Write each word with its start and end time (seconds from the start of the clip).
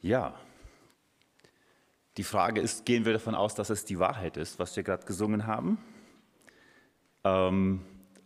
Ja, 0.00 0.34
die 2.18 2.24
Frage 2.24 2.60
ist, 2.60 2.84
gehen 2.84 3.04
wir 3.04 3.12
davon 3.12 3.34
aus, 3.34 3.54
dass 3.54 3.70
es 3.70 3.84
die 3.84 3.98
Wahrheit 3.98 4.36
ist, 4.36 4.58
was 4.58 4.76
wir 4.76 4.82
gerade 4.82 5.06
gesungen 5.06 5.46
haben? 5.46 5.78
Ähm, 7.24 7.80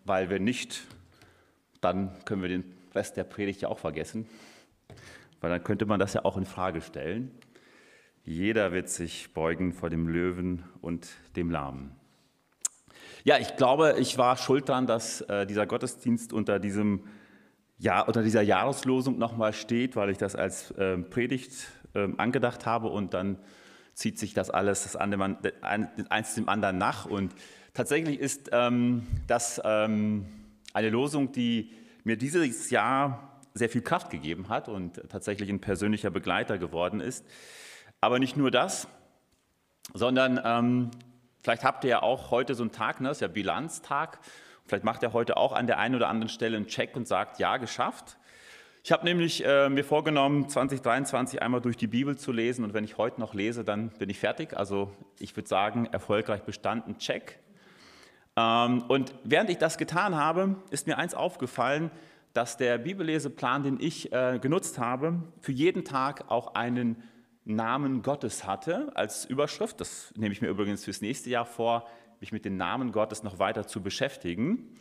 weil 0.04 0.28
wenn 0.30 0.44
nicht, 0.44 0.82
dann 1.80 2.12
können 2.24 2.42
wir 2.42 2.48
den 2.48 2.64
Rest 2.94 3.16
der 3.16 3.24
Predigt 3.24 3.62
ja 3.62 3.68
auch 3.68 3.78
vergessen, 3.78 4.28
weil 5.40 5.50
dann 5.50 5.64
könnte 5.64 5.86
man 5.86 5.98
das 5.98 6.14
ja 6.14 6.24
auch 6.24 6.36
in 6.36 6.46
Frage 6.46 6.82
stellen. 6.82 7.30
Jeder 8.24 8.72
wird 8.72 8.88
sich 8.88 9.32
beugen 9.32 9.72
vor 9.72 9.90
dem 9.90 10.08
Löwen 10.08 10.64
und 10.80 11.08
dem 11.36 11.50
Lahmen. 11.50 11.96
Ja, 13.24 13.38
ich 13.38 13.56
glaube, 13.56 13.96
ich 13.98 14.18
war 14.18 14.36
schuld 14.36 14.68
daran, 14.68 14.86
dass 14.86 15.22
äh, 15.22 15.46
dieser 15.46 15.66
Gottesdienst 15.66 16.32
unter 16.32 16.58
diesem 16.58 17.04
ja, 17.82 18.00
unter 18.00 18.22
dieser 18.22 18.42
Jahreslosung 18.42 19.18
nochmal 19.18 19.52
steht, 19.52 19.96
weil 19.96 20.10
ich 20.10 20.16
das 20.16 20.36
als 20.36 20.70
äh, 20.72 20.98
Predigt 20.98 21.66
äh, 21.94 22.06
angedacht 22.16 22.64
habe 22.64 22.88
und 22.88 23.12
dann 23.12 23.38
zieht 23.92 24.20
sich 24.20 24.34
das 24.34 24.50
alles 24.50 24.84
das 24.84 24.94
andere, 24.94 25.36
eins 25.60 26.34
dem 26.36 26.48
anderen 26.48 26.78
nach. 26.78 27.06
Und 27.06 27.34
tatsächlich 27.74 28.20
ist 28.20 28.50
ähm, 28.52 29.04
das 29.26 29.60
ähm, 29.64 30.26
eine 30.72 30.90
Losung, 30.90 31.32
die 31.32 31.72
mir 32.04 32.16
dieses 32.16 32.70
Jahr 32.70 33.40
sehr 33.52 33.68
viel 33.68 33.82
Kraft 33.82 34.10
gegeben 34.10 34.48
hat 34.48 34.68
und 34.68 35.02
tatsächlich 35.08 35.50
ein 35.50 35.60
persönlicher 35.60 36.10
Begleiter 36.10 36.58
geworden 36.58 37.00
ist. 37.00 37.26
Aber 38.00 38.20
nicht 38.20 38.36
nur 38.36 38.52
das, 38.52 38.86
sondern 39.92 40.40
ähm, 40.44 40.90
vielleicht 41.42 41.64
habt 41.64 41.82
ihr 41.82 41.90
ja 41.90 42.02
auch 42.02 42.30
heute 42.30 42.54
so 42.54 42.62
einen 42.62 42.70
Tag, 42.70 43.00
ne, 43.00 43.08
das 43.08 43.16
ist 43.16 43.22
ja 43.22 43.28
Bilanztag, 43.28 44.20
Vielleicht 44.72 44.84
macht 44.84 45.02
er 45.02 45.12
heute 45.12 45.36
auch 45.36 45.52
an 45.52 45.66
der 45.66 45.78
einen 45.78 45.96
oder 45.96 46.08
anderen 46.08 46.30
Stelle 46.30 46.56
einen 46.56 46.66
Check 46.66 46.96
und 46.96 47.06
sagt, 47.06 47.38
ja, 47.38 47.58
geschafft. 47.58 48.16
Ich 48.82 48.90
habe 48.90 49.04
nämlich 49.04 49.44
äh, 49.44 49.68
mir 49.68 49.84
vorgenommen, 49.84 50.48
2023 50.48 51.42
einmal 51.42 51.60
durch 51.60 51.76
die 51.76 51.88
Bibel 51.88 52.16
zu 52.16 52.32
lesen 52.32 52.64
und 52.64 52.72
wenn 52.72 52.82
ich 52.82 52.96
heute 52.96 53.20
noch 53.20 53.34
lese, 53.34 53.64
dann 53.64 53.90
bin 53.90 54.08
ich 54.08 54.18
fertig. 54.18 54.56
Also 54.56 54.90
ich 55.18 55.36
würde 55.36 55.46
sagen, 55.46 55.90
erfolgreich 55.92 56.44
bestanden, 56.44 56.96
check. 56.96 57.38
Ähm, 58.34 58.84
und 58.88 59.12
während 59.24 59.50
ich 59.50 59.58
das 59.58 59.76
getan 59.76 60.16
habe, 60.16 60.56
ist 60.70 60.86
mir 60.86 60.96
eins 60.96 61.12
aufgefallen, 61.12 61.90
dass 62.32 62.56
der 62.56 62.78
Bibelleseplan, 62.78 63.64
den 63.64 63.78
ich 63.78 64.10
äh, 64.10 64.38
genutzt 64.40 64.78
habe, 64.78 65.22
für 65.42 65.52
jeden 65.52 65.84
Tag 65.84 66.30
auch 66.30 66.54
einen 66.54 67.02
Namen 67.44 68.00
Gottes 68.00 68.46
hatte 68.46 68.90
als 68.94 69.26
Überschrift. 69.26 69.82
Das 69.82 70.14
nehme 70.16 70.32
ich 70.32 70.40
mir 70.40 70.48
übrigens 70.48 70.86
fürs 70.86 71.02
nächste 71.02 71.28
Jahr 71.28 71.44
vor, 71.44 71.86
mich 72.22 72.32
mit 72.32 72.46
den 72.46 72.56
Namen 72.56 72.92
Gottes 72.92 73.22
noch 73.22 73.38
weiter 73.38 73.66
zu 73.66 73.82
beschäftigen. 73.82 74.74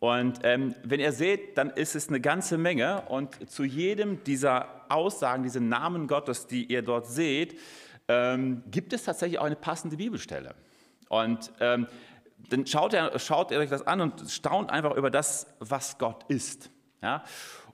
Und 0.00 0.40
ähm, 0.42 0.74
wenn 0.84 1.00
ihr 1.00 1.12
seht, 1.12 1.56
dann 1.56 1.70
ist 1.70 1.96
es 1.96 2.08
eine 2.08 2.20
ganze 2.20 2.58
Menge. 2.58 3.02
Und 3.08 3.50
zu 3.50 3.64
jedem 3.64 4.22
dieser 4.24 4.68
Aussagen, 4.90 5.42
diese 5.42 5.60
Namen 5.60 6.06
Gottes, 6.06 6.46
die 6.46 6.70
ihr 6.70 6.82
dort 6.82 7.06
seht, 7.06 7.58
ähm, 8.06 8.62
gibt 8.70 8.92
es 8.92 9.04
tatsächlich 9.04 9.38
auch 9.38 9.44
eine 9.44 9.56
passende 9.56 9.96
Bibelstelle. 9.96 10.54
Und 11.08 11.50
ähm, 11.60 11.86
dann 12.50 12.66
schaut 12.66 12.92
ihr, 12.92 13.18
schaut 13.18 13.50
ihr 13.50 13.58
euch 13.58 13.70
das 13.70 13.86
an 13.86 14.00
und 14.00 14.30
staunt 14.30 14.70
einfach 14.70 14.94
über 14.94 15.10
das, 15.10 15.46
was 15.58 15.98
Gott 15.98 16.24
ist. 16.28 16.70
Ja? 17.02 17.24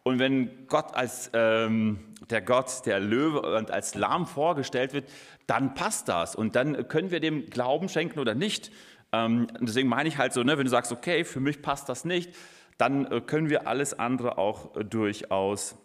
Und 0.03 0.19
wenn 0.19 0.67
Gott 0.67 0.95
als 0.95 1.31
ähm, 1.33 1.99
der 2.31 2.43
Gott, 2.43 2.85
der 2.87 3.01
Löwe 3.01 3.57
und 3.57 3.71
als 3.71 3.95
Lamm 3.95 4.27
vorgestellt 4.27 4.93
wird, 4.93 5.09
dann 5.47 5.75
passt 5.75 6.09
das. 6.09 6.35
Und 6.35 6.57
dann 6.57 6.89
können 6.89 7.11
wir 7.11 7.21
dem 7.21 7.47
Glauben 7.47 7.89
schenken 7.89 8.19
oder 8.19 8.35
nicht. 8.35 8.71
Ähm, 9.15 9.47
deswegen 9.61 9.89
meine 9.89 10.09
ich 10.09 10.19
halt 10.19 10.33
so, 10.33 10.43
ne, 10.43 10.59
wenn 10.59 10.65
du 10.65 10.71
sagst, 10.71 10.91
okay, 10.91 11.25
für 11.25 11.39
mich 11.39 11.63
passt 11.63 11.89
das 11.89 12.05
nicht, 12.05 12.35
dann 12.79 13.07
äh, 13.07 13.21
können 13.21 13.49
wir 13.49 13.69
alles 13.69 13.97
andere 13.97 14.39
auch 14.39 14.75
äh, 14.75 14.85
durchaus 14.85 15.77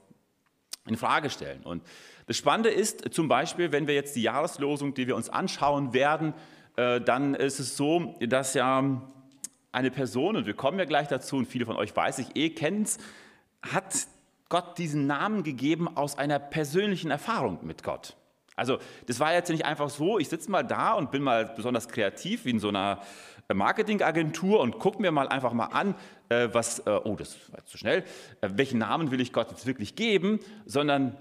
in 0.88 0.98
Frage 0.98 1.30
stellen. 1.30 1.62
Und 1.64 1.84
das 2.26 2.38
Spannende 2.38 2.70
ist 2.70 3.14
zum 3.14 3.28
Beispiel, 3.28 3.72
wenn 3.72 3.88
wir 3.88 3.94
jetzt 3.94 4.16
die 4.16 4.24
Jahreslosung, 4.24 4.96
die 4.96 5.06
wir 5.06 5.16
uns 5.16 5.30
anschauen 5.30 5.94
werden, 5.94 6.34
äh, 6.76 7.00
dann 7.00 7.36
ist 7.36 7.60
es 7.60 7.78
so, 7.78 8.16
dass 8.20 8.56
ja 8.56 9.02
eine 9.72 9.92
Person, 9.92 10.36
und 10.36 10.48
wir 10.48 10.56
kommen 10.56 10.80
ja 10.80 10.86
gleich 10.86 11.08
dazu, 11.08 11.38
und 11.38 11.46
viele 11.46 11.68
von 11.68 11.76
euch 11.76 11.96
weiß 11.96 12.18
ich 12.20 12.36
eh, 12.36 12.50
kennen 12.50 12.82
es, 12.82 12.98
hat 13.62 14.08
Gott 14.48 14.80
diesen 14.80 15.06
Namen 15.06 15.44
gegeben 15.44 15.88
aus 15.96 16.18
einer 16.18 16.40
persönlichen 16.40 17.12
Erfahrung 17.12 17.60
mit 17.62 17.84
Gott. 17.84 18.16
Also 18.60 18.78
das 19.08 19.20
war 19.20 19.34
jetzt 19.34 19.50
nicht 19.50 19.66
einfach 19.66 19.90
so, 19.90 20.20
ich 20.20 20.30
sitze 20.30 20.52
mal 20.52 20.64
da 20.64 20.94
und 20.94 21.12
bin 21.12 21.24
mal 21.24 21.46
besonders 21.46 21.88
kreativ 21.88 22.46
wie 22.46 22.52
in 22.52 22.60
so 22.60 22.70
einer 22.70 23.02
äh, 23.50 23.54
Marketingagentur 23.54 24.60
und 24.60 24.80
gucke 24.80 25.02
mir 25.02 25.12
mal 25.12 25.28
einfach 25.28 25.54
mal 25.54 25.66
an, 25.66 25.96
äh, 26.30 26.50
was, 26.52 26.80
äh, 26.80 26.92
oh, 27.04 27.16
das 27.16 27.36
war 27.52 27.66
zu 27.66 27.78
schnell, 27.78 28.04
welchen 28.42 28.80
Namen 28.80 29.12
will 29.12 29.20
ich 29.20 29.34
Gott 29.34 29.50
jetzt 29.50 29.66
wirklich 29.66 29.96
geben, 29.96 30.40
sondern 30.66 31.18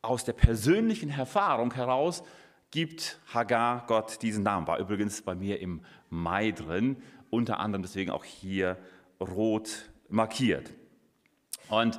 aus 0.00 0.24
der 0.24 0.34
persönlichen 0.34 1.10
Erfahrung 1.10 1.74
heraus 1.74 2.22
gibt 2.70 3.18
Hagar 3.32 3.84
Gott 3.86 4.22
diesen 4.22 4.44
Namen. 4.44 4.66
War 4.66 4.78
übrigens 4.78 5.22
bei 5.22 5.34
mir 5.34 5.60
im 5.60 5.80
Mai 6.10 6.52
drin, 6.52 6.96
unter 7.30 7.58
anderem 7.58 7.82
deswegen 7.82 8.10
auch 8.10 8.24
hier 8.24 8.76
rot 9.20 9.90
markiert. 10.08 10.70
Und 11.68 11.98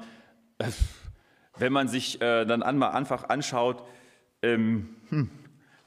wenn 1.58 1.74
man 1.74 1.88
sich 1.88 2.20
dann 2.20 2.62
einfach 2.62 3.30
anschaut, 3.30 3.84
ähm, 4.46 4.96
hm, 5.10 5.30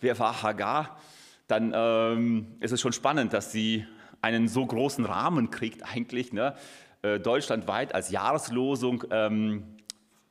wer 0.00 0.18
war 0.18 0.42
Hagar, 0.42 0.98
dann 1.46 1.72
ähm, 1.74 2.46
ist 2.60 2.72
es 2.72 2.80
schon 2.80 2.92
spannend, 2.92 3.32
dass 3.32 3.52
sie 3.52 3.86
einen 4.20 4.48
so 4.48 4.66
großen 4.66 5.04
Rahmen 5.04 5.50
kriegt 5.50 5.84
eigentlich, 5.84 6.32
ne? 6.32 6.56
äh, 7.02 7.20
deutschlandweit 7.20 7.94
als 7.94 8.10
Jahreslosung 8.10 9.04
ähm, 9.10 9.76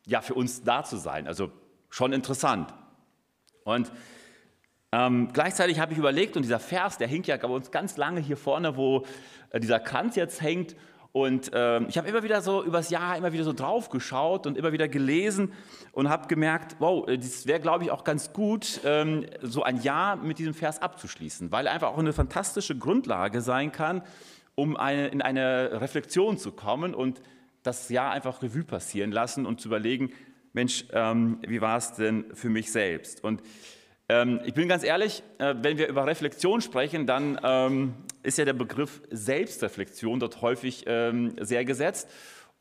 ja, 0.05 0.21
für 0.21 0.33
uns 0.33 0.63
da 0.63 0.83
zu 0.83 0.97
sein. 0.97 1.27
Also 1.27 1.51
schon 1.89 2.13
interessant. 2.13 2.73
Und 3.63 3.91
ähm, 4.91 5.29
gleichzeitig 5.33 5.79
habe 5.79 5.93
ich 5.93 5.99
überlegt, 5.99 6.37
und 6.37 6.43
dieser 6.43 6.59
Vers, 6.59 6.97
der 6.97 7.07
hängt 7.07 7.27
ja 7.27 7.37
bei 7.37 7.47
uns 7.47 7.71
ganz 7.71 7.97
lange 7.97 8.21
hier 8.21 8.37
vorne, 8.37 8.77
wo 8.77 9.05
äh, 9.51 9.59
dieser 9.59 9.79
Kranz 9.79 10.15
jetzt 10.15 10.41
hängt, 10.41 10.75
und 11.17 11.49
ähm, 11.51 11.87
ich 11.89 11.97
habe 11.97 12.07
immer 12.07 12.21
wieder 12.21 12.43
so 12.43 12.63
übers 12.63 12.91
Jahr 12.91 13.17
immer 13.17 13.33
wieder 13.33 13.43
so 13.43 13.51
drauf 13.51 13.89
geschaut 13.89 14.45
und 14.45 14.55
immer 14.55 14.71
wieder 14.71 14.87
gelesen 14.87 15.51
und 15.91 16.09
habe 16.09 16.27
gemerkt, 16.27 16.75
wow, 16.77 17.07
äh, 17.07 17.17
das 17.17 17.47
wäre, 17.47 17.59
glaube 17.59 17.83
ich, 17.83 17.89
auch 17.89 18.03
ganz 18.03 18.33
gut, 18.33 18.81
ähm, 18.85 19.25
so 19.41 19.63
ein 19.63 19.81
Jahr 19.81 20.17
mit 20.17 20.37
diesem 20.37 20.53
Vers 20.53 20.79
abzuschließen, 20.79 21.51
weil 21.51 21.65
er 21.65 21.73
einfach 21.73 21.87
auch 21.87 21.97
eine 21.97 22.13
fantastische 22.13 22.77
Grundlage 22.77 23.41
sein 23.41 23.71
kann, 23.71 24.03
um 24.53 24.77
eine, 24.77 25.07
in 25.07 25.23
eine 25.23 25.81
Reflexion 25.81 26.37
zu 26.37 26.51
kommen 26.51 26.93
und 26.93 27.19
das 27.63 27.89
Jahr 27.89 28.11
einfach 28.11 28.43
Revue 28.43 28.63
passieren 28.63 29.11
lassen 29.11 29.47
und 29.47 29.59
zu 29.59 29.69
überlegen, 29.69 30.11
Mensch, 30.53 30.85
ähm, 30.91 31.39
wie 31.47 31.61
war 31.61 31.77
es 31.77 31.93
denn 31.93 32.25
für 32.35 32.49
mich 32.49 32.71
selbst? 32.71 33.23
Und 33.23 33.41
ähm, 34.09 34.39
ich 34.45 34.53
bin 34.53 34.67
ganz 34.67 34.83
ehrlich, 34.83 35.23
äh, 35.37 35.55
wenn 35.61 35.77
wir 35.77 35.87
über 35.87 36.05
Reflexion 36.05 36.61
sprechen, 36.61 37.05
dann 37.05 37.39
ähm, 37.43 37.93
ist 38.23 38.37
ja 38.37 38.45
der 38.45 38.53
Begriff 38.53 39.01
Selbstreflexion 39.09 40.19
dort 40.19 40.41
häufig 40.41 40.85
ähm, 40.87 41.35
sehr 41.39 41.65
gesetzt. 41.65 42.09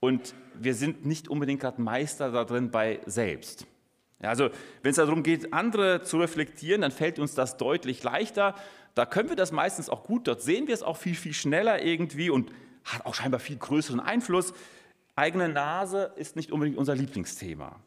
Und 0.00 0.34
wir 0.54 0.74
sind 0.74 1.06
nicht 1.06 1.28
unbedingt 1.28 1.60
gerade 1.60 1.80
Meister 1.80 2.30
darin 2.30 2.70
bei 2.70 3.00
selbst. 3.06 3.66
also 4.20 4.50
wenn 4.82 4.90
es 4.90 4.96
darum 4.96 5.22
geht, 5.22 5.52
andere 5.52 6.02
zu 6.02 6.18
reflektieren, 6.18 6.82
dann 6.82 6.90
fällt 6.90 7.18
uns 7.18 7.34
das 7.34 7.56
deutlich 7.56 8.02
leichter. 8.02 8.54
Da 8.94 9.06
können 9.06 9.28
wir 9.28 9.36
das 9.36 9.52
meistens 9.52 9.88
auch 9.88 10.04
gut, 10.04 10.26
dort 10.26 10.42
sehen 10.42 10.66
wir 10.66 10.74
es 10.74 10.82
auch 10.82 10.96
viel, 10.96 11.14
viel 11.14 11.34
schneller 11.34 11.82
irgendwie 11.82 12.30
und 12.30 12.50
hat 12.84 13.04
auch 13.04 13.14
scheinbar 13.14 13.40
viel 13.40 13.56
größeren 13.56 14.00
Einfluss. 14.00 14.52
Eigene 15.16 15.48
Nase 15.48 16.12
ist 16.16 16.36
nicht 16.36 16.52
unbedingt 16.52 16.78
unser 16.78 16.94
Lieblingsthema. 16.94 17.80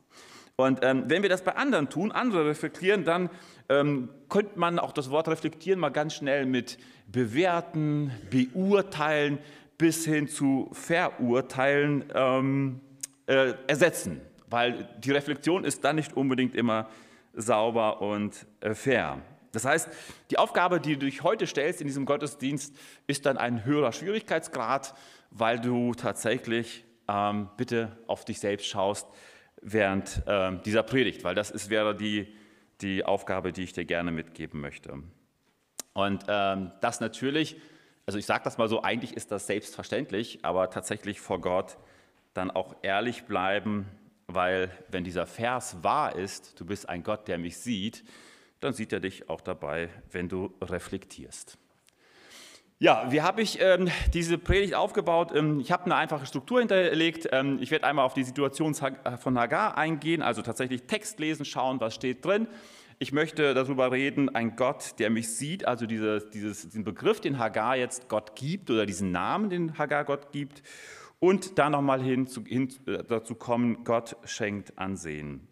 Und 0.59 0.79
ähm, 0.81 1.05
wenn 1.07 1.21
wir 1.21 1.29
das 1.29 1.41
bei 1.41 1.55
anderen 1.55 1.89
tun, 1.89 2.11
andere 2.11 2.45
reflektieren, 2.45 3.05
dann 3.05 3.29
ähm, 3.69 4.09
könnte 4.27 4.59
man 4.59 4.77
auch 4.77 4.91
das 4.91 5.09
Wort 5.09 5.29
reflektieren 5.29 5.79
mal 5.79 5.87
ganz 5.87 6.15
schnell 6.15 6.45
mit 6.45 6.77
bewerten, 7.07 8.11
beurteilen 8.29 9.37
bis 9.77 10.03
hin 10.03 10.27
zu 10.27 10.69
verurteilen 10.73 12.03
ähm, 12.13 12.81
äh, 13.27 13.53
ersetzen, 13.67 14.19
weil 14.49 14.89
die 15.01 15.11
Reflexion 15.11 15.63
ist 15.63 15.85
dann 15.85 15.95
nicht 15.95 16.17
unbedingt 16.17 16.55
immer 16.55 16.89
sauber 17.33 18.01
und 18.01 18.45
äh, 18.59 18.73
fair. 18.73 19.21
Das 19.53 19.63
heißt, 19.63 19.87
die 20.29 20.37
Aufgabe, 20.39 20.81
die 20.81 20.97
du 20.97 21.05
dich 21.05 21.23
heute 21.23 21.47
stellst 21.47 21.79
in 21.79 21.87
diesem 21.87 22.05
Gottesdienst, 22.05 22.75
ist 23.07 23.25
dann 23.25 23.37
ein 23.37 23.63
höherer 23.63 23.93
Schwierigkeitsgrad, 23.93 24.93
weil 25.31 25.61
du 25.61 25.93
tatsächlich 25.93 26.83
ähm, 27.07 27.47
bitte 27.55 27.97
auf 28.07 28.25
dich 28.25 28.41
selbst 28.41 28.67
schaust, 28.67 29.07
während 29.61 30.23
äh, 30.25 30.57
dieser 30.65 30.83
Predigt, 30.83 31.23
weil 31.23 31.35
das 31.35 31.51
ist, 31.51 31.69
wäre 31.69 31.95
die, 31.95 32.33
die 32.81 33.03
Aufgabe, 33.03 33.51
die 33.51 33.63
ich 33.63 33.73
dir 33.73 33.85
gerne 33.85 34.11
mitgeben 34.11 34.61
möchte. 34.61 35.03
Und 35.93 36.23
ähm, 36.27 36.71
das 36.81 36.99
natürlich, 36.99 37.57
also 38.05 38.17
ich 38.17 38.25
sage 38.25 38.43
das 38.43 38.57
mal 38.57 38.69
so, 38.69 38.83
eigentlich 38.83 39.15
ist 39.15 39.31
das 39.31 39.47
selbstverständlich, 39.47 40.39
aber 40.43 40.69
tatsächlich 40.69 41.19
vor 41.19 41.41
Gott 41.41 41.77
dann 42.33 42.51
auch 42.51 42.75
ehrlich 42.83 43.25
bleiben, 43.25 43.85
weil 44.27 44.71
wenn 44.89 45.03
dieser 45.03 45.25
Vers 45.25 45.83
wahr 45.83 46.15
ist, 46.15 46.59
du 46.59 46.65
bist 46.65 46.87
ein 46.87 47.03
Gott, 47.03 47.27
der 47.27 47.37
mich 47.37 47.57
sieht, 47.57 48.03
dann 48.59 48.73
sieht 48.73 48.93
er 48.93 48.99
dich 48.99 49.29
auch 49.29 49.41
dabei, 49.41 49.89
wenn 50.11 50.29
du 50.29 50.53
reflektierst. 50.61 51.57
Ja, 52.81 53.11
wie 53.11 53.21
habe 53.21 53.41
ich 53.41 53.59
ähm, 53.59 53.89
diese 54.13 54.37
Predigt 54.37 54.73
aufgebaut? 54.73 55.33
Ähm, 55.35 55.59
ich 55.59 55.69
habe 55.73 55.83
eine 55.83 55.95
einfache 55.95 56.25
Struktur 56.25 56.59
hinterlegt. 56.59 57.27
Ähm, 57.33 57.57
ich 57.59 57.71
werde 57.71 57.85
einmal 57.85 58.05
auf 58.05 58.13
die 58.13 58.23
Situation 58.23 58.73
von 58.73 59.37
Hagar 59.37 59.77
eingehen, 59.77 60.21
also 60.21 60.41
tatsächlich 60.41 60.83
Text 60.83 61.19
lesen, 61.19 61.43
schauen, 61.43 61.81
was 61.81 61.93
steht 61.93 62.23
drin. 62.23 62.47
Ich 62.97 63.11
möchte 63.11 63.53
darüber 63.53 63.91
reden, 63.91 64.33
ein 64.33 64.55
Gott, 64.55 64.97
der 64.97 65.09
mich 65.09 65.27
sieht, 65.27 65.65
also 65.67 65.85
diese, 65.85 66.21
dieses, 66.29 66.69
diesen 66.69 66.85
Begriff, 66.85 67.19
den 67.19 67.37
Hagar 67.37 67.75
jetzt 67.75 68.07
Gott 68.07 68.37
gibt 68.37 68.71
oder 68.71 68.85
diesen 68.85 69.11
Namen, 69.11 69.49
den 69.49 69.77
Hagar 69.77 70.05
Gott 70.05 70.31
gibt. 70.31 70.63
Und 71.19 71.59
dann 71.59 71.73
nochmal 71.73 72.01
hin, 72.01 72.27
zu, 72.27 72.45
hin 72.45 72.69
äh, 72.87 73.03
dazu 73.03 73.35
kommen, 73.35 73.83
Gott 73.83 74.15
schenkt 74.23 74.77
Ansehen. 74.77 75.49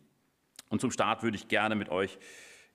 Und 0.69 0.79
zum 0.79 0.91
Start 0.91 1.24
würde 1.24 1.35
ich 1.35 1.50
gerne 1.50 1.75
mit 1.75 1.89
euch 1.89 2.19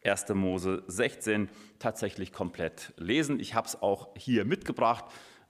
1. 0.05 0.29
Mose 0.31 0.83
16 0.87 1.49
tatsächlich 1.79 2.33
komplett 2.33 2.93
lesen. 2.97 3.41
Ich 3.41 3.55
habe 3.55 3.69
es 3.69 3.81
auch 3.81 4.09
hier 4.17 4.45
mitgebracht. 4.45 5.05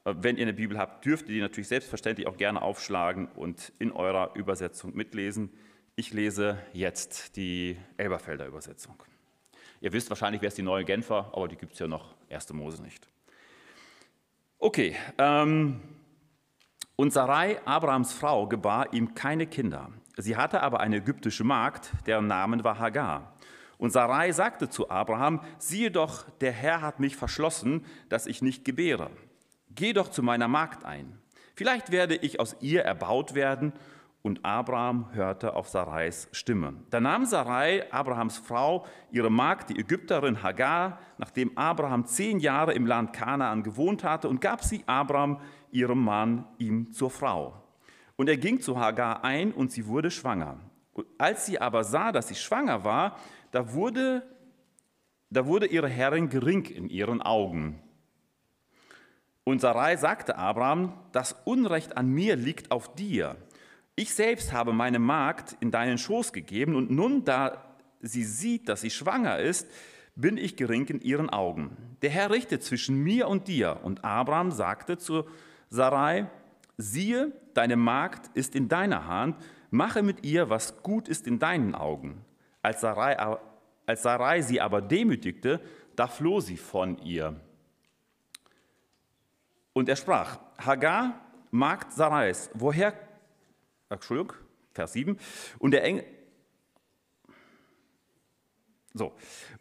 Äh, 0.05 0.15
wenn 0.19 0.37
ihr 0.37 0.43
eine 0.43 0.53
Bibel 0.53 0.79
habt, 0.79 1.05
dürft 1.05 1.29
ihr 1.29 1.35
die 1.35 1.41
natürlich 1.41 1.69
selbstverständlich 1.69 2.27
auch 2.27 2.37
gerne 2.37 2.63
aufschlagen 2.63 3.29
und 3.29 3.73
in 3.79 3.93
eurer 3.93 4.35
Übersetzung 4.35 4.95
mitlesen. 4.95 5.51
Ich 5.97 6.13
lese 6.13 6.59
jetzt 6.73 7.37
die 7.37 7.77
Elberfelder 7.97 8.47
Übersetzung. 8.47 9.03
Ihr 9.81 9.93
wisst 9.93 10.11
wahrscheinlich, 10.11 10.41
wer 10.43 10.49
ist 10.49 10.59
die 10.59 10.63
neue 10.63 10.85
Genfer, 10.85 11.31
aber 11.33 11.49
die 11.49 11.57
gibt 11.57 11.73
es 11.75 11.79
ja 11.79 11.89
noch 11.89 12.15
1. 12.31 12.53
Mose 12.53 12.83
nicht. 12.83 13.09
Okay, 14.59 14.95
ähm, 15.19 15.81
und 16.95 17.13
Sarai, 17.13 17.61
Abrahams 17.65 18.13
Frau, 18.13 18.47
gebar 18.47 18.93
ihm 18.93 19.15
keine 19.15 19.47
Kinder. 19.47 19.91
Sie 20.17 20.37
hatte 20.37 20.63
aber 20.63 20.81
eine 20.81 20.99
ägyptische 20.99 21.43
Magd, 21.43 21.91
deren 22.07 22.29
Name 22.29 22.63
war 22.63 22.79
Hagar. 22.79 23.32
Und 23.83 23.91
Sarai 23.91 24.31
sagte 24.31 24.69
zu 24.69 24.91
Abraham, 24.91 25.41
siehe 25.59 25.91
doch, 25.91 26.31
der 26.41 26.53
Herr 26.53 26.83
hat 26.83 27.01
mich 27.01 27.17
verschlossen, 27.17 27.85
dass 28.09 28.29
ich 28.29 28.41
nicht 28.41 28.65
gebäre. 28.65 29.11
Geh 29.75 29.93
doch 29.93 30.07
zu 30.07 30.23
meiner 30.23 30.47
Magd 30.47 30.85
ein. 30.85 31.19
Vielleicht 31.57 31.91
werde 31.91 32.15
ich 32.15 32.39
aus 32.39 32.55
ihr 32.61 32.83
erbaut 32.83 33.35
werden. 33.35 33.73
Und 34.23 34.45
Abraham 34.45 35.13
hörte 35.15 35.57
auf 35.57 35.69
Sarais 35.69 36.29
Stimme. 36.31 36.75
Da 36.91 37.01
nahm 37.01 37.25
Sarai, 37.25 37.93
Abrahams 37.93 38.39
Frau, 38.39 38.87
ihre 39.11 39.33
Magd, 39.33 39.71
die 39.71 39.81
Ägypterin 39.81 40.45
Hagar, 40.45 41.01
nachdem 41.19 41.59
Abraham 41.59 42.07
zehn 42.07 42.39
Jahre 42.39 42.75
im 42.75 42.87
Land 42.87 43.13
Kanaan 43.13 43.65
gewohnt 43.65 44.05
hatte, 44.05 44.29
und 44.29 44.41
gab 44.41 44.63
sie 44.63 44.85
Abraham, 44.87 45.41
ihrem 45.73 46.05
Mann, 46.05 46.45
ihm 46.59 46.93
zur 46.93 47.11
Frau. 47.11 47.61
Und 48.15 48.29
er 48.29 48.37
ging 48.37 48.61
zu 48.61 48.79
Hagar 48.79 49.25
ein 49.25 49.51
und 49.51 49.73
sie 49.73 49.89
wurde 49.89 50.13
schwanger. 50.13 50.61
Als 51.19 51.47
sie 51.47 51.59
aber 51.59 51.85
sah, 51.85 52.13
dass 52.13 52.29
sie 52.29 52.35
schwanger 52.35 52.85
war, 52.85 53.17
da 53.53 53.73
wurde, 53.73 54.23
da 55.31 55.47
wurde 55.47 55.67
ihre 55.67 55.89
Herrin 55.89 56.29
gering 56.29 56.65
in 56.65 56.89
ihren 56.89 57.23
Augen. 57.23 57.81
Und 59.45 59.61
Sarai 59.61 59.97
sagte 59.97 60.37
Abraham, 60.37 60.95
das 61.13 61.37
Unrecht 61.45 61.97
an 61.97 62.09
mir 62.09 62.35
liegt 62.35 62.71
auf 62.71 62.95
dir. 62.95 63.37
Ich 63.95 64.15
selbst 64.15 64.53
habe 64.53 64.73
meine 64.73 64.99
Magd 64.99 65.57
in 65.61 65.71
deinen 65.71 65.99
Schoß 65.99 66.33
gegeben 66.33 66.75
und 66.75 66.91
nun, 66.91 67.25
da 67.25 67.77
sie 68.01 68.25
sieht, 68.25 68.69
dass 68.69 68.81
sie 68.81 68.91
schwanger 68.91 69.39
ist, 69.39 69.69
bin 70.15 70.37
ich 70.37 70.57
gering 70.57 70.87
in 70.87 71.01
ihren 71.01 71.31
Augen. 71.31 71.77
Der 72.03 72.11
Herr 72.11 72.31
richtet 72.31 72.63
zwischen 72.63 72.97
mir 73.03 73.29
und 73.29 73.49
dir. 73.49 73.81
Und 73.83 74.05
Abraham 74.05 74.51
sagte 74.51 74.97
zu 74.97 75.25
Sarai, 75.69 76.31
siehe, 76.77 77.33
deine 77.55 77.77
Magd 77.77 78.35
ist 78.35 78.55
in 78.55 78.69
deiner 78.69 79.07
Hand, 79.07 79.37
mache 79.71 80.03
mit 80.03 80.25
ihr, 80.25 80.51
was 80.51 80.83
gut 80.83 81.09
ist 81.09 81.27
in 81.27 81.39
deinen 81.39 81.75
Augen. 81.75 82.25
Als 82.63 82.81
Sarai, 82.81 83.39
als 83.87 84.03
Sarai 84.03 84.41
sie 84.41 84.61
aber 84.61 84.81
demütigte, 84.81 85.61
da 85.97 86.07
floh 86.07 86.41
sie 86.41 86.57
von 86.57 86.99
ihr. 86.99 87.41
Und 89.73 89.89
er 89.89 89.97
sprach, 89.97 90.39
Hagar, 90.59 91.21
Magd 91.51 91.93
Sarais, 91.93 92.51
woher, 92.55 92.95
Entschuldigung, 93.91 94.33
Vers 94.73 94.93
7, 94.95 95.19
und 95.59 95.73
der 95.73 95.85
Engel, 95.85 96.05
so, 98.95 99.13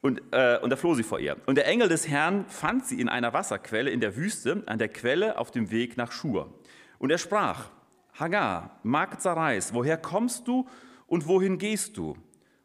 und, 0.01 0.21
äh, 0.31 0.59
und 0.61 0.69
da 0.69 0.75
floh 0.75 0.93
sie 0.93 1.03
vor 1.03 1.19
ihr. 1.19 1.37
Und 1.45 1.55
der 1.55 1.65
Engel 1.65 1.87
des 1.87 2.07
Herrn 2.07 2.45
fand 2.47 2.85
sie 2.85 2.99
in 2.99 3.07
einer 3.07 3.31
Wasserquelle 3.33 3.89
in 3.89 4.01
der 4.01 4.17
Wüste, 4.17 4.63
an 4.65 4.77
der 4.77 4.89
Quelle 4.89 5.37
auf 5.37 5.51
dem 5.51 5.71
Weg 5.71 5.95
nach 5.95 6.11
Schur. 6.11 6.53
Und 6.99 7.11
er 7.11 7.17
sprach, 7.17 7.69
Hagar, 8.13 8.79
Magd 8.83 9.21
Sarais, 9.21 9.73
woher 9.73 9.97
kommst 9.97 10.47
du 10.47 10.67
und 11.07 11.27
wohin 11.27 11.57
gehst 11.57 11.95
du? 11.97 12.17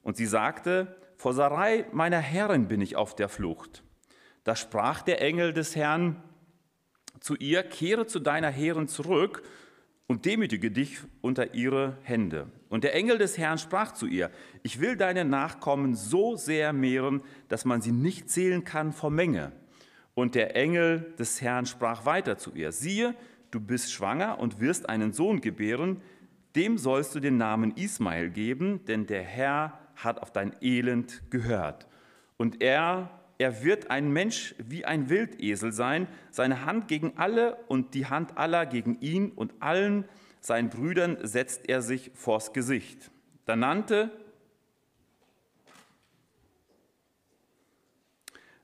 Und 0.06 0.16
sie 0.16 0.26
sagte, 0.26 0.94
vor 1.16 1.34
Sarai, 1.34 1.84
meiner 1.90 2.20
Herrin, 2.20 2.68
bin 2.68 2.80
ich 2.80 2.94
auf 2.94 3.16
der 3.16 3.28
Flucht. 3.28 3.82
Da 4.44 4.54
sprach 4.54 5.02
der 5.02 5.20
Engel 5.20 5.52
des 5.52 5.74
Herrn 5.74 6.22
zu 7.18 7.34
ihr, 7.34 7.64
kehre 7.64 8.06
zu 8.06 8.20
deiner 8.20 8.50
Herrin 8.50 8.86
zurück 8.86 9.42
und 10.06 10.24
demütige 10.24 10.70
dich 10.70 10.98
unter 11.22 11.54
ihre 11.54 11.98
Hände. 12.04 12.46
Und 12.68 12.84
der 12.84 12.94
Engel 12.94 13.18
des 13.18 13.36
Herrn 13.36 13.58
sprach 13.58 13.94
zu 13.94 14.06
ihr, 14.06 14.30
ich 14.62 14.80
will 14.80 14.96
deine 14.96 15.24
Nachkommen 15.24 15.96
so 15.96 16.36
sehr 16.36 16.72
mehren, 16.72 17.20
dass 17.48 17.64
man 17.64 17.80
sie 17.80 17.90
nicht 17.90 18.30
zählen 18.30 18.62
kann 18.62 18.92
vor 18.92 19.10
Menge. 19.10 19.50
Und 20.14 20.36
der 20.36 20.54
Engel 20.54 21.14
des 21.18 21.42
Herrn 21.42 21.66
sprach 21.66 22.06
weiter 22.06 22.38
zu 22.38 22.52
ihr, 22.54 22.70
siehe, 22.70 23.16
du 23.50 23.58
bist 23.58 23.90
schwanger 23.90 24.38
und 24.38 24.60
wirst 24.60 24.88
einen 24.88 25.12
Sohn 25.12 25.40
gebären, 25.40 26.00
dem 26.54 26.78
sollst 26.78 27.12
du 27.16 27.18
den 27.18 27.38
Namen 27.38 27.76
Ismael 27.76 28.30
geben, 28.30 28.84
denn 28.84 29.08
der 29.08 29.24
Herr 29.24 29.80
hat 29.96 30.20
auf 30.20 30.32
dein 30.32 30.54
Elend 30.60 31.22
gehört. 31.30 31.86
Und 32.36 32.62
er, 32.62 33.10
er 33.38 33.62
wird 33.64 33.90
ein 33.90 34.12
Mensch 34.12 34.54
wie 34.58 34.84
ein 34.84 35.08
Wildesel 35.08 35.72
sein, 35.72 36.06
seine 36.30 36.64
Hand 36.64 36.88
gegen 36.88 37.16
alle 37.16 37.56
und 37.68 37.94
die 37.94 38.06
Hand 38.06 38.38
aller 38.38 38.66
gegen 38.66 39.00
ihn 39.00 39.30
und 39.32 39.54
allen 39.60 40.04
seinen 40.40 40.70
Brüdern 40.70 41.18
setzt 41.26 41.68
er 41.68 41.82
sich 41.82 42.12
vors 42.14 42.52
Gesicht. 42.52 43.10
Da 43.46 43.56
nannte, 43.56 44.10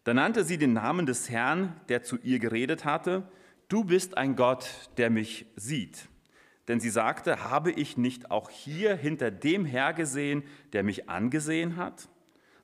da 0.04 0.14
nannte 0.14 0.44
sie 0.44 0.58
den 0.58 0.74
Namen 0.74 1.06
des 1.06 1.28
Herrn, 1.28 1.80
der 1.88 2.02
zu 2.02 2.18
ihr 2.18 2.38
geredet 2.38 2.84
hatte, 2.84 3.26
du 3.68 3.84
bist 3.84 4.16
ein 4.16 4.36
Gott, 4.36 4.90
der 4.96 5.10
mich 5.10 5.46
sieht. 5.56 6.08
Denn 6.68 6.80
sie 6.80 6.90
sagte, 6.90 7.50
habe 7.50 7.72
ich 7.72 7.96
nicht 7.96 8.30
auch 8.30 8.48
hier 8.48 8.94
hinter 8.94 9.30
dem 9.30 9.64
hergesehen, 9.64 10.44
der 10.72 10.84
mich 10.84 11.08
angesehen 11.08 11.76
hat? 11.76 12.08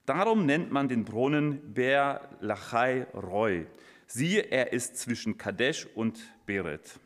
Darum 0.07 0.47
nennt 0.47 0.73
man 0.73 0.89
den 0.89 1.05
Brunnen 1.05 1.75
Ber 1.75 2.29
Lachai 2.41 3.07
Roy. 3.13 3.67
Siehe, 4.07 4.41
er 4.41 4.73
ist 4.73 4.97
zwischen 4.97 5.37
Kadesh 5.37 5.87
und 5.95 6.19
Beret. 6.47 6.99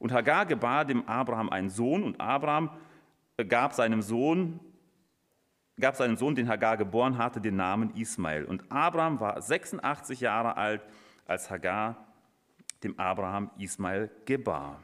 Und 0.00 0.12
Hagar 0.12 0.46
gebar 0.46 0.84
dem 0.84 1.06
Abraham 1.06 1.50
einen 1.50 1.70
Sohn 1.70 2.02
und 2.02 2.20
Abraham 2.20 2.70
gab 3.48 3.74
seinem 3.74 4.02
Sohn, 4.02 4.58
gab 5.78 5.94
seinem 5.94 6.16
Sohn, 6.16 6.34
den 6.34 6.48
Hagar 6.48 6.76
geboren 6.76 7.18
hatte, 7.18 7.40
den 7.40 7.56
Namen 7.56 7.94
Ismael. 7.94 8.44
Und 8.46 8.64
Abraham 8.72 9.20
war 9.20 9.40
86 9.40 10.20
Jahre 10.20 10.56
alt, 10.56 10.82
als 11.26 11.50
Hagar 11.50 12.08
dem 12.82 12.98
Abraham 12.98 13.50
Ismael 13.58 14.10
gebar. 14.24 14.80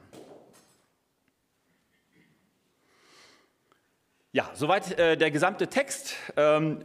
Ja, 4.36 4.50
soweit 4.52 4.98
äh, 4.98 5.16
der 5.16 5.30
gesamte 5.30 5.66
Text. 5.66 6.14
Ähm, 6.36 6.82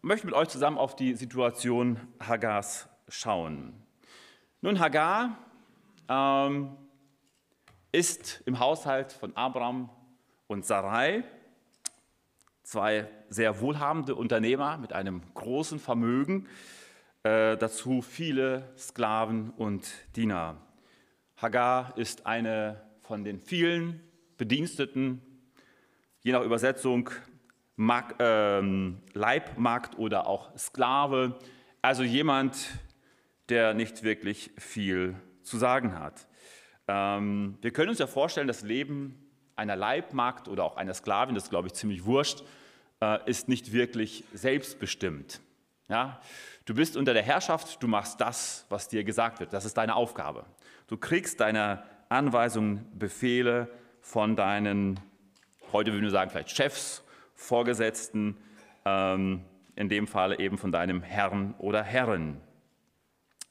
möchte 0.00 0.24
mit 0.24 0.34
euch 0.34 0.48
zusammen 0.48 0.78
auf 0.78 0.96
die 0.96 1.12
Situation 1.12 2.00
Hagars 2.18 2.88
schauen. 3.08 3.74
Nun, 4.62 4.80
Hagar 4.80 5.36
ähm, 6.08 6.74
ist 7.92 8.42
im 8.46 8.58
Haushalt 8.58 9.12
von 9.12 9.36
Abraham 9.36 9.90
und 10.46 10.64
Sarai, 10.64 11.24
zwei 12.62 13.06
sehr 13.28 13.60
wohlhabende 13.60 14.14
Unternehmer 14.14 14.78
mit 14.78 14.94
einem 14.94 15.20
großen 15.34 15.80
Vermögen, 15.80 16.48
äh, 17.22 17.58
dazu 17.58 18.00
viele 18.00 18.72
Sklaven 18.78 19.50
und 19.50 19.92
Diener. 20.16 20.56
Hagar 21.36 21.98
ist 21.98 22.24
eine 22.24 22.80
von 23.00 23.24
den 23.24 23.40
vielen 23.40 24.00
Bediensteten 24.38 25.33
je 26.24 26.32
nach 26.32 26.42
Übersetzung 26.42 27.10
Mark, 27.76 28.16
ähm, 28.18 28.98
Leibmarkt 29.12 29.98
oder 29.98 30.26
auch 30.26 30.56
Sklave, 30.56 31.38
also 31.82 32.02
jemand, 32.02 32.56
der 33.50 33.74
nicht 33.74 34.02
wirklich 34.02 34.50
viel 34.56 35.16
zu 35.42 35.58
sagen 35.58 35.98
hat. 35.98 36.26
Ähm, 36.88 37.58
wir 37.60 37.72
können 37.72 37.90
uns 37.90 37.98
ja 37.98 38.06
vorstellen, 38.06 38.48
das 38.48 38.62
Leben 38.62 39.20
einer 39.54 39.76
Leibmarkt 39.76 40.48
oder 40.48 40.64
auch 40.64 40.76
einer 40.76 40.94
Sklavin, 40.94 41.34
das 41.34 41.44
ist, 41.44 41.50
glaube 41.50 41.68
ich, 41.68 41.74
ziemlich 41.74 42.06
wurscht, 42.06 42.42
äh, 43.02 43.18
ist 43.28 43.48
nicht 43.48 43.72
wirklich 43.72 44.24
selbstbestimmt. 44.32 45.40
Ja? 45.88 46.20
Du 46.64 46.74
bist 46.74 46.96
unter 46.96 47.12
der 47.12 47.22
Herrschaft, 47.22 47.82
du 47.82 47.86
machst 47.86 48.20
das, 48.20 48.64
was 48.70 48.88
dir 48.88 49.04
gesagt 49.04 49.40
wird. 49.40 49.52
Das 49.52 49.66
ist 49.66 49.76
deine 49.76 49.94
Aufgabe. 49.94 50.46
Du 50.86 50.96
kriegst 50.96 51.40
deine 51.40 51.82
Anweisungen, 52.08 52.86
Befehle 52.98 53.68
von 54.00 54.36
deinen 54.36 55.00
heute 55.74 55.92
würden 55.92 56.04
wir 56.04 56.10
sagen 56.10 56.30
vielleicht 56.30 56.56
Chefs, 56.56 57.02
Vorgesetzten, 57.34 58.36
ähm, 58.84 59.44
in 59.74 59.88
dem 59.88 60.06
Falle 60.06 60.38
eben 60.38 60.56
von 60.56 60.70
deinem 60.70 61.02
Herrn 61.02 61.54
oder 61.58 61.82
Herren. 61.82 62.40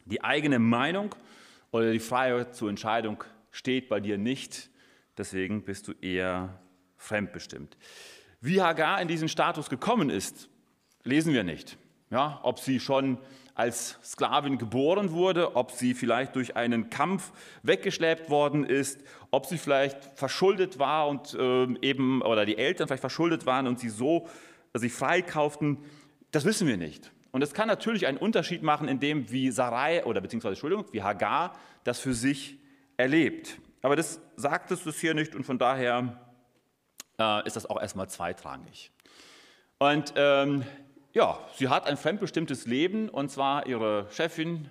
Die 0.06 0.24
eigene 0.24 0.58
Meinung 0.58 1.14
oder 1.72 1.92
die 1.92 2.00
Freiheit 2.00 2.56
zur 2.56 2.70
Entscheidung 2.70 3.26
steht 3.52 3.90
bei 3.90 4.00
dir 4.00 4.18
nicht. 4.18 4.70
Deswegen 5.18 5.64
bist 5.64 5.90
du 5.90 5.92
eher 6.02 6.62
fremdbestimmt. 6.96 7.78
Wie 8.40 8.62
Hagar 8.62 9.02
in 9.02 9.10
diesen 9.10 9.28
Status 9.28 9.70
gekommen 9.70 10.10
ist, 10.10 10.48
lesen 11.04 11.34
wir 11.34 11.44
nicht. 11.44 11.78
Ja, 12.10 12.40
ob 12.44 12.60
sie 12.60 12.80
schon 12.80 13.18
als 13.56 14.00
Sklavin 14.04 14.58
geboren 14.58 15.12
wurde, 15.12 15.56
ob 15.56 15.72
sie 15.72 15.94
vielleicht 15.94 16.36
durch 16.36 16.56
einen 16.56 16.90
Kampf 16.90 17.32
weggeschleppt 17.62 18.30
worden 18.30 18.64
ist, 18.64 19.02
ob 19.32 19.46
sie 19.46 19.58
vielleicht 19.58 20.12
verschuldet 20.16 20.80
war 20.80 21.08
und 21.08 21.34
äh, 21.36 21.68
eben, 21.82 22.22
oder 22.22 22.46
die 22.46 22.58
Eltern 22.58 22.88
vielleicht 22.88 23.02
verschuldet 23.02 23.46
waren 23.46 23.68
und 23.68 23.80
sie 23.80 23.90
so 23.90 24.28
sich 24.74 24.92
freikauften, 24.92 25.78
das 26.32 26.46
wissen 26.46 26.68
wir 26.68 26.78
nicht. 26.78 27.12
Und 27.32 27.44
es 27.44 27.54
kann 27.54 27.68
natürlich 27.68 28.08
einen 28.08 28.18
Unterschied 28.18 28.64
machen, 28.64 28.88
in 28.88 29.00
dem, 29.00 29.32
wie 29.32 29.52
Sarai 29.52 30.04
oder 30.06 30.22
beziehungsweise 30.22 30.54
Entschuldigung, 30.54 30.86
wie 30.92 31.02
Hagar 31.02 31.56
das 31.84 32.00
für 32.00 32.14
sich 32.14 32.60
erlebt. 32.98 33.60
Aber 33.82 33.96
das 33.96 34.20
sagt 34.36 34.72
es 34.72 34.84
das 34.84 35.00
hier 35.00 35.14
nicht 35.14 35.36
und 35.36 35.44
von 35.44 35.60
daher 35.60 36.20
äh, 37.20 37.46
ist 37.46 37.56
das 37.56 37.66
auch 37.66 37.80
erstmal 37.82 38.10
zweitrangig. 38.10 38.92
Und 39.80 40.14
ähm, 40.16 40.64
ja, 41.14 41.40
sie 41.56 41.70
hat 41.70 41.86
ein 41.86 41.96
fremdbestimmtes 41.96 42.66
Leben 42.66 43.08
und 43.08 43.30
zwar 43.30 43.68
ihre 43.68 44.08
Chefin, 44.10 44.68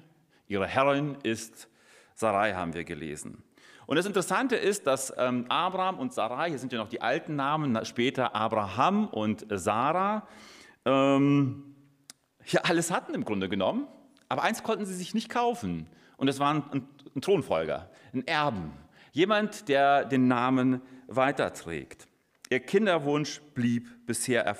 ihre 0.48 0.66
Herrin 0.66 1.16
ist 1.22 1.68
Sarai, 2.14 2.54
haben 2.54 2.74
wir 2.74 2.84
gelesen. 2.84 3.42
Und 3.86 3.96
das 3.96 4.06
Interessante 4.06 4.56
ist, 4.56 4.86
dass 4.86 5.12
ähm, 5.16 5.46
Abraham 5.48 5.98
und 5.98 6.12
Sarai, 6.12 6.50
hier 6.50 6.58
sind 6.58 6.72
ja 6.72 6.78
noch 6.78 6.88
die 6.88 7.00
alten 7.00 7.36
Namen, 7.36 7.84
später 7.84 8.34
Abraham 8.34 9.06
und 9.06 9.46
Sarah, 9.50 10.26
ähm, 10.84 11.76
hier 12.44 12.66
alles 12.66 12.90
hatten 12.90 13.14
im 13.14 13.24
Grunde 13.24 13.48
genommen, 13.48 13.86
aber 14.28 14.42
eins 14.42 14.64
konnten 14.64 14.84
sie 14.84 14.94
sich 14.94 15.14
nicht 15.14 15.28
kaufen 15.28 15.86
und 16.16 16.26
es 16.26 16.40
war 16.40 16.54
ein, 16.54 16.86
ein 17.14 17.20
Thronfolger, 17.20 17.88
ein 18.12 18.26
Erben, 18.26 18.72
jemand, 19.12 19.68
der 19.68 20.04
den 20.04 20.26
Namen 20.26 20.82
weiterträgt. 21.06 22.08
Ihr 22.50 22.60
Kinderwunsch 22.60 23.40
blieb 23.54 24.06
bisher 24.06 24.56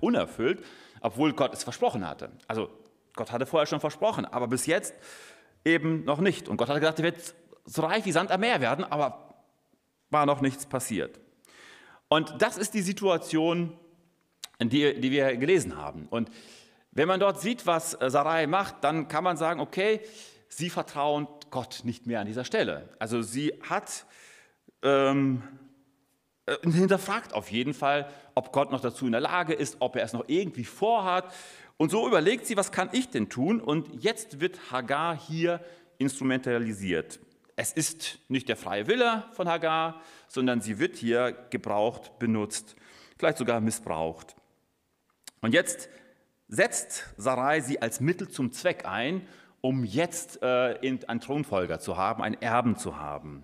unerfüllt 0.00 0.62
obwohl 1.00 1.32
Gott 1.32 1.52
es 1.54 1.64
versprochen 1.64 2.06
hatte. 2.06 2.30
Also 2.48 2.70
Gott 3.14 3.32
hatte 3.32 3.46
vorher 3.46 3.66
schon 3.66 3.80
versprochen, 3.80 4.24
aber 4.24 4.48
bis 4.48 4.66
jetzt 4.66 4.94
eben 5.64 6.04
noch 6.04 6.20
nicht. 6.20 6.48
Und 6.48 6.56
Gott 6.56 6.68
hatte 6.68 6.80
gesagt, 6.80 6.98
er 7.00 7.04
wird 7.04 7.34
so 7.64 7.82
reich 7.82 8.04
wie 8.04 8.12
Sand 8.12 8.30
am 8.30 8.40
Meer 8.40 8.60
werden, 8.60 8.84
aber 8.84 9.34
war 10.10 10.26
noch 10.26 10.40
nichts 10.40 10.66
passiert. 10.66 11.18
Und 12.08 12.40
das 12.40 12.56
ist 12.56 12.74
die 12.74 12.82
Situation, 12.82 13.76
die, 14.60 15.00
die 15.00 15.10
wir 15.10 15.36
gelesen 15.36 15.76
haben. 15.76 16.06
Und 16.08 16.30
wenn 16.92 17.08
man 17.08 17.20
dort 17.20 17.40
sieht, 17.40 17.66
was 17.66 17.90
Sarai 17.90 18.46
macht, 18.46 18.84
dann 18.84 19.08
kann 19.08 19.24
man 19.24 19.36
sagen, 19.36 19.60
okay, 19.60 20.00
sie 20.48 20.70
vertrauen 20.70 21.26
Gott 21.50 21.80
nicht 21.84 22.06
mehr 22.06 22.20
an 22.20 22.26
dieser 22.26 22.44
Stelle. 22.44 22.88
Also 22.98 23.22
sie 23.22 23.52
hat 23.68 24.06
ähm, 24.82 25.42
äh, 25.42 25.65
hinterfragt 26.62 27.32
auf 27.32 27.50
jeden 27.50 27.74
Fall, 27.74 28.08
ob 28.34 28.52
Gott 28.52 28.70
noch 28.70 28.80
dazu 28.80 29.06
in 29.06 29.12
der 29.12 29.20
Lage 29.20 29.52
ist, 29.52 29.76
ob 29.80 29.96
er 29.96 30.04
es 30.04 30.12
noch 30.12 30.24
irgendwie 30.28 30.64
vorhat. 30.64 31.32
Und 31.76 31.90
so 31.90 32.06
überlegt 32.06 32.46
sie, 32.46 32.56
was 32.56 32.72
kann 32.72 32.88
ich 32.92 33.10
denn 33.10 33.28
tun? 33.28 33.60
Und 33.60 34.02
jetzt 34.02 34.40
wird 34.40 34.70
Hagar 34.70 35.18
hier 35.18 35.60
instrumentalisiert. 35.98 37.18
Es 37.56 37.72
ist 37.72 38.18
nicht 38.28 38.48
der 38.48 38.56
freie 38.56 38.86
Wille 38.86 39.24
von 39.32 39.48
Hagar, 39.48 40.00
sondern 40.28 40.60
sie 40.60 40.78
wird 40.78 40.96
hier 40.96 41.32
gebraucht, 41.50 42.18
benutzt, 42.18 42.76
vielleicht 43.18 43.38
sogar 43.38 43.60
missbraucht. 43.60 44.36
Und 45.40 45.52
jetzt 45.52 45.88
setzt 46.48 47.04
Sarai 47.16 47.60
sie 47.60 47.80
als 47.80 48.00
Mittel 48.00 48.28
zum 48.28 48.52
Zweck 48.52 48.84
ein, 48.86 49.26
um 49.60 49.84
jetzt 49.84 50.42
äh, 50.42 50.78
einen 51.06 51.20
Thronfolger 51.20 51.80
zu 51.80 51.96
haben, 51.96 52.22
einen 52.22 52.40
Erben 52.40 52.76
zu 52.76 52.98
haben. 52.98 53.42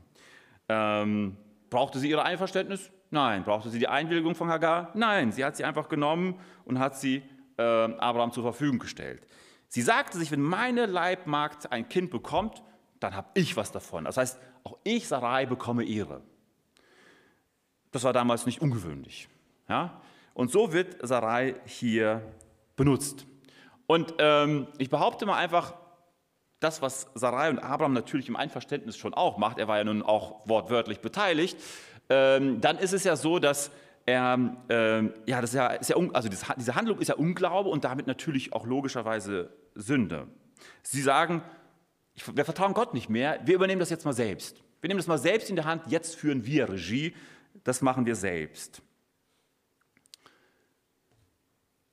Ähm, 0.69 1.37
Brauchte 1.73 1.99
sie 1.99 2.11
ihr 2.11 2.23
Einverständnis? 2.23 2.91
Nein. 3.11 3.45
Brauchte 3.45 3.71
sie 3.71 3.79
die 3.79 3.89
Einwilligung 3.89 4.35
von 4.35 4.49
Hagar? 4.49 4.91
Nein. 4.95 5.33
Sie 5.33 5.43
hat 5.43 5.57
sie 5.57 5.65
einfach 5.65 5.89
genommen 5.89 6.39
und 6.67 6.79
hat 6.79 6.97
sie 6.99 7.23
äh, 7.57 7.63
Abraham 7.63 8.31
zur 8.31 8.43
Verfügung 8.43 8.79
gestellt. 8.79 9.27
Sie 9.69 9.81
sagte 9.81 10.19
sich, 10.19 10.31
wenn 10.31 10.43
meine 10.43 10.85
Leibmagd 10.85 11.73
ein 11.73 11.89
Kind 11.89 12.11
bekommt, 12.11 12.63
dann 13.01 13.17
habe 13.17 13.29
ich 13.35 13.57
was 13.57 13.73
davon. 13.73 14.05
Das 14.05 14.19
heißt, 14.19 14.39
auch 14.65 14.77
ich, 14.85 15.09
Sarai, 15.09 15.47
bekomme 15.47 15.85
Ehre. 15.85 16.21
Das 17.91 18.05
war 18.05 18.13
damals 18.13 18.45
nicht 18.45 18.61
ungewöhnlich. 18.61 19.29
Ja? 19.67 20.03
Und 20.35 20.51
so 20.51 20.75
wird 20.75 20.97
Sarai 21.01 21.55
hier 21.65 22.21
benutzt. 22.77 23.27
Und 23.87 24.15
ähm, 24.19 24.67
ich 24.77 24.91
behaupte 24.91 25.25
mal 25.25 25.37
einfach, 25.37 25.73
das, 26.63 26.83
was 26.83 27.09
Sarai 27.15 27.51
und 27.51 27.59
Abraham 27.59 27.93
natürlich 27.93 28.29
im 28.29 28.37
Einverständnis 28.37 28.97
schon 28.97 29.15
auch 29.15 29.39
macht, 29.39 29.59
er 29.59 29.69
war 29.69 29.79
ja 29.79 29.85
nun 29.85 30.03
auch 30.03 30.47
wortwörtlich 30.47 31.01
beteiligt, 31.01 31.57
ähm, 32.09 32.61
dann 32.61 32.79
ist 32.79 32.93
es 32.93 33.05
ja 33.05 33.17
so, 33.17 33.39
dass 33.39 33.71
er, 34.07 34.57
ähm, 34.69 35.15
ja, 35.27 35.41
das 35.41 35.51
ist 35.51 35.57
ja, 35.57 35.69
ist 35.69 35.91
ja, 35.91 35.97
also 36.13 36.29
diese 36.29 36.75
Handlung 36.75 36.99
ist 36.99 37.09
ja 37.09 37.15
Unglaube 37.15 37.69
und 37.69 37.85
damit 37.85 38.07
natürlich 38.07 38.53
auch 38.53 38.67
logischerweise 38.67 39.51
Sünde. 39.75 40.27
Sie 40.83 41.03
sagen, 41.03 41.43
wir 42.35 42.45
vertrauen 42.45 42.75
Gott 42.75 42.95
nicht 42.95 43.09
mehr, 43.09 43.41
wir 43.45 43.55
übernehmen 43.55 43.81
das 43.81 43.91
jetzt 43.91 44.05
mal 44.05 44.13
selbst. 44.13 44.63
Wir 44.81 44.89
nehmen 44.89 44.99
das 44.99 45.07
mal 45.07 45.19
selbst 45.19 45.51
in 45.51 45.57
der 45.57 45.65
Hand, 45.65 45.85
jetzt 45.87 46.17
führen 46.17 46.45
wir 46.45 46.69
Regie, 46.69 47.15
das 47.65 47.83
machen 47.83 48.05
wir 48.05 48.17
selbst. 48.17 48.83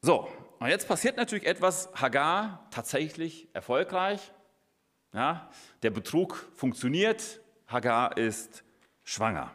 So, 0.02 0.28
und 0.60 0.68
jetzt 0.68 0.88
passiert 0.88 1.18
natürlich 1.18 1.46
etwas, 1.46 1.90
Hagar 1.94 2.68
tatsächlich 2.72 3.48
erfolgreich, 3.54 4.32
ja, 5.13 5.50
der 5.82 5.89
Betrug 5.89 6.36
funktioniert, 6.56 7.39
Hagar 7.68 8.18
ist 8.18 8.63
schwanger. 9.04 9.54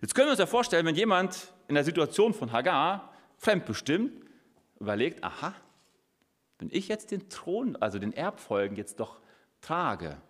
Jetzt 0.00 0.14
können 0.14 0.26
wir 0.26 0.32
uns 0.32 0.40
ja 0.40 0.46
vorstellen, 0.46 0.86
wenn 0.86 0.94
jemand 0.94 1.52
in 1.68 1.74
der 1.74 1.84
Situation 1.84 2.34
von 2.34 2.52
Hagar 2.52 3.12
fremdbestimmt 3.38 4.24
überlegt, 4.78 5.24
aha, 5.24 5.54
wenn 6.58 6.68
ich 6.70 6.88
jetzt 6.88 7.10
den 7.10 7.28
Thron, 7.28 7.76
also 7.76 7.98
den 7.98 8.12
Erbfolgen 8.12 8.76
jetzt 8.76 9.00
doch 9.00 9.20
trage, 9.60 10.20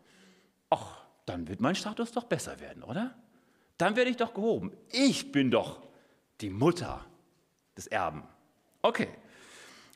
ach, 0.70 1.04
dann 1.26 1.48
wird 1.48 1.60
mein 1.60 1.74
Status 1.74 2.12
doch 2.12 2.24
besser 2.24 2.60
werden, 2.60 2.82
oder? 2.82 3.14
Dann 3.78 3.96
werde 3.96 4.10
ich 4.10 4.16
doch 4.16 4.34
gehoben. 4.34 4.72
Ich 4.90 5.32
bin 5.32 5.50
doch 5.50 5.82
die 6.40 6.50
Mutter 6.50 7.04
des 7.76 7.86
Erben. 7.86 8.22
Okay. 8.82 9.08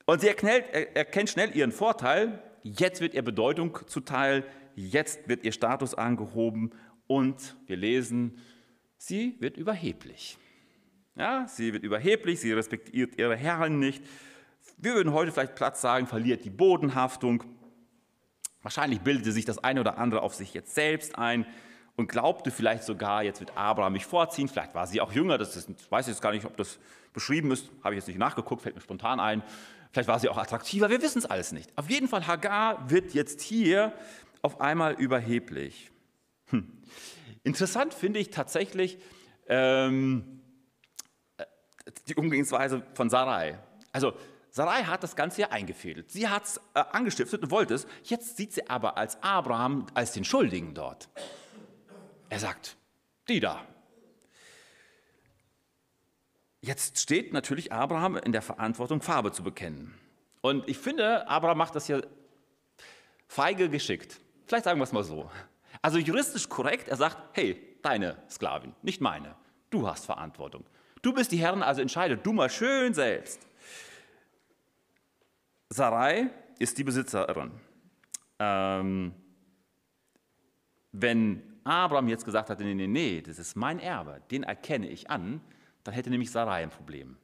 Und 0.06 0.20
sie 0.22 0.28
erkennt 0.28 1.30
schnell 1.30 1.54
ihren 1.54 1.70
Vorteil, 1.70 2.42
Jetzt 2.76 3.00
wird 3.00 3.14
ihr 3.14 3.22
Bedeutung 3.22 3.78
zuteil, 3.86 4.44
jetzt 4.74 5.28
wird 5.28 5.44
ihr 5.44 5.52
Status 5.52 5.94
angehoben 5.94 6.72
und 7.06 7.56
wir 7.66 7.76
lesen, 7.76 8.36
sie 8.98 9.36
wird 9.40 9.56
überheblich. 9.56 10.36
Ja, 11.16 11.46
sie 11.48 11.72
wird 11.72 11.82
überheblich, 11.82 12.40
sie 12.40 12.52
respektiert 12.52 13.18
ihre 13.18 13.36
Herren 13.36 13.78
nicht. 13.78 14.04
Wir 14.76 14.94
würden 14.94 15.14
heute 15.14 15.32
vielleicht 15.32 15.54
Platz 15.54 15.80
sagen, 15.80 16.06
verliert 16.06 16.44
die 16.44 16.50
Bodenhaftung. 16.50 17.42
Wahrscheinlich 18.62 19.00
bildete 19.00 19.32
sich 19.32 19.46
das 19.46 19.58
eine 19.58 19.80
oder 19.80 19.96
andere 19.96 20.20
auf 20.20 20.34
sich 20.34 20.52
jetzt 20.52 20.74
selbst 20.74 21.16
ein 21.16 21.46
und 21.96 22.08
glaubte 22.08 22.50
vielleicht 22.50 22.84
sogar, 22.84 23.22
jetzt 23.22 23.40
wird 23.40 23.56
Abraham 23.56 23.94
mich 23.94 24.04
vorziehen. 24.04 24.46
Vielleicht 24.46 24.74
war 24.74 24.86
sie 24.86 25.00
auch 25.00 25.12
jünger, 25.12 25.38
das 25.38 25.56
ist, 25.56 25.90
weiß 25.90 26.06
ich 26.06 26.12
jetzt 26.12 26.22
gar 26.22 26.32
nicht, 26.32 26.44
ob 26.44 26.56
das 26.58 26.78
beschrieben 27.14 27.50
ist, 27.50 27.70
habe 27.82 27.94
ich 27.94 28.00
jetzt 28.00 28.08
nicht 28.08 28.18
nachgeguckt, 28.18 28.60
fällt 28.60 28.74
mir 28.74 28.82
spontan 28.82 29.20
ein. 29.20 29.42
Vielleicht 29.92 30.08
war 30.08 30.18
sie 30.18 30.28
auch 30.28 30.36
attraktiver, 30.36 30.90
wir 30.90 31.02
wissen 31.02 31.18
es 31.18 31.26
alles 31.26 31.52
nicht. 31.52 31.76
Auf 31.76 31.88
jeden 31.90 32.08
Fall, 32.08 32.26
Hagar 32.26 32.90
wird 32.90 33.14
jetzt 33.14 33.40
hier 33.40 33.92
auf 34.42 34.60
einmal 34.60 34.94
überheblich. 34.94 35.90
Hm. 36.46 36.70
Interessant 37.42 37.94
finde 37.94 38.18
ich 38.18 38.30
tatsächlich 38.30 38.98
ähm, 39.48 40.40
die 42.06 42.14
Umgehensweise 42.14 42.82
von 42.94 43.10
Sarai. 43.10 43.58
Also 43.92 44.12
Sarai 44.50 44.84
hat 44.84 45.02
das 45.02 45.16
Ganze 45.16 45.42
ja 45.42 45.48
eingefädelt. 45.50 46.10
Sie 46.10 46.28
hat 46.28 46.44
es 46.44 46.60
äh, 46.74 46.80
angestiftet 46.92 47.42
und 47.42 47.50
wollte 47.50 47.74
es. 47.74 47.86
Jetzt 48.04 48.36
sieht 48.36 48.52
sie 48.52 48.68
aber 48.68 48.96
als 48.96 49.22
Abraham 49.22 49.86
als 49.94 50.12
den 50.12 50.24
Schuldigen 50.24 50.74
dort. 50.74 51.08
Er 52.28 52.38
sagt, 52.38 52.76
die 53.28 53.40
da, 53.40 53.64
Jetzt 56.60 56.98
steht 56.98 57.32
natürlich 57.32 57.72
Abraham 57.72 58.16
in 58.16 58.32
der 58.32 58.42
Verantwortung, 58.42 59.00
Farbe 59.00 59.32
zu 59.32 59.42
bekennen. 59.42 59.94
Und 60.40 60.68
ich 60.68 60.78
finde, 60.78 61.28
Abraham 61.28 61.58
macht 61.58 61.74
das 61.74 61.86
hier 61.86 62.06
feige 63.28 63.68
geschickt. 63.68 64.20
Vielleicht 64.46 64.64
sagen 64.64 64.80
wir 64.80 64.84
es 64.84 64.92
mal 64.92 65.04
so. 65.04 65.30
Also 65.82 65.98
juristisch 65.98 66.48
korrekt, 66.48 66.88
er 66.88 66.96
sagt, 66.96 67.18
hey, 67.32 67.78
deine 67.82 68.16
Sklavin, 68.28 68.74
nicht 68.82 69.00
meine. 69.00 69.36
Du 69.70 69.86
hast 69.86 70.06
Verantwortung. 70.06 70.64
Du 71.02 71.12
bist 71.12 71.30
die 71.30 71.36
Herrin, 71.36 71.62
also 71.62 71.80
entscheide 71.80 72.16
du 72.16 72.32
mal 72.32 72.50
schön 72.50 72.94
selbst. 72.94 73.46
Sarai 75.68 76.30
ist 76.58 76.78
die 76.78 76.84
Besitzerin. 76.84 77.52
Ähm, 78.38 79.14
wenn 80.92 81.42
Abraham 81.64 82.08
jetzt 82.08 82.24
gesagt 82.24 82.50
hat, 82.50 82.58
nee, 82.60 82.74
nee, 82.74 82.86
nee, 82.86 83.20
das 83.20 83.38
ist 83.38 83.54
mein 83.54 83.78
Erbe, 83.78 84.22
den 84.30 84.42
erkenne 84.42 84.88
ich 84.88 85.10
an, 85.10 85.40
dann 85.88 85.94
hätte 85.94 86.10
nämlich 86.10 86.30
Sarai 86.30 86.62
ein 86.62 86.68
Problem. 86.68 87.16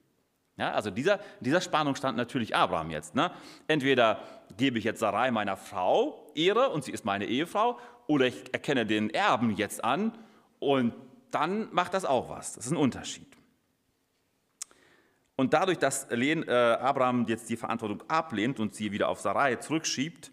Ja, 0.56 0.72
also 0.72 0.90
dieser, 0.90 1.20
dieser 1.40 1.60
Spannung 1.60 1.96
stand 1.96 2.16
natürlich 2.16 2.56
Abraham 2.56 2.90
jetzt. 2.90 3.14
Ne? 3.14 3.30
Entweder 3.68 4.20
gebe 4.56 4.78
ich 4.78 4.84
jetzt 4.84 5.00
Sarai 5.00 5.30
meiner 5.30 5.58
Frau 5.58 6.32
Ehre 6.34 6.70
und 6.70 6.82
sie 6.82 6.90
ist 6.90 7.04
meine 7.04 7.26
Ehefrau, 7.26 7.78
oder 8.06 8.24
ich 8.24 8.54
erkenne 8.54 8.86
den 8.86 9.10
Erben 9.10 9.50
jetzt 9.50 9.84
an 9.84 10.16
und 10.60 10.94
dann 11.30 11.68
macht 11.74 11.92
das 11.92 12.06
auch 12.06 12.30
was. 12.30 12.54
Das 12.54 12.64
ist 12.64 12.72
ein 12.72 12.78
Unterschied. 12.78 13.26
Und 15.36 15.52
dadurch, 15.52 15.78
dass 15.78 16.10
äh, 16.10 16.54
Abraham 16.80 17.26
jetzt 17.28 17.50
die 17.50 17.58
Verantwortung 17.58 18.02
ablehnt 18.08 18.60
und 18.60 18.74
sie 18.74 18.92
wieder 18.92 19.10
auf 19.10 19.20
Sarai 19.20 19.56
zurückschiebt, 19.56 20.32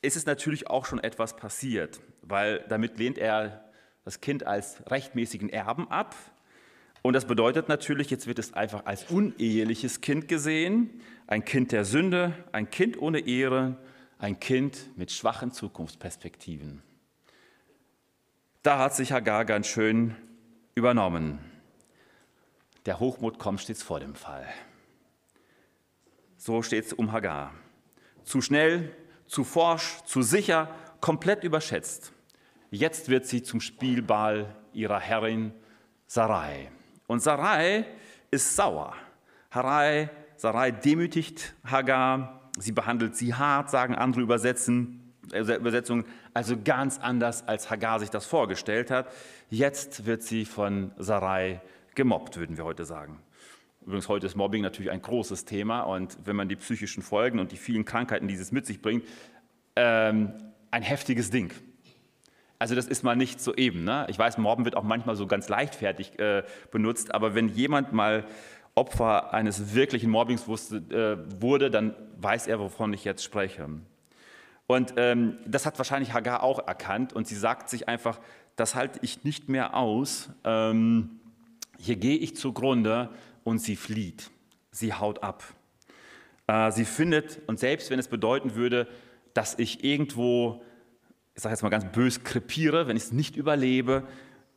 ist 0.00 0.16
es 0.16 0.24
natürlich 0.24 0.70
auch 0.70 0.86
schon 0.86 1.00
etwas 1.00 1.36
passiert, 1.36 2.00
weil 2.22 2.64
damit 2.70 2.98
lehnt 2.98 3.18
er 3.18 3.70
das 4.04 4.22
Kind 4.22 4.46
als 4.46 4.82
rechtmäßigen 4.90 5.50
Erben 5.50 5.90
ab. 5.90 6.14
Und 7.02 7.14
das 7.14 7.26
bedeutet 7.26 7.68
natürlich, 7.68 8.10
jetzt 8.10 8.28
wird 8.28 8.38
es 8.38 8.54
einfach 8.54 8.86
als 8.86 9.10
uneheliches 9.10 10.00
Kind 10.00 10.28
gesehen, 10.28 11.00
ein 11.26 11.44
Kind 11.44 11.72
der 11.72 11.84
Sünde, 11.84 12.32
ein 12.52 12.70
Kind 12.70 12.96
ohne 13.00 13.20
Ehre, 13.20 13.76
ein 14.18 14.38
Kind 14.38 14.96
mit 14.96 15.10
schwachen 15.10 15.50
Zukunftsperspektiven. 15.50 16.82
Da 18.62 18.78
hat 18.78 18.94
sich 18.94 19.10
Hagar 19.10 19.44
ganz 19.44 19.66
schön 19.66 20.14
übernommen. 20.76 21.40
Der 22.86 23.00
Hochmut 23.00 23.40
kommt 23.40 23.60
stets 23.60 23.82
vor 23.82 23.98
dem 23.98 24.14
Fall. 24.14 24.46
So 26.36 26.62
steht 26.62 26.86
es 26.86 26.92
um 26.92 27.10
Hagar. 27.10 27.52
Zu 28.22 28.40
schnell, 28.40 28.94
zu 29.26 29.42
forsch, 29.42 30.02
zu 30.04 30.22
sicher, 30.22 30.72
komplett 31.00 31.42
überschätzt. 31.42 32.12
Jetzt 32.70 33.08
wird 33.08 33.26
sie 33.26 33.42
zum 33.42 33.60
Spielball 33.60 34.54
ihrer 34.72 35.00
Herrin 35.00 35.52
Sarai. 36.06 36.70
Und 37.06 37.22
Sarai 37.22 37.84
ist 38.30 38.56
sauer. 38.56 38.94
Harai, 39.50 40.10
Sarai 40.36 40.70
demütigt 40.70 41.54
Hagar, 41.64 42.50
sie 42.58 42.72
behandelt 42.72 43.16
sie 43.16 43.34
hart, 43.34 43.70
sagen 43.70 43.94
andere 43.94 44.22
Übersetzen, 44.22 45.14
Übersetzungen, 45.32 46.04
also 46.34 46.56
ganz 46.62 46.98
anders, 46.98 47.46
als 47.46 47.70
Hagar 47.70 48.00
sich 48.00 48.10
das 48.10 48.26
vorgestellt 48.26 48.90
hat. 48.90 49.12
Jetzt 49.50 50.06
wird 50.06 50.22
sie 50.22 50.44
von 50.44 50.92
Sarai 50.98 51.60
gemobbt, 51.94 52.36
würden 52.38 52.56
wir 52.56 52.64
heute 52.64 52.84
sagen. 52.84 53.20
Übrigens, 53.82 54.08
heute 54.08 54.26
ist 54.26 54.36
Mobbing 54.36 54.62
natürlich 54.62 54.90
ein 54.90 55.02
großes 55.02 55.44
Thema 55.44 55.80
und 55.82 56.16
wenn 56.24 56.36
man 56.36 56.48
die 56.48 56.56
psychischen 56.56 57.02
Folgen 57.02 57.40
und 57.40 57.50
die 57.50 57.56
vielen 57.56 57.84
Krankheiten, 57.84 58.28
die 58.28 58.34
es 58.34 58.52
mit 58.52 58.64
sich 58.64 58.80
bringt, 58.80 59.04
ähm, 59.74 60.32
ein 60.70 60.82
heftiges 60.82 61.30
Ding. 61.30 61.52
Also 62.62 62.76
das 62.76 62.86
ist 62.86 63.02
mal 63.02 63.16
nicht 63.16 63.40
so 63.40 63.56
eben. 63.56 63.82
Ne? 63.82 64.06
Ich 64.08 64.16
weiß, 64.16 64.38
Mobben 64.38 64.64
wird 64.64 64.76
auch 64.76 64.84
manchmal 64.84 65.16
so 65.16 65.26
ganz 65.26 65.48
leichtfertig 65.48 66.16
äh, 66.20 66.44
benutzt, 66.70 67.12
aber 67.12 67.34
wenn 67.34 67.48
jemand 67.48 67.92
mal 67.92 68.24
Opfer 68.76 69.34
eines 69.34 69.74
wirklichen 69.74 70.08
Mobbings 70.08 70.46
wusste, 70.46 70.76
äh, 70.76 71.42
wurde, 71.42 71.72
dann 71.72 71.96
weiß 72.18 72.46
er, 72.46 72.60
wovon 72.60 72.92
ich 72.92 73.02
jetzt 73.02 73.24
spreche. 73.24 73.68
Und 74.68 74.94
ähm, 74.96 75.38
das 75.44 75.66
hat 75.66 75.76
wahrscheinlich 75.78 76.12
Hagar 76.12 76.44
auch 76.44 76.64
erkannt 76.64 77.12
und 77.12 77.26
sie 77.26 77.34
sagt 77.34 77.68
sich 77.68 77.88
einfach, 77.88 78.20
das 78.54 78.76
halte 78.76 79.00
ich 79.02 79.24
nicht 79.24 79.48
mehr 79.48 79.76
aus. 79.76 80.30
Ähm, 80.44 81.18
hier 81.80 81.96
gehe 81.96 82.16
ich 82.16 82.36
zugrunde 82.36 83.08
und 83.42 83.58
sie 83.58 83.74
flieht. 83.74 84.30
Sie 84.70 84.94
haut 84.94 85.24
ab. 85.24 85.42
Äh, 86.46 86.70
sie 86.70 86.84
findet, 86.84 87.40
und 87.48 87.58
selbst 87.58 87.90
wenn 87.90 87.98
es 87.98 88.06
bedeuten 88.06 88.54
würde, 88.54 88.86
dass 89.34 89.58
ich 89.58 89.82
irgendwo, 89.82 90.62
ich 91.34 91.42
sage 91.42 91.54
jetzt 91.54 91.62
mal 91.62 91.68
ganz 91.68 91.84
bös, 91.92 92.24
krepiere, 92.24 92.86
wenn 92.86 92.96
ich 92.96 93.04
es 93.04 93.12
nicht 93.12 93.36
überlebe, 93.36 94.04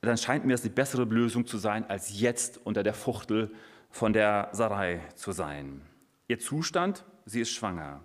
dann 0.01 0.17
scheint 0.17 0.45
mir 0.45 0.53
das 0.53 0.61
die 0.61 0.69
bessere 0.69 1.03
Lösung 1.05 1.47
zu 1.47 1.57
sein, 1.57 1.89
als 1.89 2.19
jetzt 2.19 2.59
unter 2.63 2.83
der 2.83 2.93
Fuchtel 2.93 3.51
von 3.89 4.13
der 4.13 4.49
Sarai 4.51 4.99
zu 5.15 5.31
sein. 5.31 5.81
Ihr 6.27 6.39
Zustand, 6.39 7.05
sie 7.25 7.41
ist 7.41 7.51
schwanger, 7.51 8.01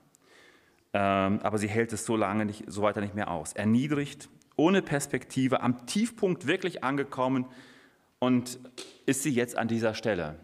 ähm, 0.93 1.41
aber 1.43 1.59
sie 1.59 1.69
hält 1.69 1.93
es 1.93 2.07
so 2.07 2.17
lange 2.17 2.47
nicht, 2.47 2.65
so 2.69 2.83
weiter 2.83 3.01
nicht 3.01 3.15
mehr 3.15 3.31
aus. 3.31 3.53
Erniedrigt, 3.53 4.29
ohne 4.57 4.83
Perspektive, 4.83 5.63
am 5.63 5.87
Tiefpunkt 5.87 6.47
wirklich 6.47 6.85
angekommen, 6.85 7.47
und 8.21 8.59
ist 9.07 9.23
sie 9.23 9.31
jetzt 9.31 9.57
an 9.57 9.67
dieser 9.67 9.95
Stelle? 9.95 10.37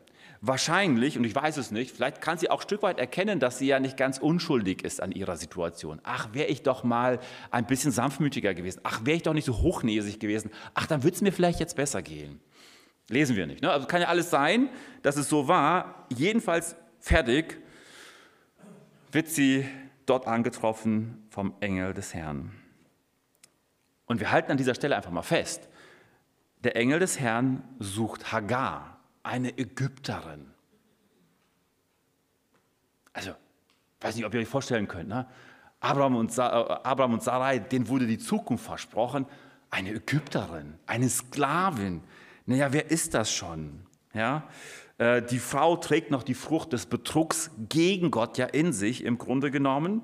Wahrscheinlich, 0.48 1.18
und 1.18 1.24
ich 1.24 1.34
weiß 1.34 1.56
es 1.56 1.72
nicht, 1.72 1.90
vielleicht 1.90 2.20
kann 2.20 2.38
sie 2.38 2.50
auch 2.50 2.60
ein 2.60 2.62
Stück 2.62 2.82
weit 2.82 3.00
erkennen, 3.00 3.40
dass 3.40 3.58
sie 3.58 3.66
ja 3.66 3.80
nicht 3.80 3.96
ganz 3.96 4.18
unschuldig 4.18 4.84
ist 4.84 5.02
an 5.02 5.10
ihrer 5.10 5.36
Situation. 5.36 6.00
Ach, 6.04 6.28
wäre 6.34 6.46
ich 6.46 6.62
doch 6.62 6.84
mal 6.84 7.18
ein 7.50 7.66
bisschen 7.66 7.90
sanftmütiger 7.90 8.54
gewesen. 8.54 8.80
Ach, 8.84 9.00
wäre 9.04 9.16
ich 9.16 9.24
doch 9.24 9.34
nicht 9.34 9.44
so 9.44 9.58
hochnäsig 9.58 10.20
gewesen. 10.20 10.52
Ach, 10.74 10.86
dann 10.86 11.02
würde 11.02 11.16
es 11.16 11.20
mir 11.20 11.32
vielleicht 11.32 11.58
jetzt 11.58 11.74
besser 11.74 12.00
gehen. 12.00 12.38
Lesen 13.08 13.34
wir 13.34 13.48
nicht. 13.48 13.60
Ne? 13.60 13.72
Also 13.72 13.88
kann 13.88 14.00
ja 14.00 14.06
alles 14.06 14.30
sein, 14.30 14.68
dass 15.02 15.16
es 15.16 15.28
so 15.28 15.48
war. 15.48 16.06
Jedenfalls 16.14 16.76
fertig 17.00 17.60
wird 19.10 19.26
sie 19.26 19.66
dort 20.06 20.28
angetroffen 20.28 21.26
vom 21.28 21.54
Engel 21.58 21.92
des 21.92 22.14
Herrn. 22.14 22.52
Und 24.04 24.20
wir 24.20 24.30
halten 24.30 24.52
an 24.52 24.58
dieser 24.58 24.76
Stelle 24.76 24.94
einfach 24.94 25.10
mal 25.10 25.22
fest. 25.22 25.68
Der 26.62 26.76
Engel 26.76 27.00
des 27.00 27.18
Herrn 27.18 27.64
sucht 27.80 28.30
Hagar, 28.30 28.95
eine 29.26 29.58
Ägypterin. 29.58 30.46
Also, 33.12 33.32
weiß 34.00 34.14
nicht, 34.14 34.24
ob 34.24 34.32
ihr 34.34 34.40
euch 34.40 34.48
vorstellen 34.48 34.86
könnt, 34.86 35.08
ne? 35.08 35.26
Abraham, 35.80 36.16
und 36.16 36.32
Sa 36.32 36.80
Abraham 36.82 37.14
und 37.14 37.22
Sarai, 37.22 37.58
denen 37.58 37.88
wurde 37.88 38.06
die 38.06 38.18
Zukunft 38.18 38.64
versprochen. 38.64 39.26
Eine 39.70 39.90
Ägypterin, 39.90 40.74
eine 40.86 41.08
Sklavin. 41.08 42.02
Naja, 42.46 42.72
wer 42.72 42.90
ist 42.90 43.14
das 43.14 43.30
schon? 43.30 43.80
Ja? 44.14 44.48
Äh, 44.98 45.22
die 45.22 45.38
Frau 45.38 45.76
trägt 45.76 46.10
noch 46.10 46.22
die 46.22 46.34
Frucht 46.34 46.72
des 46.72 46.86
Betrugs 46.86 47.50
gegen 47.68 48.10
Gott 48.10 48.38
ja 48.38 48.46
in 48.46 48.72
sich, 48.72 49.04
im 49.04 49.18
Grunde 49.18 49.50
genommen. 49.50 50.02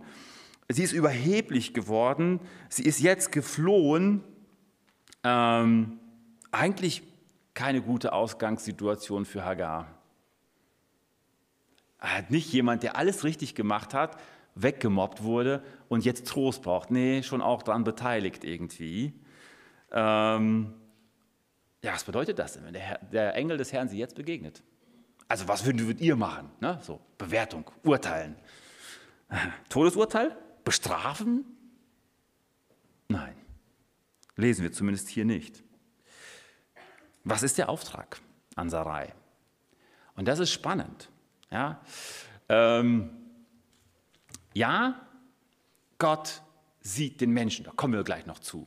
Sie 0.68 0.82
ist 0.82 0.92
überheblich 0.92 1.74
geworden. 1.74 2.40
Sie 2.68 2.82
ist 2.82 3.00
jetzt 3.00 3.32
geflohen. 3.32 4.22
Ähm, 5.24 5.98
eigentlich 6.50 7.02
keine 7.54 7.82
gute 7.82 8.12
Ausgangssituation 8.12 9.24
für 9.24 9.44
Hagar. 9.44 9.98
Nicht 12.28 12.52
jemand, 12.52 12.82
der 12.82 12.96
alles 12.96 13.24
richtig 13.24 13.54
gemacht 13.54 13.94
hat, 13.94 14.18
weggemobbt 14.54 15.22
wurde 15.22 15.62
und 15.88 16.04
jetzt 16.04 16.26
Trost 16.26 16.62
braucht. 16.62 16.90
Nee, 16.90 17.22
schon 17.22 17.40
auch 17.40 17.62
daran 17.62 17.84
beteiligt 17.84 18.44
irgendwie. 18.44 19.14
Ähm, 19.92 20.74
ja, 21.82 21.92
was 21.92 22.04
bedeutet 22.04 22.38
das 22.38 22.54
denn, 22.54 22.64
wenn 22.64 22.72
der, 22.72 22.82
Herr, 22.82 22.98
der, 22.98 23.34
Engel 23.34 23.56
des 23.56 23.72
Herrn 23.72 23.88
sie 23.88 23.98
jetzt 23.98 24.14
begegnet? 24.14 24.62
Also 25.28 25.48
was 25.48 25.64
würdet, 25.64 25.86
würdet 25.86 26.00
ihr 26.00 26.16
machen? 26.16 26.50
Ne? 26.60 26.78
So, 26.82 27.00
Bewertung, 27.18 27.70
urteilen. 27.82 28.36
Todesurteil? 29.68 30.36
Bestrafen? 30.64 31.44
Nein, 33.08 33.34
lesen 34.36 34.62
wir 34.62 34.72
zumindest 34.72 35.08
hier 35.08 35.24
nicht. 35.24 35.62
Was 37.24 37.42
ist 37.42 37.58
der 37.58 37.68
Auftrag 37.68 38.20
an 38.56 38.70
Sarai? 38.70 39.12
Und 40.16 40.26
das 40.26 40.38
ist 40.38 40.50
spannend. 40.50 41.08
Ja, 41.50 41.80
ähm, 42.48 43.10
ja 44.54 45.00
Gott 45.98 46.42
sieht 46.80 47.20
den 47.20 47.30
Menschen, 47.30 47.64
da 47.64 47.70
kommen 47.70 47.94
wir 47.94 48.04
gleich 48.04 48.26
noch 48.26 48.38
zu. 48.38 48.66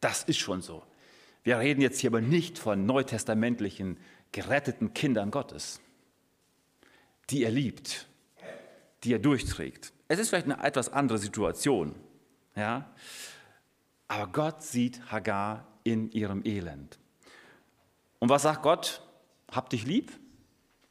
Das 0.00 0.24
ist 0.24 0.38
schon 0.38 0.62
so. 0.62 0.82
Wir 1.44 1.58
reden 1.58 1.80
jetzt 1.80 1.98
hier 2.00 2.10
aber 2.10 2.20
nicht 2.20 2.58
von 2.58 2.86
neutestamentlichen, 2.86 3.98
geretteten 4.30 4.94
Kindern 4.94 5.30
Gottes, 5.30 5.80
die 7.30 7.44
er 7.44 7.50
liebt, 7.50 8.06
die 9.04 9.12
er 9.12 9.18
durchträgt. 9.18 9.92
Es 10.08 10.18
ist 10.18 10.28
vielleicht 10.30 10.46
eine 10.46 10.62
etwas 10.62 10.88
andere 10.88 11.18
Situation. 11.18 11.94
Ja? 12.54 12.90
Aber 14.08 14.30
Gott 14.30 14.62
sieht 14.62 15.10
Hagar 15.10 15.66
in 15.84 16.10
ihrem 16.12 16.44
Elend. 16.44 16.98
Und 18.22 18.28
was 18.28 18.42
sagt 18.42 18.62
Gott? 18.62 19.02
Hab 19.50 19.68
dich 19.68 19.84
lieb? 19.84 20.12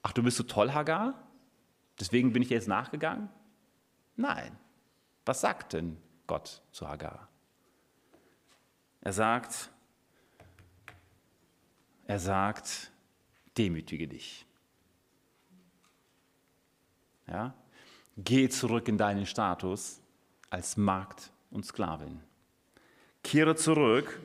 Ach, 0.04 0.12
du 0.12 0.22
bist 0.22 0.36
so 0.36 0.44
toll, 0.44 0.74
Hagar? 0.74 1.14
Deswegen 1.98 2.34
bin 2.34 2.44
ich 2.44 2.50
jetzt 2.50 2.68
nachgegangen? 2.68 3.30
Nein. 4.18 4.60
Was 5.24 5.40
sagt 5.40 5.72
denn 5.72 5.96
Gott 6.28 6.62
zu 6.74 6.90
Hagar? 6.90 7.30
Er 9.00 9.14
sagt, 9.14 9.70
er 12.06 12.20
sagt, 12.20 12.92
demütige 13.58 14.10
dich. 14.10 14.46
Ja? 17.28 17.54
Geh 18.18 18.50
zurück 18.50 18.90
in 18.90 18.98
deinen 18.98 19.26
Status 19.26 20.02
als 20.50 20.76
Magd 20.76 21.32
und 21.50 21.66
Sklavin. 21.66 22.20
Kehre 23.24 23.56
zurück 23.56 24.20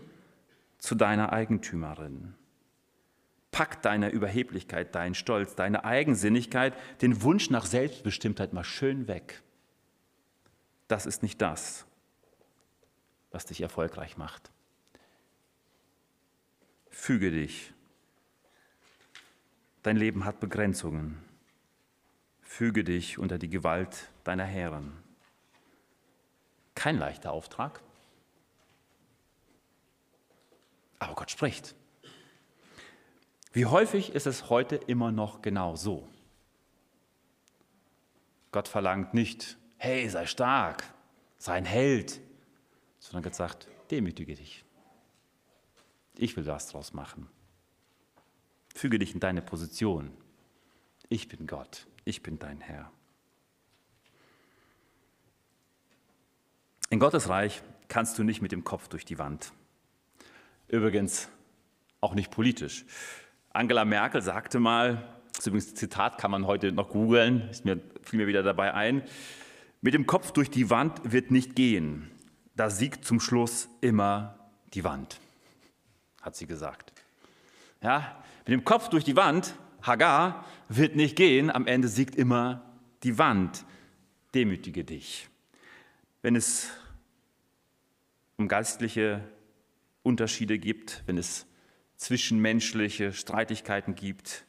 zu 0.78 0.96
deiner 0.96 1.32
Eigentümerin. 1.32 2.34
Pack 3.56 3.80
deine 3.80 4.10
Überheblichkeit, 4.10 4.94
deinen 4.94 5.14
Stolz, 5.14 5.54
deine 5.54 5.86
Eigensinnigkeit, 5.86 6.74
den 7.00 7.22
Wunsch 7.22 7.48
nach 7.48 7.64
Selbstbestimmtheit 7.64 8.52
mal 8.52 8.64
schön 8.64 9.08
weg. 9.08 9.42
Das 10.88 11.06
ist 11.06 11.22
nicht 11.22 11.40
das, 11.40 11.86
was 13.30 13.46
dich 13.46 13.62
erfolgreich 13.62 14.18
macht. 14.18 14.50
Füge 16.90 17.30
dich. 17.30 17.72
Dein 19.82 19.96
Leben 19.96 20.26
hat 20.26 20.38
Begrenzungen. 20.38 21.16
Füge 22.42 22.84
dich 22.84 23.16
unter 23.16 23.38
die 23.38 23.48
Gewalt 23.48 24.10
deiner 24.24 24.44
Herren. 24.44 24.92
Kein 26.74 26.98
leichter 26.98 27.32
Auftrag. 27.32 27.80
Aber 30.98 31.14
Gott 31.14 31.30
spricht. 31.30 31.74
Wie 33.56 33.64
häufig 33.64 34.14
ist 34.14 34.26
es 34.26 34.50
heute 34.50 34.76
immer 34.76 35.12
noch 35.12 35.40
genau 35.40 35.76
so? 35.76 36.06
Gott 38.52 38.68
verlangt 38.68 39.14
nicht, 39.14 39.56
hey, 39.78 40.06
sei 40.10 40.26
stark, 40.26 40.84
sei 41.38 41.54
ein 41.54 41.64
Held, 41.64 42.20
sondern 42.98 43.22
Gott 43.22 43.34
sagt, 43.34 43.66
demütige 43.90 44.34
dich. 44.34 44.62
Ich 46.18 46.36
will 46.36 46.44
was 46.44 46.68
draus 46.68 46.92
machen. 46.92 47.30
Füge 48.74 48.98
dich 48.98 49.14
in 49.14 49.20
deine 49.20 49.40
Position. 49.40 50.12
Ich 51.08 51.26
bin 51.28 51.46
Gott, 51.46 51.86
ich 52.04 52.22
bin 52.22 52.38
dein 52.38 52.60
Herr. 52.60 52.92
In 56.90 56.98
Gottes 56.98 57.30
Reich 57.30 57.62
kannst 57.88 58.18
du 58.18 58.22
nicht 58.22 58.42
mit 58.42 58.52
dem 58.52 58.64
Kopf 58.64 58.88
durch 58.88 59.06
die 59.06 59.16
Wand. 59.18 59.54
Übrigens 60.68 61.30
auch 62.02 62.12
nicht 62.12 62.30
politisch. 62.30 62.84
Angela 63.56 63.86
Merkel 63.86 64.20
sagte 64.20 64.60
mal, 64.60 65.02
das 65.34 65.46
übrigens 65.46 65.74
Zitat 65.74 66.18
kann 66.18 66.30
man 66.30 66.46
heute 66.46 66.72
noch 66.72 66.90
googeln, 66.90 67.48
ist 67.48 67.64
mir, 67.64 67.80
fiel 68.02 68.18
mir 68.18 68.26
wieder 68.26 68.42
dabei 68.42 68.74
ein, 68.74 69.02
mit 69.80 69.94
dem 69.94 70.06
Kopf 70.06 70.32
durch 70.32 70.50
die 70.50 70.68
Wand 70.68 71.00
wird 71.10 71.30
nicht 71.30 71.56
gehen. 71.56 72.10
Da 72.54 72.68
siegt 72.68 73.06
zum 73.06 73.18
Schluss 73.18 73.68
immer 73.80 74.38
die 74.74 74.84
Wand, 74.84 75.20
hat 76.20 76.36
sie 76.36 76.46
gesagt. 76.46 76.92
Ja, 77.82 78.22
mit 78.46 78.52
dem 78.52 78.64
Kopf 78.64 78.90
durch 78.90 79.04
die 79.04 79.16
Wand, 79.16 79.54
Hagar, 79.82 80.44
wird 80.68 80.94
nicht 80.94 81.16
gehen, 81.16 81.50
am 81.50 81.66
Ende 81.66 81.88
siegt 81.88 82.14
immer 82.14 82.62
die 83.04 83.16
Wand. 83.16 83.64
Demütige 84.34 84.84
dich. 84.84 85.28
Wenn 86.20 86.36
es 86.36 86.68
um 88.36 88.48
geistliche 88.48 89.22
Unterschiede 90.02 90.58
gibt, 90.58 91.02
wenn 91.06 91.16
es 91.16 91.46
zwischenmenschliche 91.96 93.12
Streitigkeiten 93.12 93.94
gibt, 93.94 94.44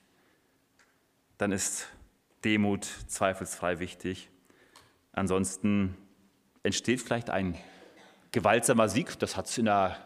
dann 1.37 1.51
ist 1.51 1.87
Demut 2.43 2.85
zweifelsfrei 3.07 3.79
wichtig. 3.79 4.29
Ansonsten 5.13 5.95
entsteht 6.63 7.01
vielleicht 7.01 7.29
ein 7.29 7.57
gewaltsamer 8.31 8.89
Sieg. 8.89 9.17
Das 9.19 9.37
hat 9.37 9.47
es 9.47 9.57
in 9.57 9.65
der 9.65 9.97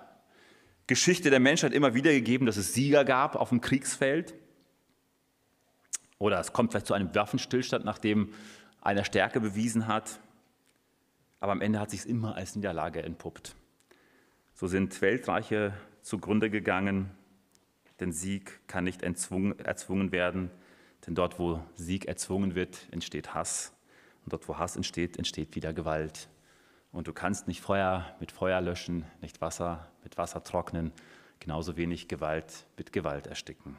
Geschichte 0.87 1.29
der 1.29 1.39
Menschheit 1.39 1.73
immer 1.73 1.93
wieder 1.93 2.11
gegeben, 2.11 2.45
dass 2.45 2.57
es 2.57 2.73
Sieger 2.73 3.05
gab 3.05 3.35
auf 3.35 3.49
dem 3.49 3.61
Kriegsfeld. 3.61 4.33
Oder 6.17 6.39
es 6.39 6.53
kommt 6.53 6.71
vielleicht 6.71 6.87
zu 6.87 6.93
einem 6.93 7.13
Waffenstillstand, 7.15 7.83
nachdem 7.83 8.33
einer 8.81 9.05
Stärke 9.05 9.39
bewiesen 9.39 9.87
hat. 9.87 10.19
Aber 11.39 11.51
am 11.51 11.61
Ende 11.61 11.79
hat 11.79 11.89
sich 11.89 12.01
es 12.01 12.05
immer 12.05 12.35
als 12.35 12.55
Niederlage 12.55 13.01
entpuppt. 13.01 13.55
So 14.53 14.67
sind 14.67 15.01
Weltreiche 15.01 15.73
zugrunde 16.01 16.49
gegangen, 16.49 17.09
denn 18.01 18.11
Sieg 18.11 18.59
kann 18.67 18.83
nicht 18.83 19.03
erzwungen 19.03 20.11
werden, 20.11 20.51
denn 21.05 21.15
dort, 21.15 21.39
wo 21.39 21.63
Sieg 21.75 22.05
erzwungen 22.05 22.55
wird, 22.55 22.87
entsteht 22.91 23.33
Hass. 23.33 23.73
Und 24.25 24.33
dort, 24.33 24.47
wo 24.47 24.57
Hass 24.57 24.75
entsteht, 24.75 25.17
entsteht 25.17 25.55
wieder 25.55 25.73
Gewalt. 25.73 26.27
Und 26.91 27.07
du 27.07 27.13
kannst 27.13 27.47
nicht 27.47 27.61
Feuer 27.61 28.15
mit 28.19 28.31
Feuer 28.31 28.59
löschen, 28.59 29.05
nicht 29.21 29.39
Wasser 29.39 29.87
mit 30.03 30.17
Wasser 30.17 30.43
trocknen, 30.43 30.91
genauso 31.39 31.77
wenig 31.77 32.07
Gewalt 32.07 32.65
mit 32.77 32.91
Gewalt 32.91 33.27
ersticken. 33.27 33.77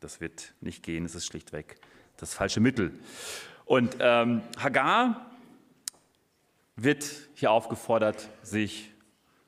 Das 0.00 0.20
wird 0.20 0.54
nicht 0.60 0.82
gehen, 0.82 1.04
es 1.04 1.14
ist 1.14 1.26
schlichtweg 1.26 1.80
das 2.16 2.34
falsche 2.34 2.60
Mittel. 2.60 2.92
Und 3.64 3.96
ähm, 4.00 4.42
Hagar 4.58 5.30
wird 6.76 7.04
hier 7.34 7.50
aufgefordert, 7.50 8.28
sich 8.42 8.92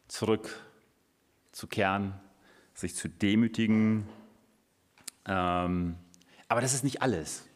zurückzukehren, 0.08 2.14
sich 2.74 2.94
zu 2.94 3.08
demütigen. 3.08 4.06
Ähm, 5.26 5.96
aber 6.48 6.60
das 6.60 6.74
ist 6.74 6.84
nicht 6.84 7.02
alles. 7.02 7.46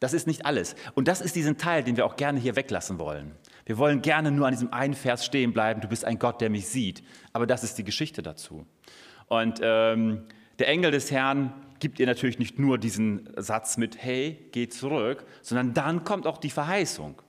Das 0.00 0.12
ist 0.12 0.26
nicht 0.26 0.46
alles. 0.46 0.76
Und 0.94 1.08
das 1.08 1.20
ist 1.20 1.34
diesen 1.34 1.58
Teil, 1.58 1.82
den 1.82 1.96
wir 1.96 2.06
auch 2.06 2.16
gerne 2.16 2.38
hier 2.38 2.54
weglassen 2.56 2.98
wollen. 2.98 3.32
Wir 3.66 3.78
wollen 3.78 4.00
gerne 4.00 4.30
nur 4.30 4.46
an 4.46 4.52
diesem 4.52 4.72
einen 4.72 4.94
Vers 4.94 5.24
stehen 5.24 5.52
bleiben, 5.52 5.80
du 5.80 5.88
bist 5.88 6.04
ein 6.04 6.18
Gott, 6.18 6.40
der 6.40 6.50
mich 6.50 6.68
sieht. 6.68 7.02
Aber 7.32 7.46
das 7.46 7.64
ist 7.64 7.76
die 7.78 7.84
Geschichte 7.84 8.22
dazu. 8.22 8.64
Und 9.26 9.60
ähm, 9.62 10.24
der 10.58 10.68
Engel 10.68 10.92
des 10.92 11.10
Herrn 11.10 11.52
gibt 11.80 12.00
ihr 12.00 12.06
natürlich 12.06 12.38
nicht 12.38 12.58
nur 12.58 12.78
diesen 12.78 13.28
Satz 13.36 13.76
mit, 13.76 14.02
hey, 14.02 14.48
geh 14.52 14.68
zurück, 14.68 15.24
sondern 15.42 15.74
dann 15.74 16.04
kommt 16.04 16.26
auch 16.26 16.38
die 16.38 16.50
Verheißung. 16.50 17.20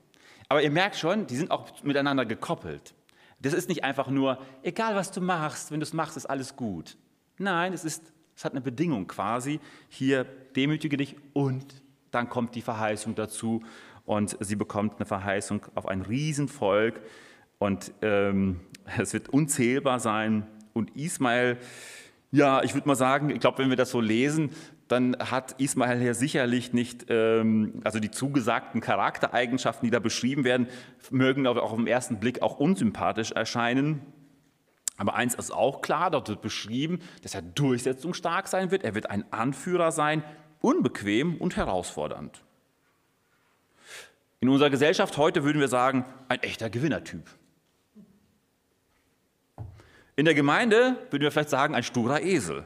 Aber 0.48 0.64
ihr 0.64 0.72
merkt 0.72 0.96
schon, 0.96 1.28
die 1.28 1.36
sind 1.36 1.52
auch 1.52 1.84
miteinander 1.84 2.26
gekoppelt. 2.26 2.94
Das 3.42 3.54
ist 3.54 3.70
nicht 3.70 3.84
einfach 3.84 4.10
nur, 4.10 4.40
egal 4.64 4.96
was 4.96 5.12
du 5.12 5.22
machst, 5.22 5.72
wenn 5.72 5.80
du 5.80 5.86
es 5.86 5.94
machst, 5.94 6.18
ist 6.18 6.26
alles 6.26 6.56
gut. 6.56 6.98
Nein, 7.40 7.72
es, 7.72 7.86
ist, 7.86 8.12
es 8.36 8.44
hat 8.44 8.52
eine 8.52 8.62
Bedingung 8.62 9.08
quasi. 9.08 9.62
Hier 9.88 10.26
demütige 10.56 10.98
dich 10.98 11.16
und 11.34 11.66
dann 12.12 12.30
kommt 12.30 12.54
die 12.56 12.62
Verheißung 12.62 13.16
dazu 13.16 13.64
und 14.06 14.36
sie 14.42 14.58
bekommt 14.58 14.98
eine 14.98 15.06
Verheißung 15.06 15.66
auf 15.74 15.88
ein 15.88 16.02
Riesenvolk 16.02 17.00
und 17.58 17.94
ähm, 18.02 18.60
es 18.98 19.14
wird 19.14 19.30
unzählbar 19.30 20.00
sein. 20.02 20.46
Und 20.74 20.96
Ismael, 20.98 21.58
ja, 22.32 22.62
ich 22.62 22.74
würde 22.74 22.88
mal 22.88 22.96
sagen, 22.96 23.30
ich 23.30 23.40
glaube, 23.40 23.60
wenn 23.60 23.70
wir 23.70 23.78
das 23.78 23.92
so 23.92 24.02
lesen, 24.02 24.52
dann 24.90 25.16
hat 25.18 25.60
Ismael 25.60 26.02
ja 26.02 26.14
sicherlich 26.14 26.74
nicht, 26.74 27.06
ähm, 27.10 27.82
also 27.86 28.00
die 28.00 28.12
zugesagten 28.12 28.82
Charaktereigenschaften, 28.82 29.88
die 29.88 29.92
da 29.92 30.00
beschrieben 30.00 30.44
werden, 30.44 30.68
mögen 31.10 31.48
auch 31.48 31.58
auf 31.58 31.76
den 31.76 31.88
ersten 31.88 32.20
Blick 32.20 32.42
auch 32.42 32.60
unsympathisch 32.60 33.32
erscheinen. 33.32 34.02
Aber 35.00 35.16
eins 35.16 35.34
ist 35.34 35.52
auch 35.52 35.82
klar, 35.82 36.12
dort 36.12 36.28
wird 36.28 36.42
beschrieben, 36.42 37.00
dass 37.24 37.34
er 37.34 37.42
durchsetzungsstark 37.42 38.50
sein 38.50 38.70
wird, 38.70 38.84
er 38.84 38.96
wird 38.96 39.10
ein 39.10 39.32
Anführer 39.32 39.94
sein, 39.94 40.24
unbequem 40.60 41.38
und 41.38 41.56
herausfordernd. 41.56 42.44
In 44.42 44.50
unserer 44.50 44.70
Gesellschaft 44.70 45.18
heute 45.18 45.46
würden 45.46 45.62
wir 45.62 45.70
sagen, 45.70 46.06
ein 46.28 46.44
echter 46.44 46.70
Gewinnertyp. 46.70 47.24
In 50.18 50.26
der 50.26 50.34
Gemeinde 50.34 50.98
würden 51.12 51.24
wir 51.24 51.32
vielleicht 51.32 51.50
sagen, 51.50 51.76
ein 51.76 51.84
sturer 51.84 52.22
Esel, 52.22 52.66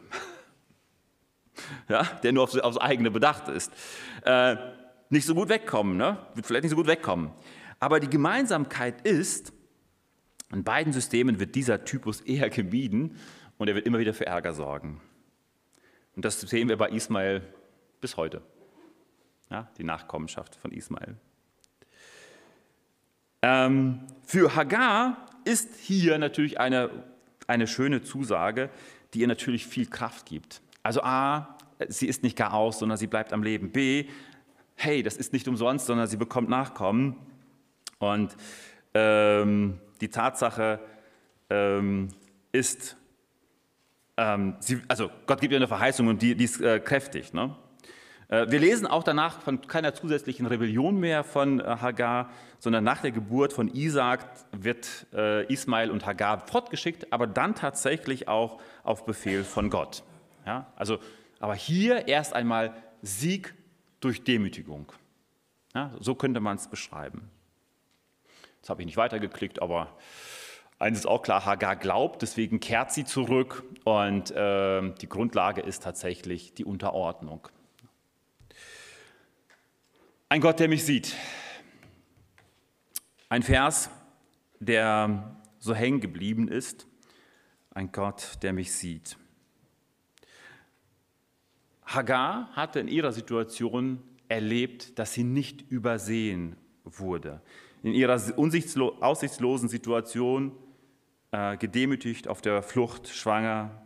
ja, 1.87 2.03
der 2.23 2.31
nur 2.31 2.45
aufs, 2.45 2.57
aufs 2.57 2.77
eigene 2.77 3.11
bedacht 3.11 3.47
ist. 3.47 3.71
Äh, 4.25 4.55
nicht 5.09 5.27
so 5.27 5.35
gut 5.35 5.49
wegkommen, 5.49 5.97
ne? 5.97 6.17
wird 6.33 6.47
vielleicht 6.47 6.63
nicht 6.63 6.71
so 6.71 6.77
gut 6.77 6.87
wegkommen. 6.87 7.29
Aber 7.79 7.99
die 7.99 8.09
Gemeinsamkeit 8.09 9.05
ist, 9.05 9.53
in 10.53 10.63
beiden 10.63 10.93
Systemen 10.93 11.39
wird 11.39 11.55
dieser 11.55 11.83
Typus 11.83 12.21
eher 12.21 12.49
gemieden 12.49 13.17
und 13.57 13.67
er 13.67 13.75
wird 13.75 13.85
immer 13.85 13.99
wieder 13.99 14.13
für 14.13 14.25
Ärger 14.25 14.53
sorgen. 14.53 15.01
Und 16.15 16.25
das 16.25 16.39
sehen 16.41 16.69
wir 16.69 16.77
bei 16.77 16.89
Ismael 16.89 17.41
bis 18.01 18.17
heute. 18.17 18.41
Ja, 19.49 19.69
die 19.77 19.83
Nachkommenschaft 19.83 20.55
von 20.55 20.71
Ismael. 20.71 21.15
Ähm, 23.41 24.01
für 24.25 24.55
Hagar 24.55 25.27
ist 25.43 25.75
hier 25.75 26.17
natürlich 26.17 26.59
eine, 26.59 26.89
eine 27.47 27.67
schöne 27.67 28.01
Zusage, 28.01 28.69
die 29.13 29.21
ihr 29.21 29.27
natürlich 29.27 29.67
viel 29.67 29.87
Kraft 29.87 30.25
gibt. 30.25 30.61
Also 30.81 31.01
A, 31.03 31.57
sie 31.87 32.07
ist 32.07 32.23
nicht 32.23 32.37
gar 32.37 32.53
aus, 32.53 32.79
sondern 32.79 32.97
sie 32.97 33.07
bleibt 33.07 33.33
am 33.33 33.43
Leben. 33.43 33.71
B, 33.71 34.05
hey, 34.75 35.03
das 35.03 35.17
ist 35.17 35.33
nicht 35.33 35.47
umsonst, 35.47 35.85
sondern 35.85 36.07
sie 36.07 36.17
bekommt 36.17 36.49
Nachkommen. 36.49 37.15
Und 37.99 38.35
ähm, 38.93 39.79
die 40.03 40.09
Tatsache 40.09 40.81
ähm, 41.49 42.09
ist, 42.51 42.97
ähm, 44.17 44.57
sie, 44.59 44.81
also 44.89 45.09
Gott 45.25 45.39
gibt 45.39 45.53
ihr 45.53 45.57
eine 45.57 45.67
Verheißung 45.69 46.07
und 46.07 46.21
die, 46.21 46.35
die 46.35 46.43
ist 46.43 46.59
äh, 46.59 46.81
kräftig. 46.81 47.33
Ne? 47.33 47.55
Äh, 48.27 48.51
wir 48.51 48.59
lesen 48.59 48.85
auch 48.85 49.03
danach 49.03 49.39
von 49.39 49.61
keiner 49.61 49.93
zusätzlichen 49.93 50.45
Rebellion 50.45 50.99
mehr 50.99 51.23
von 51.23 51.61
äh, 51.61 51.63
Hagar, 51.63 52.31
sondern 52.59 52.83
nach 52.83 53.01
der 53.01 53.11
Geburt 53.11 53.53
von 53.53 53.73
Isaac 53.73 54.25
wird 54.51 55.07
äh, 55.13 55.45
Ismail 55.51 55.89
und 55.89 56.05
Hagar 56.05 56.45
fortgeschickt, 56.47 57.13
aber 57.13 57.25
dann 57.25 57.55
tatsächlich 57.55 58.27
auch 58.27 58.59
auf 58.83 59.05
Befehl 59.05 59.45
von 59.45 59.69
Gott. 59.69 60.03
Ja, 60.45 60.67
also, 60.75 60.99
aber 61.39 61.55
hier 61.55 62.09
erst 62.09 62.33
einmal 62.33 62.75
Sieg 63.01 63.53
durch 64.01 64.25
Demütigung. 64.25 64.91
Ja, 65.73 65.91
so 66.01 66.13
könnte 66.13 66.41
man 66.41 66.57
es 66.57 66.67
beschreiben. 66.67 67.29
Jetzt 68.63 68.69
habe 68.69 68.81
ich 68.81 68.85
nicht 68.85 68.95
weitergeklickt, 68.95 69.61
aber 69.61 69.93
eines 70.79 70.99
ist 70.99 71.05
auch 71.05 71.21
klar, 71.21 71.43
Hagar 71.43 71.75
glaubt, 71.75 72.21
deswegen 72.21 72.61
kehrt 72.61 72.93
sie 72.93 73.03
zurück 73.03 73.61
und 73.83 74.31
äh, 74.31 74.89
die 75.01 75.09
Grundlage 75.09 75.59
ist 75.59 75.83
tatsächlich 75.83 76.53
die 76.53 76.63
Unterordnung. 76.63 77.45
Ein 80.29 80.39
Gott, 80.39 80.61
der 80.61 80.69
mich 80.69 80.85
sieht. 80.85 81.13
Ein 83.27 83.43
Vers, 83.43 83.89
der 84.61 85.35
so 85.59 85.75
hängen 85.75 85.99
geblieben 85.99 86.47
ist. 86.47 86.87
Ein 87.71 87.91
Gott, 87.91 88.41
der 88.43 88.53
mich 88.53 88.71
sieht. 88.71 89.17
Hagar 91.85 92.47
hatte 92.53 92.79
in 92.79 92.87
ihrer 92.87 93.11
Situation 93.11 94.01
erlebt, 94.29 94.97
dass 94.97 95.13
sie 95.13 95.25
nicht 95.25 95.69
übersehen 95.69 96.55
wurde. 96.85 97.41
In 97.83 97.93
ihrer 97.93 98.19
aussichtslosen 98.37 99.69
Situation, 99.69 100.53
äh, 101.31 101.57
gedemütigt, 101.57 102.27
auf 102.27 102.41
der 102.41 102.63
Flucht, 102.63 103.09
schwanger, 103.09 103.85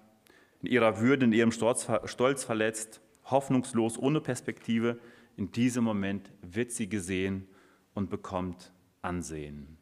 in 0.62 0.70
ihrer 0.70 1.00
Würde, 1.00 1.26
in 1.26 1.34
ihrem 1.34 1.52
Stolz, 1.52 1.88
Stolz 2.06 2.44
verletzt, 2.44 3.02
hoffnungslos, 3.26 3.98
ohne 3.98 4.22
Perspektive. 4.22 5.00
In 5.36 5.52
diesem 5.52 5.84
Moment 5.84 6.32
wird 6.42 6.72
sie 6.72 6.90
gesehen 6.90 7.48
und 7.94 8.10
bekommt 8.10 8.72
Ansehen. 9.02 9.78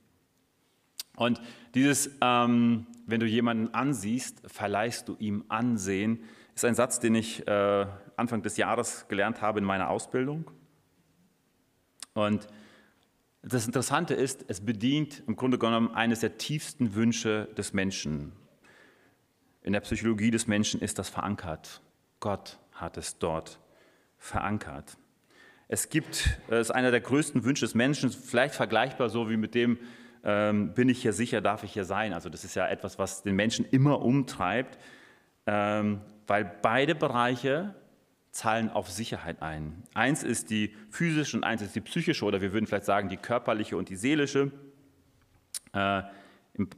Und 1.15 1.41
dieses, 1.73 2.09
ähm, 2.21 2.87
wenn 3.05 3.19
du 3.19 3.25
jemanden 3.25 3.73
ansiehst, 3.73 4.41
verleihst 4.45 5.07
du 5.07 5.15
ihm 5.19 5.45
Ansehen, 5.47 6.19
ist 6.53 6.65
ein 6.65 6.75
Satz, 6.75 6.99
den 6.99 7.15
ich 7.15 7.47
äh, 7.47 7.85
Anfang 8.17 8.41
des 8.41 8.57
Jahres 8.57 9.07
gelernt 9.07 9.41
habe 9.41 9.59
in 9.59 9.65
meiner 9.65 9.89
Ausbildung. 9.89 10.51
Und 12.13 12.47
das 13.47 13.67
Interessante 13.67 14.15
ist, 14.15 14.45
es 14.47 14.61
bedient 14.61 15.21
im 15.27 15.35
Grunde 15.35 15.59
genommen 15.59 15.93
eines 15.93 16.21
der 16.21 16.37
tiefsten 16.37 16.95
Wünsche 16.95 17.47
des 17.55 17.73
Menschen. 17.73 18.31
In 19.61 19.73
der 19.73 19.81
Psychologie 19.81 20.31
des 20.31 20.47
Menschen 20.47 20.81
ist 20.81 20.97
das 20.97 21.09
verankert. 21.09 21.81
Gott 22.19 22.59
hat 22.71 22.97
es 22.97 23.19
dort 23.19 23.59
verankert. 24.17 24.97
Es 25.67 25.89
gibt, 25.89 26.39
es 26.47 26.69
ist 26.69 26.71
einer 26.71 26.89
der 26.89 27.01
größten 27.01 27.43
Wünsche 27.43 27.65
des 27.65 27.75
Menschen, 27.75 28.09
vielleicht 28.09 28.55
vergleichbar 28.55 29.09
so 29.09 29.29
wie 29.29 29.37
mit 29.37 29.53
dem, 29.53 29.77
ähm, 30.23 30.73
bin 30.73 30.89
ich 30.89 31.01
hier 31.01 31.13
sicher, 31.13 31.39
darf 31.39 31.63
ich 31.63 31.73
hier 31.73 31.85
sein. 31.85 32.13
Also 32.13 32.29
das 32.29 32.43
ist 32.43 32.55
ja 32.55 32.67
etwas, 32.67 32.97
was 32.97 33.21
den 33.21 33.35
Menschen 33.35 33.65
immer 33.69 34.01
umtreibt, 34.01 34.79
ähm, 35.45 36.01
weil 36.25 36.51
beide 36.63 36.95
Bereiche 36.95 37.75
zahlen 38.35 38.69
auf 38.69 38.91
Sicherheit 38.91 39.41
ein. 39.41 39.83
Eins 39.93 40.21
ist 40.21 40.49
die 40.49 40.75
physische 40.89 41.37
und 41.37 41.45
eins 41.45 41.61
ist 41.61 41.73
die 41.73 41.79
psychische 41.79 42.25
oder 42.25 42.41
wir 42.41 42.51
würden 42.51 42.67
vielleicht 42.67 42.83
sagen 42.83 43.07
die 43.07 43.15
körperliche 43.15 43.77
und 43.77 43.87
die 43.87 43.95
seelische. 43.95 44.51
Äh, 45.71 46.03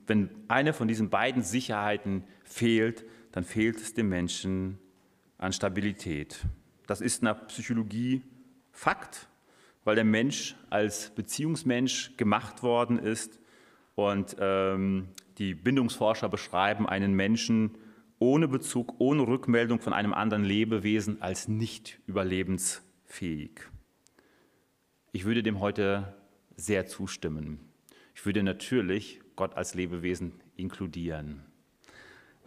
wenn 0.06 0.30
eine 0.48 0.74
von 0.74 0.88
diesen 0.88 1.10
beiden 1.10 1.42
Sicherheiten 1.42 2.24
fehlt, 2.44 3.06
dann 3.32 3.44
fehlt 3.44 3.78
es 3.78 3.96
dem 3.96 4.08
Menschen 4.08 4.78
an 5.40 5.52
Stabilität. 5.52 6.46
Das 6.86 7.02
ist 7.02 7.24
der 7.24 7.34
Psychologie 7.34 8.22
Fakt, 8.72 9.28
weil 9.84 9.96
der 9.96 10.04
Mensch 10.04 10.56
als 10.70 11.10
Beziehungsmensch 11.10 12.16
gemacht 12.18 12.62
worden 12.62 13.00
ist 13.00 13.40
und 13.96 14.36
ähm, 14.40 15.10
die 15.40 15.56
Bindungsforscher 15.56 16.30
beschreiben 16.30 16.88
einen 16.88 17.14
Menschen 17.14 17.80
ohne 18.20 18.48
Bezug, 18.48 18.96
ohne 19.00 19.28
Rückmeldung 19.28 19.80
von 19.80 19.94
einem 19.94 20.14
anderen 20.14 20.44
Lebewesen 20.44 21.22
als 21.22 21.48
nicht 21.48 22.00
überlebensfähig. 22.08 23.62
Ich 25.12 25.26
würde 25.26 25.44
dem 25.44 25.60
heute 25.60 26.16
sehr 26.56 26.86
zustimmen. 26.88 27.60
Ich 28.16 28.26
würde 28.26 28.44
natürlich 28.44 29.22
Gott 29.36 29.56
als 29.56 29.76
Lebewesen 29.76 30.34
inkludieren. 30.56 31.44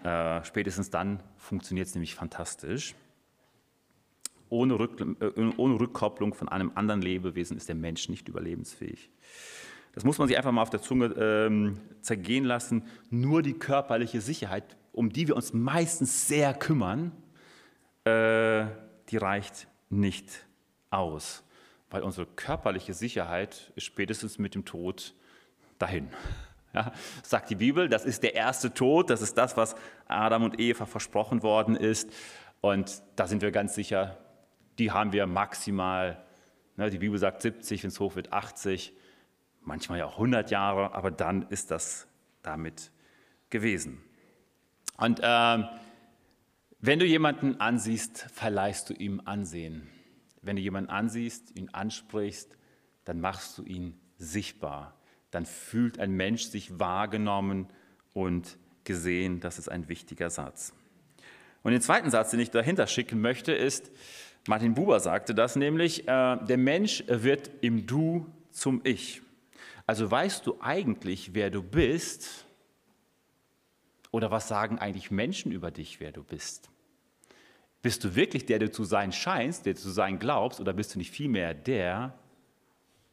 Äh, 0.03 0.45
spätestens 0.45 0.91
dann 0.91 1.23
funktioniert 1.37 1.87
es 1.87 1.95
nämlich 1.95 2.15
fantastisch. 2.15 2.95
Ohne, 4.49 4.79
Rück, 4.79 5.01
äh, 5.01 5.53
ohne 5.57 5.79
Rückkopplung 5.79 6.35
von 6.35 6.49
einem 6.49 6.73
anderen 6.75 7.03
Lebewesen 7.03 7.57
ist 7.57 7.69
der 7.69 7.77
Mensch 7.77 8.09
nicht 8.09 8.29
überlebensfähig. 8.29 9.11
Das 9.93 10.05
muss 10.05 10.19
man 10.19 10.29
sich 10.29 10.37
einfach 10.37 10.53
mal 10.53 10.63
auf 10.63 10.71
der 10.71 10.83
Zunge 10.83 11.07
ähm, 11.19 11.79
zergehen 12.01 12.45
lassen. 12.45 12.85
Nur 13.11 13.43
die 13.43 13.55
körperliche 13.55 14.21
Sicherheit, 14.21 14.77
um 14.93 15.11
die 15.11 15.29
wir 15.29 15.37
uns 15.37 15.53
meistens 15.53 16.27
sehr 16.29 16.55
kümmern, 16.55 17.13
äh, 18.05 18.67
die 19.09 19.17
reicht 19.17 19.69
nicht 19.89 20.47
aus, 20.91 21.45
weil 21.91 22.03
unsere 22.03 22.27
körperliche 22.27 22.95
Sicherheit 22.95 23.73
ist 23.77 23.85
spätestens 23.85 24.39
mit 24.39 24.55
dem 24.55 24.65
Tod 24.65 25.15
dahin. 25.79 26.09
Ja, 26.73 26.93
sagt 27.25 27.51
die 27.51 27.57
Bibel, 27.57 27.89
das 27.89 28.05
ist 28.05 28.23
der 28.23 28.37
erste 28.37 28.73
Tod, 28.73 29.11
das 29.11 29.23
ist 29.23 29.37
das, 29.37 29.57
was 29.57 29.75
Adam 30.07 30.45
und 30.45 30.61
Eva 30.61 30.87
versprochen 30.87 31.43
worden 31.43 31.75
ist. 31.75 32.09
Und 32.61 33.03
da 33.17 33.27
sind 33.27 33.43
wir 33.43 33.51
ganz 33.51 33.75
sicher, 33.75 34.17
die 34.79 34.93
haben 34.93 35.13
wir 35.13 35.27
maximal, 35.27 36.25
ne, 36.77 36.89
die 36.89 36.99
Bibel 36.99 37.19
sagt 37.19 37.43
70, 37.43 37.83
wenn 37.83 37.89
es 37.89 37.99
hoch 37.99 38.15
wird 38.15 38.33
80, 38.33 38.93
manchmal 39.63 39.99
ja 39.99 40.07
auch 40.07 40.13
100 40.13 40.53
Jahre, 40.53 40.95
aber 40.95 41.11
dann 41.11 41.43
ist 41.49 41.73
das 41.73 42.07
damit 42.43 42.93
gewesen. 43.51 44.01
Und 45.01 45.21
äh, 45.21 45.59
wenn 46.79 46.99
du 46.99 47.07
jemanden 47.07 47.59
ansiehst, 47.59 48.27
verleihst 48.33 48.91
du 48.91 48.95
ihm 48.95 49.23
Ansehen. 49.25 49.89
Wenn 50.43 50.57
du 50.57 50.63
jemanden 50.63 50.91
ansiehst, 50.91 51.57
ihn 51.59 51.71
ansprichst, 51.71 52.57
dann 53.05 53.21
machst 53.21 53.57
du 53.59 53.65
ihn 53.65 53.99
sichtbar. 54.19 54.95
Dann 55.31 55.47
fühlt 55.47 55.99
ein 55.99 56.13
Mensch 56.13 56.45
sich 56.45 56.79
wahrgenommen 56.79 57.69
und 58.13 58.59
gesehen. 58.85 59.41
Das 59.41 59.59
ist 59.59 59.71
ein 59.71 59.89
wichtiger 59.89 60.29
Satz. 60.29 60.75
Und 61.63 61.73
den 61.73 61.81
zweiten 61.81 62.11
Satz, 62.11 62.31
den 62.31 62.41
ich 62.41 62.51
dahinter 62.51 62.87
schicken 62.87 63.21
möchte, 63.21 63.53
ist, 63.53 63.91
Martin 64.47 64.75
Buber 64.75 65.01
sagte 65.01 65.35
das 65.35 65.57
nämlich, 65.57 66.09
äh, 66.09 66.37
der 66.45 66.59
Mensch 66.59 67.05
wird 67.07 67.51
im 67.63 67.87
Du 67.87 68.27
zum 68.51 68.81
Ich. 68.85 69.23
Also 69.87 70.11
weißt 70.11 70.47
du 70.47 70.59
eigentlich, 70.61 71.35
wer 71.35 71.51
du 71.51 71.63
bist? 71.63 72.47
Oder 74.11 74.31
was 74.31 74.49
sagen 74.49 74.79
eigentlich 74.79 75.11
Menschen 75.11 75.53
über 75.53 75.71
dich, 75.71 76.01
wer 76.01 76.13
du 76.13 76.25
bist? 76.25 76.71
Bist 77.83 78.05
du 78.05 78.15
wirklich 78.15 78.45
der, 78.47 78.59
der 78.59 78.73
zu 78.73 78.85
sein 78.85 79.13
scheinst, 79.13 79.67
der 79.67 79.75
zu 79.75 79.91
sein 79.91 80.19
glaubst, 80.19 80.61
oder 80.61 80.73
bist 80.73 80.95
du 80.95 80.99
nicht 80.99 81.11
vielmehr 81.11 81.55
der, 81.55 82.19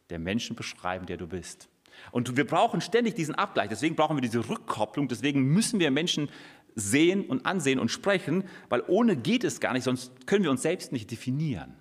der 0.09 0.19
Menschen 0.19 0.55
beschreiben, 0.55 1.05
der 1.05 1.17
du 1.17 1.27
bist? 1.27 1.69
Und 2.11 2.35
wir 2.35 2.45
brauchen 2.45 2.81
ständig 2.81 3.15
diesen 3.15 3.35
Abgleich, 3.35 3.69
deswegen 3.69 3.95
brauchen 3.95 4.17
wir 4.17 4.21
diese 4.21 4.47
Rückkopplung, 4.47 5.07
deswegen 5.07 5.41
müssen 5.43 5.79
wir 5.79 5.89
Menschen 5.89 6.29
sehen 6.75 7.25
und 7.25 7.45
ansehen 7.45 7.79
und 7.79 7.89
sprechen, 7.89 8.43
weil 8.69 8.83
ohne 8.87 9.15
geht 9.15 9.43
es 9.43 9.59
gar 9.59 9.73
nicht, 9.73 9.83
sonst 9.83 10.27
können 10.27 10.43
wir 10.43 10.51
uns 10.51 10.61
selbst 10.61 10.91
nicht 10.91 11.09
definieren. 11.09 11.73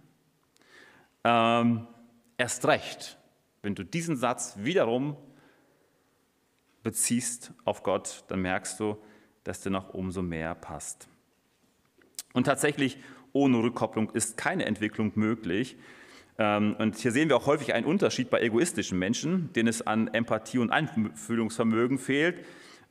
Ähm, 1.25 1.87
erst 2.39 2.65
recht, 2.67 3.19
wenn 3.63 3.75
du 3.75 3.85
diesen 3.85 4.17
Satz 4.17 4.57
wiederum 4.59 5.17
beziehst 6.87 7.53
auf 7.65 7.83
Gott, 7.83 8.23
dann 8.29 8.43
merkst 8.43 8.79
du, 8.79 8.97
dass 9.43 9.61
der 9.61 9.73
noch 9.73 9.93
umso 9.93 10.23
mehr 10.23 10.55
passt. 10.55 11.09
Und 12.33 12.45
tatsächlich, 12.45 12.99
ohne 13.33 13.59
Rückkopplung 13.59 14.11
ist 14.11 14.37
keine 14.37 14.67
Entwicklung 14.67 15.11
möglich. 15.17 15.77
Ähm, 16.39 16.77
und 16.79 16.97
hier 16.97 17.11
sehen 17.11 17.29
wir 17.29 17.39
auch 17.39 17.47
häufig 17.47 17.75
einen 17.75 17.87
Unterschied 17.87 18.31
bei 18.31 18.41
egoistischen 18.41 19.01
Menschen, 19.01 19.53
denen 19.55 19.69
es 19.69 19.85
an 19.85 20.07
Empathie 20.07 20.59
und 20.59 20.71
Einfühlungsvermögen 20.71 21.99
fehlt. 21.99 22.45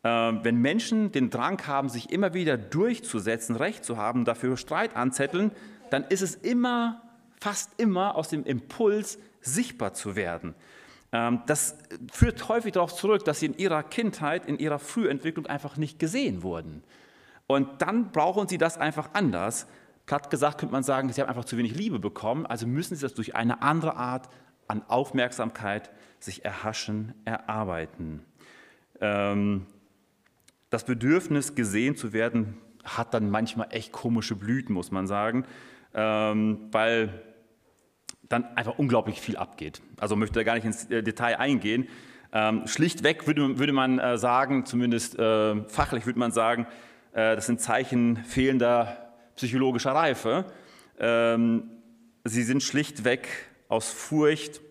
Ähm, 0.03 0.41
wenn 0.43 0.58
Menschen 0.58 1.13
den 1.13 1.29
Drang 1.29 1.65
haben, 1.65 1.88
sich 1.88 2.12
immer 2.12 2.34
wieder 2.34 2.58
durchzusetzen, 2.58 3.55
Recht 3.55 3.86
zu 3.86 3.95
haben, 3.95 4.25
dafür 4.25 4.58
Streit 4.58 4.97
anzetteln, 4.97 5.51
dann 5.89 6.03
ist 6.03 6.21
es 6.21 6.36
immer, 6.36 7.01
fast 7.39 7.79
immer 7.79 8.15
aus 8.15 8.27
dem 8.27 8.43
Impuls, 8.43 9.19
sichtbar 9.39 9.93
zu 9.93 10.17
werden. 10.17 10.53
Ähm, 11.15 11.41
das 11.45 11.78
führt 12.12 12.49
häufig 12.49 12.73
darauf 12.73 12.93
zurück, 12.93 13.23
dass 13.23 13.39
sie 13.39 13.45
in 13.45 13.58
ihrer 13.58 13.84
Kindheit, 13.84 14.45
in 14.45 14.60
ihrer 14.60 14.80
Frühentwicklung 14.80 15.45
einfach 15.45 15.78
nicht 15.78 15.97
gesehen 15.97 16.43
wurden. 16.43 16.84
Und 17.47 17.82
dann 17.82 18.12
brauchen 18.12 18.49
sie 18.49 18.58
das 18.58 18.78
einfach 18.78 19.12
anders. 19.13 19.65
Platt 20.06 20.30
gesagt 20.30 20.60
könnte 20.60 20.73
man 20.73 20.84
sagen, 20.84 21.12
sie 21.12 21.21
haben 21.21 21.30
einfach 21.30 21.45
zu 21.45 21.58
wenig 21.58 21.75
Liebe 21.75 21.99
bekommen, 21.99 22.45
also 22.45 22.67
müssen 22.67 22.95
sie 22.95 23.01
das 23.01 23.13
durch 23.13 23.36
eine 23.36 23.62
andere 23.62 23.95
Art 23.95 24.30
an 24.67 24.84
Aufmerksamkeit 24.88 25.89
sich 26.19 26.43
erhaschen, 26.43 27.13
erarbeiten. 27.23 28.25
Ähm, 28.99 29.67
das 30.69 30.84
Bedürfnis, 30.84 31.56
gesehen 31.56 31.95
zu 31.95 32.12
werden, 32.12 32.58
hat 32.84 33.13
dann 33.13 33.30
manchmal 33.30 33.67
echt 33.71 33.91
komische 33.93 34.36
Blüten, 34.36 34.73
muss 34.73 34.91
man 34.91 35.08
sagen, 35.08 35.45
ähm, 35.93 36.67
weil 36.71 37.21
dann 38.29 38.45
einfach 38.55 38.77
unglaublich 38.77 39.21
viel 39.21 39.38
abgeht. 39.38 39.81
Also 39.99 40.15
möchte 40.15 40.35
da 40.35 40.43
gar 40.43 40.55
nicht 40.55 40.65
ins 40.65 40.85
äh, 40.89 41.03
Detail 41.03 41.39
eingehen. 41.39 41.88
Ähm, 42.33 42.67
schlichtweg 42.67 43.27
würde, 43.27 43.59
würde 43.59 43.73
man 43.73 43.99
äh, 43.99 44.17
sagen, 44.17 44.65
zumindest 44.65 45.17
äh, 45.17 45.63
fachlich 45.67 46.05
würde 46.05 46.19
man 46.19 46.31
sagen, 46.31 46.67
äh, 47.13 47.35
das 47.35 47.45
sind 47.45 47.61
Zeichen 47.61 48.17
fehlender 48.17 49.13
psychologischer 49.35 49.91
Reife. 49.91 50.45
Ähm, 50.99 51.69
sie 52.23 52.43
sind 52.43 52.63
schlichtweg 52.63 53.27
aus 53.67 53.89
Furcht 53.89 54.61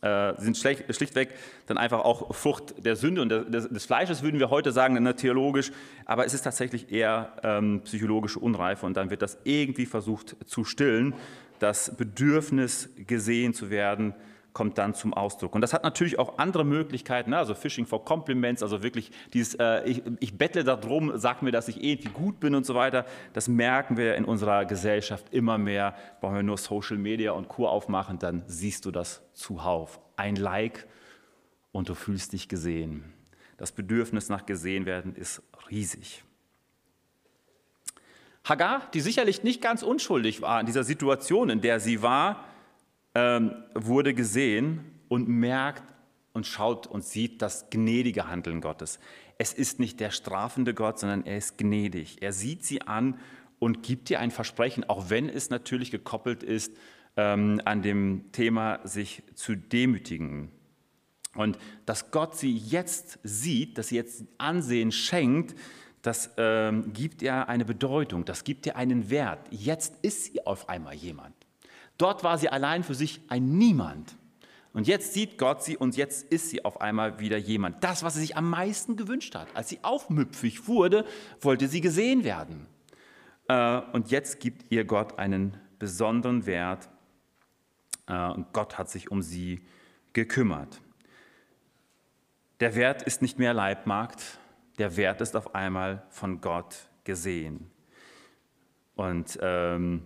äh, 0.00 0.34
sind 0.38 0.56
schlecht, 0.56 0.94
schlichtweg 0.94 1.30
dann 1.66 1.76
einfach 1.76 2.00
auch 2.00 2.32
Frucht 2.34 2.84
der 2.84 2.94
Sünde 2.94 3.20
und 3.20 3.30
des, 3.30 3.68
des, 3.68 3.84
Fleisches, 3.84 4.22
würden 4.22 4.38
wir 4.38 4.48
heute 4.48 4.70
sagen, 4.70 4.94
ne, 5.02 5.16
theologisch, 5.16 5.72
aber 6.04 6.24
es 6.24 6.34
ist 6.34 6.42
tatsächlich 6.42 6.92
eher 6.92 7.32
ähm, 7.42 7.80
psychologische 7.82 8.38
Unreife 8.38 8.86
und 8.86 8.96
dann 8.96 9.10
wird 9.10 9.22
das 9.22 9.38
irgendwie 9.42 9.86
versucht 9.86 10.36
zu 10.46 10.64
stillen. 10.64 11.14
Das 11.58 11.96
Bedürfnis, 11.96 12.90
gesehen 13.06 13.54
zu 13.54 13.70
werden, 13.70 14.14
kommt 14.58 14.76
dann 14.78 14.92
zum 14.92 15.14
Ausdruck. 15.14 15.54
Und 15.54 15.60
das 15.60 15.72
hat 15.72 15.84
natürlich 15.84 16.18
auch 16.18 16.38
andere 16.38 16.64
Möglichkeiten, 16.64 17.30
ne? 17.30 17.38
also 17.38 17.54
Phishing 17.54 17.86
for 17.86 18.04
Compliments, 18.04 18.60
also 18.62 18.82
wirklich 18.82 19.12
dieses, 19.32 19.54
äh, 19.54 19.84
ich, 19.84 20.02
ich 20.18 20.36
bettle 20.36 20.64
darum, 20.64 21.12
sag 21.16 21.42
mir, 21.42 21.52
dass 21.52 21.68
ich 21.68 21.84
irgendwie 21.84 22.08
gut 22.08 22.40
bin 22.40 22.56
und 22.56 22.66
so 22.66 22.74
weiter. 22.74 23.04
Das 23.34 23.46
merken 23.46 23.96
wir 23.96 24.16
in 24.16 24.24
unserer 24.24 24.64
Gesellschaft 24.64 25.32
immer 25.32 25.58
mehr. 25.58 25.94
Brauchen 26.20 26.34
wir 26.34 26.42
nur 26.42 26.56
Social 26.56 26.98
Media 26.98 27.32
und 27.32 27.48
Kur 27.48 27.70
aufmachen, 27.70 28.18
dann 28.18 28.42
siehst 28.46 28.84
du 28.84 28.90
das 28.90 29.22
zuhauf. 29.32 30.00
Ein 30.16 30.34
Like 30.34 30.88
und 31.70 31.88
du 31.88 31.94
fühlst 31.94 32.32
dich 32.32 32.48
gesehen. 32.48 33.12
Das 33.58 33.70
Bedürfnis 33.70 34.28
nach 34.28 34.44
gesehen 34.44 34.86
werden 34.86 35.14
ist 35.14 35.40
riesig. 35.70 36.24
Hagar, 38.48 38.88
die 38.94 39.00
sicherlich 39.00 39.42
nicht 39.42 39.60
ganz 39.60 39.82
unschuldig 39.82 40.40
war 40.40 40.60
in 40.60 40.66
dieser 40.66 40.84
Situation, 40.84 41.50
in 41.50 41.60
der 41.60 41.80
sie 41.80 42.02
war, 42.02 42.44
ähm, 43.14 43.52
wurde 43.74 44.14
gesehen 44.14 44.84
und 45.08 45.28
merkt 45.28 45.82
und 46.32 46.46
schaut 46.46 46.86
und 46.86 47.04
sieht 47.04 47.42
das 47.42 47.68
gnädige 47.70 48.28
Handeln 48.28 48.60
Gottes. 48.60 49.00
Es 49.38 49.52
ist 49.52 49.80
nicht 49.80 50.00
der 50.00 50.10
strafende 50.10 50.72
Gott, 50.74 50.98
sondern 50.98 51.26
er 51.26 51.36
ist 51.36 51.58
gnädig. 51.58 52.22
Er 52.22 52.32
sieht 52.32 52.64
sie 52.64 52.82
an 52.82 53.18
und 53.58 53.82
gibt 53.82 54.10
ihr 54.10 54.20
ein 54.20 54.30
Versprechen, 54.30 54.88
auch 54.88 55.10
wenn 55.10 55.28
es 55.28 55.50
natürlich 55.50 55.90
gekoppelt 55.90 56.42
ist 56.42 56.76
ähm, 57.16 57.60
an 57.64 57.82
dem 57.82 58.32
Thema, 58.32 58.80
sich 58.84 59.22
zu 59.34 59.56
demütigen. 59.56 60.50
Und 61.34 61.58
dass 61.86 62.10
Gott 62.10 62.36
sie 62.36 62.56
jetzt 62.56 63.18
sieht, 63.22 63.78
dass 63.78 63.88
sie 63.88 63.96
jetzt 63.96 64.24
Ansehen 64.38 64.90
schenkt, 64.92 65.54
das 66.02 66.30
ähm, 66.36 66.92
gibt 66.92 67.22
ihr 67.22 67.48
eine 67.48 67.64
Bedeutung, 67.64 68.24
das 68.24 68.44
gibt 68.44 68.66
ihr 68.66 68.76
einen 68.76 69.10
Wert. 69.10 69.40
Jetzt 69.50 69.94
ist 70.02 70.24
sie 70.24 70.46
auf 70.46 70.68
einmal 70.68 70.94
jemand. 70.94 71.34
Dort 71.98 72.22
war 72.22 72.38
sie 72.38 72.48
allein 72.48 72.84
für 72.84 72.94
sich 72.94 73.20
ein 73.28 73.58
Niemand. 73.58 74.16
Und 74.72 74.86
jetzt 74.86 75.12
sieht 75.12 75.38
Gott 75.38 75.64
sie 75.64 75.76
und 75.76 75.96
jetzt 75.96 76.30
ist 76.30 76.50
sie 76.50 76.64
auf 76.64 76.80
einmal 76.80 77.18
wieder 77.18 77.36
jemand. 77.36 77.82
Das, 77.82 78.04
was 78.04 78.14
sie 78.14 78.20
sich 78.20 78.36
am 78.36 78.48
meisten 78.48 78.96
gewünscht 78.96 79.34
hat. 79.34 79.48
Als 79.54 79.68
sie 79.70 79.80
aufmüpfig 79.82 80.68
wurde, 80.68 81.04
wollte 81.40 81.66
sie 81.66 81.80
gesehen 81.80 82.22
werden. 82.22 82.66
Äh, 83.48 83.80
und 83.92 84.10
jetzt 84.10 84.38
gibt 84.38 84.70
ihr 84.70 84.84
Gott 84.84 85.18
einen 85.18 85.56
besonderen 85.78 86.46
Wert. 86.46 86.88
Äh, 88.06 88.30
und 88.30 88.52
Gott 88.52 88.78
hat 88.78 88.88
sich 88.88 89.10
um 89.10 89.22
sie 89.22 89.62
gekümmert. 90.12 90.80
Der 92.60 92.74
Wert 92.74 93.02
ist 93.02 93.22
nicht 93.22 93.38
mehr 93.38 93.54
Leibmarkt, 93.54 94.38
der 94.78 94.96
Wert 94.96 95.20
ist 95.20 95.36
auf 95.36 95.54
einmal 95.54 96.04
von 96.10 96.40
Gott 96.40 96.88
gesehen. 97.04 97.70
Und 98.94 99.38
ähm, 99.42 100.02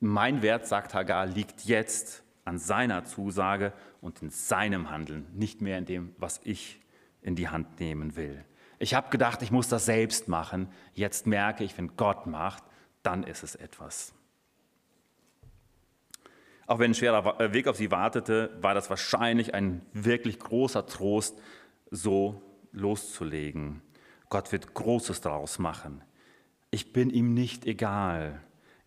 mein 0.00 0.42
Wert, 0.42 0.66
sagt 0.66 0.94
Hagar, 0.94 1.26
liegt 1.26 1.64
jetzt 1.64 2.22
an 2.44 2.58
seiner 2.58 3.04
Zusage 3.04 3.72
und 4.00 4.22
in 4.22 4.30
seinem 4.30 4.90
Handeln, 4.90 5.26
nicht 5.32 5.60
mehr 5.60 5.78
in 5.78 5.84
dem, 5.84 6.14
was 6.18 6.40
ich 6.44 6.80
in 7.22 7.34
die 7.34 7.48
Hand 7.48 7.80
nehmen 7.80 8.16
will. 8.16 8.44
Ich 8.78 8.94
habe 8.94 9.10
gedacht, 9.10 9.42
ich 9.42 9.50
muss 9.50 9.68
das 9.68 9.86
selbst 9.86 10.28
machen. 10.28 10.68
Jetzt 10.94 11.26
merke 11.26 11.64
ich, 11.64 11.76
wenn 11.76 11.96
Gott 11.96 12.26
macht, 12.26 12.62
dann 13.02 13.22
ist 13.22 13.42
es 13.42 13.54
etwas. 13.54 14.12
Auch 16.66 16.78
wenn 16.78 16.90
ein 16.90 16.94
schwerer 16.94 17.40
äh, 17.40 17.52
Weg 17.52 17.68
auf 17.68 17.76
sie 17.76 17.90
wartete, 17.90 18.50
war 18.60 18.74
das 18.74 18.90
wahrscheinlich 18.90 19.54
ein 19.54 19.82
wirklich 19.92 20.38
großer 20.38 20.86
Trost, 20.86 21.38
so 21.90 22.42
loszulegen. 22.72 23.82
Gott 24.28 24.52
wird 24.52 24.74
Großes 24.74 25.20
daraus 25.20 25.58
machen. 25.58 26.02
Ich 26.70 26.92
bin 26.92 27.10
ihm 27.10 27.34
nicht 27.34 27.66
egal. 27.66 28.40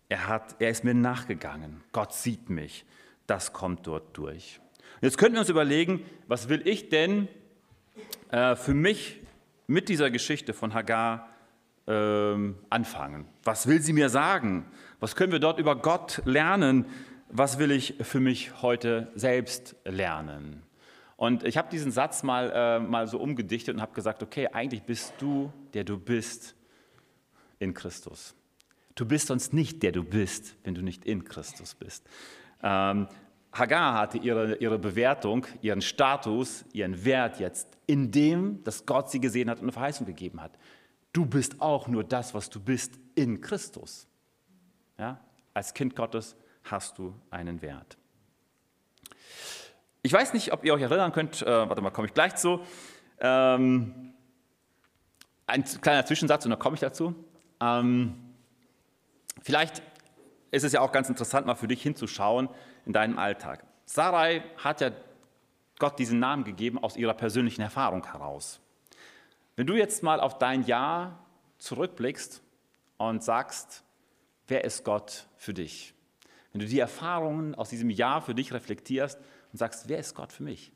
Er, 0.08 0.26
hat, 0.26 0.56
er 0.58 0.70
ist 0.70 0.84
mir 0.84 0.94
nachgegangen. 0.94 1.82
Gott 1.92 2.12
sieht 2.12 2.50
mich. 2.50 2.84
Das 3.26 3.52
kommt 3.52 3.86
dort 3.86 4.16
durch. 4.16 4.60
Jetzt 5.00 5.18
könnten 5.18 5.34
wir 5.34 5.40
uns 5.40 5.48
überlegen, 5.48 6.04
was 6.26 6.48
will 6.48 6.66
ich 6.66 6.88
denn 6.88 7.28
äh, 8.30 8.56
für 8.56 8.74
mich 8.74 9.20
mit 9.66 9.88
dieser 9.88 10.10
Geschichte 10.10 10.52
von 10.52 10.74
Hagar 10.74 11.28
ähm, 11.86 12.56
anfangen? 12.68 13.26
Was 13.44 13.66
will 13.66 13.80
sie 13.80 13.92
mir 13.92 14.08
sagen? 14.08 14.66
Was 14.98 15.16
können 15.16 15.32
wir 15.32 15.38
dort 15.38 15.58
über 15.58 15.76
Gott 15.76 16.20
lernen? 16.24 16.86
was 17.32 17.58
will 17.58 17.70
ich 17.70 17.94
für 18.00 18.20
mich 18.20 18.62
heute 18.62 19.10
selbst 19.14 19.76
lernen? 19.84 20.62
Und 21.20 21.44
ich 21.44 21.58
habe 21.58 21.68
diesen 21.68 21.92
Satz 21.92 22.22
mal, 22.22 22.50
äh, 22.50 22.80
mal 22.80 23.06
so 23.06 23.18
umgedichtet 23.18 23.74
und 23.74 23.82
habe 23.82 23.92
gesagt, 23.92 24.22
okay, 24.22 24.48
eigentlich 24.54 24.84
bist 24.84 25.12
du, 25.18 25.52
der 25.74 25.84
du 25.84 25.98
bist, 25.98 26.54
in 27.58 27.74
Christus. 27.74 28.34
Du 28.94 29.04
bist 29.04 29.26
sonst 29.26 29.52
nicht 29.52 29.82
der 29.82 29.92
du 29.92 30.02
bist, 30.02 30.56
wenn 30.64 30.74
du 30.74 30.80
nicht 30.80 31.04
in 31.04 31.24
Christus 31.24 31.74
bist. 31.74 32.08
Ähm, 32.62 33.06
Hagar 33.52 33.98
hatte 33.98 34.16
ihre, 34.16 34.56
ihre 34.56 34.78
Bewertung, 34.78 35.46
ihren 35.60 35.82
Status, 35.82 36.64
ihren 36.72 37.04
Wert 37.04 37.38
jetzt 37.38 37.68
in 37.86 38.10
dem, 38.10 38.64
dass 38.64 38.86
Gott 38.86 39.10
sie 39.10 39.20
gesehen 39.20 39.50
hat 39.50 39.58
und 39.58 39.64
eine 39.64 39.72
Verheißung 39.72 40.06
gegeben 40.06 40.40
hat. 40.40 40.52
Du 41.12 41.26
bist 41.26 41.60
auch 41.60 41.86
nur 41.86 42.02
das, 42.02 42.32
was 42.32 42.48
du 42.48 42.60
bist 42.60 42.98
in 43.14 43.42
Christus. 43.42 44.08
Ja? 44.96 45.20
Als 45.52 45.74
Kind 45.74 45.94
Gottes 45.94 46.34
hast 46.64 46.96
du 46.96 47.14
einen 47.28 47.60
Wert. 47.60 47.98
Ich 50.02 50.12
weiß 50.12 50.32
nicht, 50.32 50.52
ob 50.52 50.64
ihr 50.64 50.72
euch 50.72 50.82
erinnern 50.82 51.12
könnt, 51.12 51.42
äh, 51.42 51.46
warte 51.46 51.82
mal, 51.82 51.90
komme 51.90 52.06
ich 52.08 52.14
gleich 52.14 52.34
zu. 52.36 52.60
Ähm, 53.18 54.14
ein 55.46 55.64
kleiner 55.64 56.06
Zwischensatz 56.06 56.44
und 56.46 56.50
dann 56.50 56.58
komme 56.58 56.74
ich 56.74 56.80
dazu. 56.80 57.14
Ähm, 57.60 58.34
vielleicht 59.42 59.82
ist 60.52 60.64
es 60.64 60.72
ja 60.72 60.80
auch 60.80 60.92
ganz 60.92 61.10
interessant, 61.10 61.46
mal 61.46 61.54
für 61.54 61.68
dich 61.68 61.82
hinzuschauen 61.82 62.48
in 62.86 62.94
deinem 62.94 63.18
Alltag. 63.18 63.66
Sarai 63.84 64.42
hat 64.56 64.80
ja 64.80 64.90
Gott 65.78 65.98
diesen 65.98 66.18
Namen 66.18 66.44
gegeben 66.44 66.78
aus 66.78 66.96
ihrer 66.96 67.14
persönlichen 67.14 67.60
Erfahrung 67.60 68.04
heraus. 68.06 68.60
Wenn 69.56 69.66
du 69.66 69.74
jetzt 69.74 70.02
mal 70.02 70.20
auf 70.20 70.38
dein 70.38 70.64
Jahr 70.64 71.26
zurückblickst 71.58 72.42
und 72.96 73.22
sagst, 73.22 73.84
wer 74.46 74.64
ist 74.64 74.84
Gott 74.84 75.26
für 75.36 75.52
dich? 75.52 75.94
wenn 76.52 76.60
du 76.60 76.66
die 76.66 76.78
Erfahrungen 76.78 77.54
aus 77.54 77.70
diesem 77.70 77.90
Jahr 77.90 78.22
für 78.22 78.34
dich 78.34 78.52
reflektierst 78.52 79.18
und 79.52 79.58
sagst, 79.58 79.88
wer 79.88 79.98
ist 79.98 80.14
Gott 80.14 80.32
für 80.32 80.42
mich? 80.42 80.72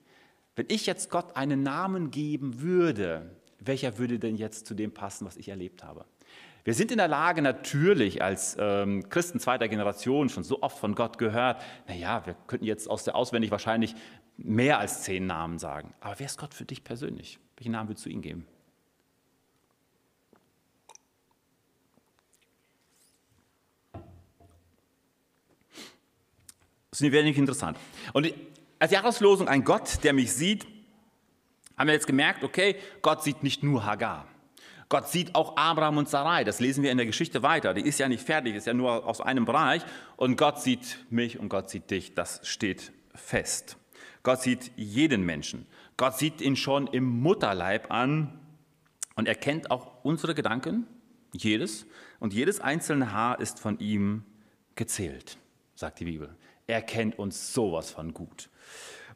Wenn 0.56 0.66
ich 0.68 0.86
jetzt 0.86 1.10
Gott 1.10 1.36
einen 1.36 1.62
Namen 1.62 2.10
geben 2.10 2.60
würde, 2.60 3.30
welcher 3.58 3.98
würde 3.98 4.18
denn 4.18 4.36
jetzt 4.36 4.66
zu 4.66 4.74
dem 4.74 4.92
passen, 4.92 5.26
was 5.26 5.36
ich 5.36 5.48
erlebt 5.48 5.82
habe? 5.82 6.04
Wir 6.64 6.74
sind 6.74 6.90
in 6.90 6.98
der 6.98 7.08
Lage, 7.08 7.42
natürlich 7.42 8.22
als 8.22 8.56
ähm, 8.58 9.08
Christen 9.10 9.38
zweiter 9.38 9.68
Generation 9.68 10.30
schon 10.30 10.44
so 10.44 10.62
oft 10.62 10.78
von 10.78 10.94
Gott 10.94 11.18
gehört, 11.18 11.60
naja, 11.86 12.24
wir 12.24 12.34
könnten 12.46 12.64
jetzt 12.64 12.88
aus 12.88 13.04
der 13.04 13.16
Auswendig 13.16 13.50
wahrscheinlich 13.50 13.94
mehr 14.38 14.78
als 14.78 15.02
zehn 15.02 15.26
Namen 15.26 15.58
sagen. 15.58 15.92
Aber 16.00 16.18
wer 16.18 16.26
ist 16.26 16.38
Gott 16.38 16.54
für 16.54 16.64
dich 16.64 16.82
persönlich? 16.82 17.38
Welchen 17.56 17.72
Namen 17.72 17.90
würdest 17.90 18.06
du 18.06 18.10
ihm 18.10 18.22
geben? 18.22 18.46
Das 26.90 27.00
ist 27.00 27.12
wenig 27.12 27.36
interessant. 27.36 27.76
Und 28.12 28.32
als 28.78 28.92
Jahreslosung 28.92 29.48
ein 29.48 29.64
Gott, 29.64 30.02
der 30.04 30.12
mich 30.12 30.32
sieht, 30.32 30.66
haben 31.76 31.88
wir 31.88 31.94
jetzt 31.94 32.06
gemerkt, 32.06 32.44
okay, 32.44 32.76
Gott 33.02 33.22
sieht 33.22 33.42
nicht 33.42 33.62
nur 33.62 33.84
Hagar. 33.84 34.26
Gott 34.88 35.08
sieht 35.08 35.34
auch 35.34 35.56
Abraham 35.56 35.98
und 35.98 36.08
Sarai. 36.08 36.44
Das 36.44 36.60
lesen 36.60 36.84
wir 36.84 36.90
in 36.90 36.98
der 36.98 37.06
Geschichte 37.06 37.42
weiter. 37.42 37.74
Die 37.74 37.80
ist 37.80 37.98
ja 37.98 38.08
nicht 38.08 38.24
fertig, 38.24 38.54
ist 38.54 38.66
ja 38.66 38.74
nur 38.74 39.06
aus 39.06 39.20
einem 39.20 39.44
Bereich. 39.44 39.82
Und 40.16 40.36
Gott 40.36 40.60
sieht 40.60 40.98
mich 41.10 41.38
und 41.38 41.48
Gott 41.48 41.70
sieht 41.70 41.90
dich. 41.90 42.14
Das 42.14 42.46
steht 42.46 42.92
fest. 43.14 43.76
Gott 44.22 44.42
sieht 44.42 44.70
jeden 44.76 45.24
Menschen. 45.24 45.66
Gott 45.96 46.16
sieht 46.16 46.40
ihn 46.40 46.56
schon 46.56 46.86
im 46.86 47.04
Mutterleib 47.04 47.90
an 47.90 48.38
und 49.16 49.28
er 49.28 49.34
kennt 49.34 49.70
auch 49.70 50.04
unsere 50.04 50.34
Gedanken, 50.34 50.86
jedes. 51.32 51.86
Und 52.20 52.32
jedes 52.32 52.60
einzelne 52.60 53.12
Haar 53.12 53.40
ist 53.40 53.60
von 53.60 53.78
ihm 53.78 54.24
gezählt, 54.76 55.38
sagt 55.74 56.00
die 56.00 56.04
Bibel. 56.04 56.34
Er 56.66 56.82
kennt 56.82 57.18
uns 57.18 57.52
sowas 57.52 57.90
von 57.90 58.14
gut. 58.14 58.48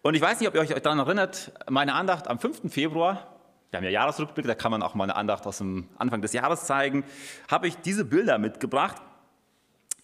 Und 0.03 0.15
ich 0.15 0.21
weiß 0.21 0.39
nicht, 0.39 0.49
ob 0.49 0.55
ihr 0.55 0.61
euch 0.61 0.69
daran 0.69 0.99
erinnert, 0.99 1.53
meine 1.69 1.95
Andacht 1.95 2.29
am 2.29 2.39
5. 2.39 2.73
Februar, 2.73 3.35
wir 3.71 3.77
haben 3.77 3.85
ja 3.85 3.91
Jahresrückblick, 3.91 4.47
da 4.47 4.55
kann 4.55 4.71
man 4.71 4.83
auch 4.83 4.95
mal 4.95 5.05
eine 5.05 5.17
Andacht 5.17 5.47
aus 5.47 5.59
dem 5.59 5.89
Anfang 5.99 6.23
des 6.23 6.33
Jahres 6.33 6.65
zeigen, 6.65 7.05
habe 7.51 7.69
ich 7.69 7.77
diese 7.77 8.05
Bilder 8.05 8.39
mitgebracht 8.39 9.03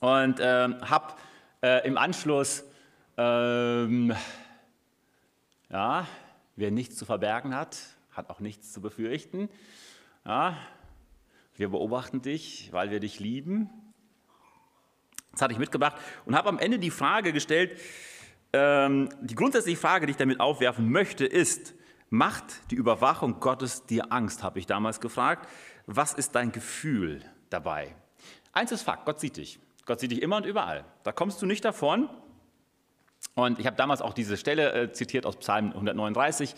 und 0.00 0.40
äh, 0.40 0.68
habe 0.82 1.14
äh, 1.62 1.86
im 1.86 1.96
Anschluss, 1.96 2.64
ähm, 3.16 4.14
ja, 5.70 6.06
wer 6.56 6.70
nichts 6.70 6.96
zu 6.96 7.06
verbergen 7.06 7.54
hat, 7.54 7.78
hat 8.12 8.28
auch 8.30 8.40
nichts 8.40 8.72
zu 8.72 8.80
befürchten. 8.80 9.48
Ja, 10.26 10.56
wir 11.56 11.68
beobachten 11.68 12.20
dich, 12.20 12.68
weil 12.72 12.90
wir 12.90 13.00
dich 13.00 13.20
lieben. 13.20 13.70
Das 15.32 15.42
hatte 15.42 15.52
ich 15.52 15.58
mitgebracht 15.58 15.96
und 16.26 16.36
habe 16.36 16.48
am 16.48 16.58
Ende 16.58 16.78
die 16.78 16.90
Frage 16.90 17.32
gestellt, 17.32 17.80
ähm, 18.56 19.08
die 19.20 19.34
grundsätzliche 19.34 19.76
Frage, 19.76 20.06
die 20.06 20.12
ich 20.12 20.16
damit 20.16 20.38
aufwerfen 20.38 20.88
möchte, 20.88 21.26
ist, 21.26 21.74
macht 22.08 22.70
die 22.70 22.76
Überwachung 22.76 23.40
Gottes 23.40 23.84
dir 23.86 24.12
Angst, 24.12 24.44
habe 24.44 24.60
ich 24.60 24.66
damals 24.66 25.00
gefragt. 25.00 25.48
Was 25.86 26.14
ist 26.14 26.36
dein 26.36 26.52
Gefühl 26.52 27.20
dabei? 27.50 27.96
Eins 28.52 28.70
ist 28.70 28.82
Fakt, 28.82 29.06
Gott 29.06 29.18
sieht 29.18 29.38
dich. 29.38 29.58
Gott 29.86 29.98
sieht 29.98 30.12
dich 30.12 30.22
immer 30.22 30.36
und 30.36 30.46
überall. 30.46 30.84
Da 31.02 31.10
kommst 31.10 31.42
du 31.42 31.46
nicht 31.46 31.64
davon. 31.64 32.08
Und 33.34 33.58
ich 33.58 33.66
habe 33.66 33.76
damals 33.76 34.00
auch 34.00 34.14
diese 34.14 34.36
Stelle 34.36 34.72
äh, 34.72 34.92
zitiert 34.92 35.26
aus 35.26 35.36
Psalm 35.36 35.70
139. 35.70 36.54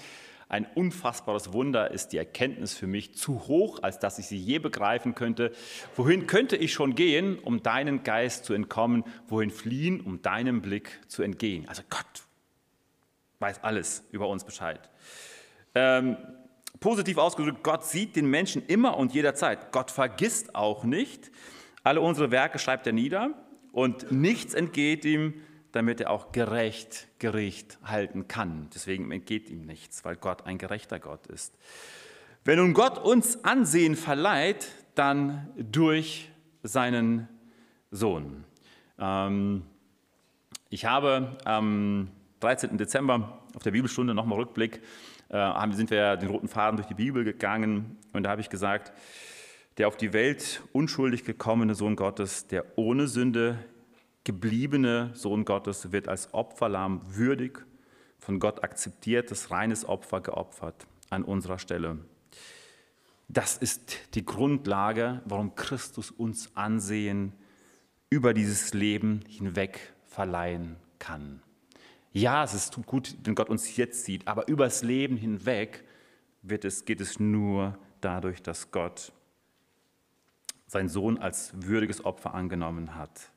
Ein 0.49 0.67
unfassbares 0.75 1.53
Wunder 1.53 1.91
ist 1.91 2.09
die 2.09 2.19
Erkenntnis 2.19 2.75
für 2.75 2.87
mich 2.87 3.15
zu 3.15 3.49
hoch, 3.49 3.83
als 3.83 3.99
dass 3.99 4.19
ich 4.19 4.27
sie 4.27 4.39
je 4.39 4.61
begreifen 4.61 5.17
könnte. 5.17 5.53
Wohin 5.97 6.29
könnte 6.29 6.57
ich 6.57 6.73
schon 6.73 6.95
gehen, 6.95 7.39
um 7.39 7.63
deinen 7.65 8.05
Geist 8.05 8.45
zu 8.45 8.55
entkommen? 8.55 9.03
Wohin 9.27 9.51
fliehen, 9.51 10.01
um 10.01 10.23
deinem 10.23 10.63
Blick 10.63 11.01
zu 11.09 11.23
entgehen? 11.23 11.69
Also 11.69 11.83
Gott 11.91 12.27
weiß 13.41 13.65
alles 13.65 14.05
über 14.13 14.29
uns 14.29 14.45
Bescheid. 14.45 14.89
Ähm, 15.75 16.17
Positiv 16.81 17.17
ausgedrückt, 17.17 17.63
Gott 17.63 17.85
sieht 17.85 18.17
den 18.17 18.27
Menschen 18.27 18.65
immer 18.67 18.97
und 18.99 19.15
jederzeit. 19.15 19.73
Gott 19.73 19.91
vergisst 19.91 20.55
auch 20.55 20.85
nicht. 20.85 21.31
Alle 21.83 22.01
unsere 22.01 22.31
Werke 22.31 22.59
schreibt 22.59 22.87
er 22.87 22.93
nieder 22.93 23.31
und 23.73 24.13
nichts 24.13 24.55
entgeht 24.55 25.05
ihm, 25.05 25.43
damit 25.77 26.01
er 26.01 26.11
auch 26.11 26.33
gerecht 26.33 27.07
Gericht 27.19 27.79
halten 27.85 28.27
kann. 28.27 28.69
Deswegen 28.75 29.13
entgeht 29.13 29.49
ihm 29.51 29.67
nichts, 29.67 30.05
weil 30.05 30.17
Gott 30.17 30.47
ein 30.47 30.59
gerechter 30.59 30.99
Gott 30.99 31.27
ist. 31.27 31.57
Wenn 32.45 32.59
nun 32.59 32.75
Gott 32.75 32.99
uns 32.99 33.45
Ansehen 33.45 33.95
verleiht, 33.95 34.69
dann 34.95 35.49
durch 35.57 36.31
seinen 36.63 37.29
Sohn. 37.91 38.45
Ähm, 38.99 39.63
ich 40.71 40.85
habe 40.85 41.37
am 41.45 42.11
13. 42.41 42.77
Dezember 42.79 43.43
auf 43.55 43.63
der 43.63 43.71
Bibelstunde 43.71 44.15
nochmal 44.15 44.39
Rückblick, 44.39 44.83
äh, 45.29 45.73
sind 45.73 45.91
wir 45.91 46.17
den 46.17 46.31
roten 46.31 46.49
Faden 46.49 46.77
durch 46.77 46.89
die 46.89 46.95
Bibel 46.95 47.25
gegangen 47.25 47.99
und 48.13 48.25
da 48.25 48.31
habe 48.31 48.41
ich 48.41 48.51
gesagt, 48.51 48.93
der 49.79 49.89
auf 49.89 49.97
die 49.97 50.13
Welt 50.13 50.63
unschuldig 50.73 51.25
gekommene 51.25 51.75
Sohn 51.75 51.97
Gottes, 51.97 52.47
der 52.47 52.65
ohne 52.77 53.09
Sünde 53.09 53.59
gebliebene 54.27 55.13
Sohn 55.15 55.45
Gottes 55.45 55.93
wird 55.93 56.09
als 56.09 56.35
Opferlamm 56.35 57.01
würdig 57.07 57.65
von 58.19 58.41
Gott 58.41 58.65
akzeptiertes, 58.65 59.53
reines 59.53 59.85
Opfer 59.89 60.21
geopfert 60.21 60.89
an 61.11 61.23
unserer 61.23 61.61
Stelle. 61.61 61.99
Das 63.29 63.57
ist 63.57 63.97
die 64.15 64.25
Grundlage, 64.25 65.23
warum 65.27 65.55
Christus 65.55 66.11
uns 66.11 66.51
Ansehen 66.57 67.35
über 68.11 68.35
dieses 68.35 68.75
Leben 68.75 69.21
hinweg 69.29 69.95
verleihen 70.07 70.75
kann. 70.99 71.41
Ja, 72.13 72.43
es 72.43 72.53
ist 72.53 72.85
gut, 72.85 73.15
wenn 73.23 73.37
Gott 73.37 73.49
uns 73.49 73.77
jetzt 73.77 74.05
sieht, 74.05 74.27
aber 74.27 74.49
über 74.49 74.65
das 74.65 74.83
Leben 74.83 75.17
hinweg 75.17 75.85
wird 76.43 76.65
es, 76.65 76.85
geht 76.85 77.01
es 77.01 77.21
nur 77.21 77.79
dadurch, 78.01 78.43
dass 78.43 78.73
Gott 78.73 79.13
seinen 80.67 80.89
Sohn 80.89 81.19
als 81.19 81.53
würdiges 81.55 82.05
Opfer 82.05 82.35
angenommen 82.35 82.97
hat. 82.97 83.31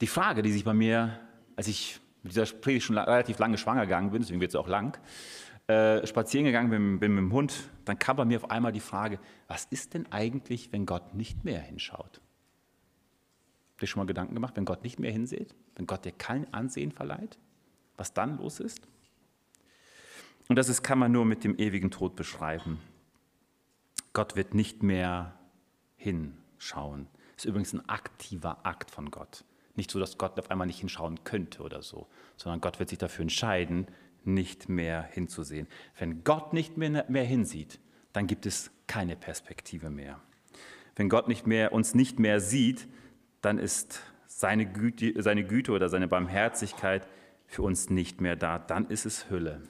Die 0.00 0.06
Frage, 0.06 0.42
die 0.42 0.52
sich 0.52 0.64
bei 0.64 0.74
mir, 0.74 1.18
als 1.56 1.68
ich 1.68 2.00
mit 2.22 2.32
dieser 2.32 2.46
Predigt 2.46 2.86
schon 2.86 2.98
relativ 2.98 3.38
lange 3.38 3.56
schwanger 3.56 3.82
gegangen 3.82 4.10
bin, 4.10 4.20
deswegen 4.20 4.40
wird 4.40 4.50
es 4.50 4.56
auch 4.56 4.68
lang, 4.68 4.98
äh, 5.68 6.06
spazieren 6.06 6.44
gegangen 6.44 6.70
bin, 6.70 7.00
bin 7.00 7.14
mit 7.14 7.22
dem 7.22 7.32
Hund, 7.32 7.70
dann 7.84 7.98
kam 7.98 8.16
bei 8.16 8.24
mir 8.24 8.36
auf 8.36 8.50
einmal 8.50 8.72
die 8.72 8.80
Frage, 8.80 9.18
was 9.48 9.64
ist 9.66 9.94
denn 9.94 10.10
eigentlich, 10.12 10.72
wenn 10.72 10.86
Gott 10.86 11.14
nicht 11.14 11.44
mehr 11.44 11.60
hinschaut? 11.60 12.20
Habt 13.72 13.82
ihr 13.82 13.88
schon 13.88 14.00
mal 14.00 14.06
Gedanken 14.06 14.34
gemacht, 14.34 14.56
wenn 14.56 14.64
Gott 14.64 14.82
nicht 14.82 14.98
mehr 14.98 15.12
hinsieht? 15.12 15.54
Wenn 15.74 15.86
Gott 15.86 16.04
dir 16.04 16.12
kein 16.12 16.52
Ansehen 16.52 16.92
verleiht? 16.92 17.38
Was 17.96 18.14
dann 18.14 18.38
los 18.38 18.60
ist? 18.60 18.80
Und 20.48 20.56
das 20.56 20.68
ist, 20.68 20.82
kann 20.82 20.98
man 20.98 21.12
nur 21.12 21.24
mit 21.24 21.44
dem 21.44 21.56
ewigen 21.58 21.90
Tod 21.90 22.16
beschreiben. 22.16 22.78
Gott 24.12 24.36
wird 24.36 24.54
nicht 24.54 24.82
mehr 24.82 25.38
hinschauen. 25.96 27.08
Das 27.34 27.44
ist 27.44 27.50
übrigens 27.50 27.74
ein 27.74 27.86
aktiver 27.88 28.64
Akt 28.64 28.90
von 28.90 29.10
Gott. 29.10 29.44
Nicht 29.76 29.90
so, 29.90 29.98
dass 29.98 30.18
Gott 30.18 30.38
auf 30.38 30.50
einmal 30.50 30.66
nicht 30.66 30.80
hinschauen 30.80 31.22
könnte 31.24 31.62
oder 31.62 31.82
so, 31.82 32.06
sondern 32.36 32.60
Gott 32.60 32.78
wird 32.78 32.88
sich 32.88 32.98
dafür 32.98 33.22
entscheiden, 33.22 33.86
nicht 34.24 34.68
mehr 34.68 35.02
hinzusehen. 35.02 35.68
Wenn 35.98 36.24
Gott 36.24 36.52
nicht 36.52 36.76
mehr, 36.76 37.04
mehr 37.08 37.24
hinsieht, 37.24 37.78
dann 38.12 38.26
gibt 38.26 38.46
es 38.46 38.70
keine 38.86 39.16
Perspektive 39.16 39.90
mehr. 39.90 40.20
Wenn 40.96 41.08
Gott 41.08 41.28
nicht 41.28 41.46
mehr, 41.46 41.72
uns 41.72 41.94
nicht 41.94 42.18
mehr 42.18 42.40
sieht, 42.40 42.88
dann 43.42 43.58
ist 43.58 44.00
seine 44.26 44.66
Güte, 44.66 45.22
seine 45.22 45.44
Güte 45.44 45.72
oder 45.72 45.88
seine 45.88 46.08
Barmherzigkeit 46.08 47.06
für 47.46 47.62
uns 47.62 47.90
nicht 47.90 48.20
mehr 48.20 48.34
da. 48.34 48.58
Dann 48.58 48.86
ist 48.88 49.06
es 49.06 49.30
Hülle 49.30 49.62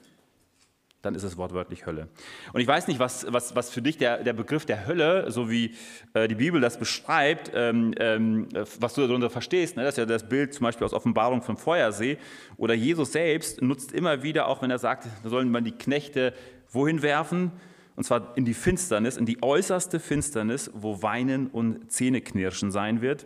dann 1.01 1.15
ist 1.15 1.23
es 1.23 1.37
wortwörtlich 1.37 1.85
Hölle. 1.85 2.09
Und 2.53 2.61
ich 2.61 2.67
weiß 2.67 2.87
nicht, 2.87 2.99
was, 2.99 3.25
was, 3.29 3.55
was 3.55 3.69
für 3.69 3.81
dich 3.81 3.97
der, 3.97 4.23
der 4.23 4.33
Begriff 4.33 4.65
der 4.65 4.87
Hölle, 4.87 5.29
so 5.31 5.49
wie 5.49 5.75
äh, 6.13 6.27
die 6.27 6.35
Bibel 6.35 6.59
das 6.59 6.79
beschreibt, 6.79 7.51
ähm, 7.53 7.93
ähm, 7.99 8.49
was 8.79 8.95
du 8.95 9.05
darunter 9.05 9.29
verstehst. 9.29 9.77
Ne? 9.77 9.83
Das 9.83 9.93
ist 9.93 9.97
ja 9.97 10.05
das 10.05 10.27
Bild 10.27 10.53
zum 10.53 10.63
Beispiel 10.63 10.85
aus 10.85 10.93
Offenbarung 10.93 11.41
vom 11.41 11.57
Feuersee. 11.57 12.17
Oder 12.57 12.73
Jesus 12.73 13.11
selbst 13.11 13.61
nutzt 13.61 13.91
immer 13.91 14.23
wieder, 14.23 14.47
auch 14.47 14.61
wenn 14.61 14.71
er 14.71 14.79
sagt, 14.79 15.07
da 15.23 15.29
sollen 15.29 15.51
man 15.51 15.63
die 15.63 15.71
Knechte 15.71 16.33
wohin 16.71 17.01
werfen? 17.01 17.51
Und 17.95 18.03
zwar 18.03 18.37
in 18.37 18.45
die 18.45 18.53
Finsternis, 18.53 19.17
in 19.17 19.25
die 19.25 19.41
äußerste 19.41 19.99
Finsternis, 19.99 20.71
wo 20.73 21.01
Weinen 21.01 21.47
und 21.47 21.91
Zähneknirschen 21.91 22.71
sein 22.71 23.01
wird. 23.01 23.25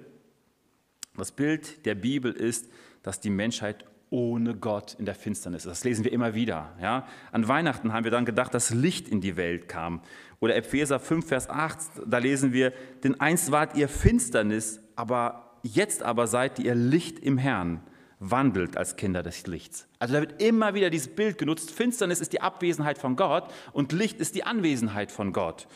Das 1.17 1.31
Bild 1.31 1.85
der 1.85 1.95
Bibel 1.95 2.31
ist, 2.31 2.69
dass 3.03 3.19
die 3.19 3.29
Menschheit 3.29 3.85
ohne 4.11 4.55
Gott 4.55 4.95
in 4.99 5.05
der 5.05 5.15
Finsternis. 5.15 5.63
Das 5.63 5.83
lesen 5.83 6.03
wir 6.03 6.11
immer 6.11 6.35
wieder. 6.35 6.73
Ja? 6.79 7.07
An 7.31 7.47
Weihnachten 7.47 7.93
haben 7.93 8.03
wir 8.03 8.11
dann 8.11 8.25
gedacht, 8.25 8.53
dass 8.53 8.69
Licht 8.69 9.07
in 9.07 9.21
die 9.21 9.37
Welt 9.37 9.67
kam. 9.67 10.01
Oder 10.39 10.55
Epheser 10.55 10.99
5, 10.99 11.25
Vers 11.25 11.49
8, 11.49 11.79
da 12.05 12.17
lesen 12.17 12.51
wir, 12.51 12.73
denn 13.03 13.19
einst 13.19 13.51
wart 13.51 13.75
ihr 13.75 13.87
Finsternis, 13.87 14.81
aber 14.95 15.57
jetzt 15.63 16.03
aber 16.03 16.27
seid 16.27 16.59
ihr 16.59 16.75
Licht 16.75 17.19
im 17.19 17.37
Herrn, 17.37 17.81
wandelt 18.19 18.75
als 18.75 18.97
Kinder 18.97 19.23
des 19.23 19.47
Lichts. 19.47 19.87
Also 19.97 20.15
da 20.15 20.19
wird 20.19 20.41
immer 20.41 20.73
wieder 20.73 20.89
dieses 20.89 21.07
Bild 21.07 21.37
genutzt, 21.37 21.71
Finsternis 21.71 22.19
ist 22.19 22.33
die 22.33 22.41
Abwesenheit 22.41 22.97
von 22.97 23.15
Gott 23.15 23.51
und 23.71 23.93
Licht 23.93 24.19
ist 24.19 24.35
die 24.35 24.43
Anwesenheit 24.43 25.11
von 25.11 25.31
Gott. 25.31 25.67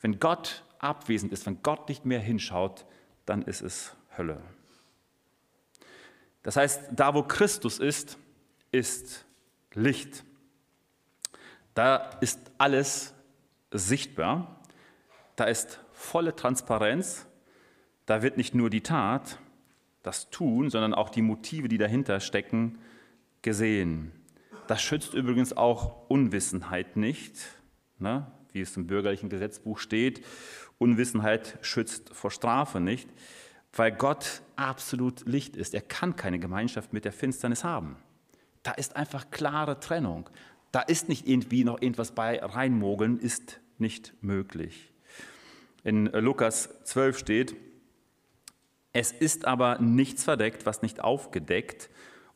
Wenn 0.00 0.20
Gott 0.20 0.62
abwesend 0.78 1.32
ist, 1.32 1.46
wenn 1.46 1.62
Gott 1.62 1.88
nicht 1.88 2.04
mehr 2.04 2.20
hinschaut, 2.20 2.84
dann 3.24 3.42
ist 3.42 3.62
es 3.62 3.96
Hölle. 4.16 4.40
Das 6.42 6.56
heißt, 6.56 6.90
da 6.92 7.14
wo 7.14 7.22
Christus 7.22 7.78
ist, 7.78 8.18
ist 8.70 9.26
Licht. 9.74 10.24
Da 11.74 12.10
ist 12.20 12.40
alles 12.58 13.14
sichtbar. 13.70 14.60
Da 15.36 15.44
ist 15.44 15.80
volle 15.92 16.34
Transparenz. 16.34 17.26
Da 18.06 18.22
wird 18.22 18.36
nicht 18.36 18.54
nur 18.54 18.70
die 18.70 18.80
Tat, 18.80 19.38
das 20.02 20.30
Tun, 20.30 20.70
sondern 20.70 20.94
auch 20.94 21.10
die 21.10 21.22
Motive, 21.22 21.68
die 21.68 21.78
dahinter 21.78 22.20
stecken, 22.20 22.78
gesehen. 23.42 24.12
Das 24.66 24.82
schützt 24.82 25.14
übrigens 25.14 25.56
auch 25.56 26.08
Unwissenheit 26.08 26.96
nicht, 26.96 27.34
ne? 27.98 28.30
wie 28.52 28.60
es 28.60 28.76
im 28.76 28.86
bürgerlichen 28.86 29.28
Gesetzbuch 29.28 29.78
steht. 29.78 30.24
Unwissenheit 30.78 31.58
schützt 31.62 32.14
vor 32.14 32.30
Strafe 32.30 32.80
nicht 32.80 33.08
weil 33.72 33.92
Gott 33.92 34.42
absolut 34.56 35.26
Licht 35.26 35.56
ist. 35.56 35.74
Er 35.74 35.80
kann 35.80 36.16
keine 36.16 36.38
Gemeinschaft 36.38 36.92
mit 36.92 37.04
der 37.04 37.12
Finsternis 37.12 37.64
haben. 37.64 37.96
Da 38.62 38.72
ist 38.72 38.96
einfach 38.96 39.30
klare 39.30 39.80
Trennung. 39.80 40.28
Da 40.72 40.80
ist 40.80 41.08
nicht 41.08 41.26
irgendwie 41.26 41.64
noch 41.64 41.80
irgendwas 41.80 42.12
bei 42.12 42.38
reinmogeln, 42.42 43.18
ist 43.18 43.60
nicht 43.78 44.12
möglich. 44.20 44.92
In 45.84 46.06
Lukas 46.06 46.84
12 46.84 47.18
steht, 47.18 47.56
es 48.92 49.12
ist 49.12 49.46
aber 49.46 49.78
nichts 49.78 50.24
verdeckt, 50.24 50.66
was 50.66 50.82
nicht 50.82 51.00
aufgedeckt 51.00 51.88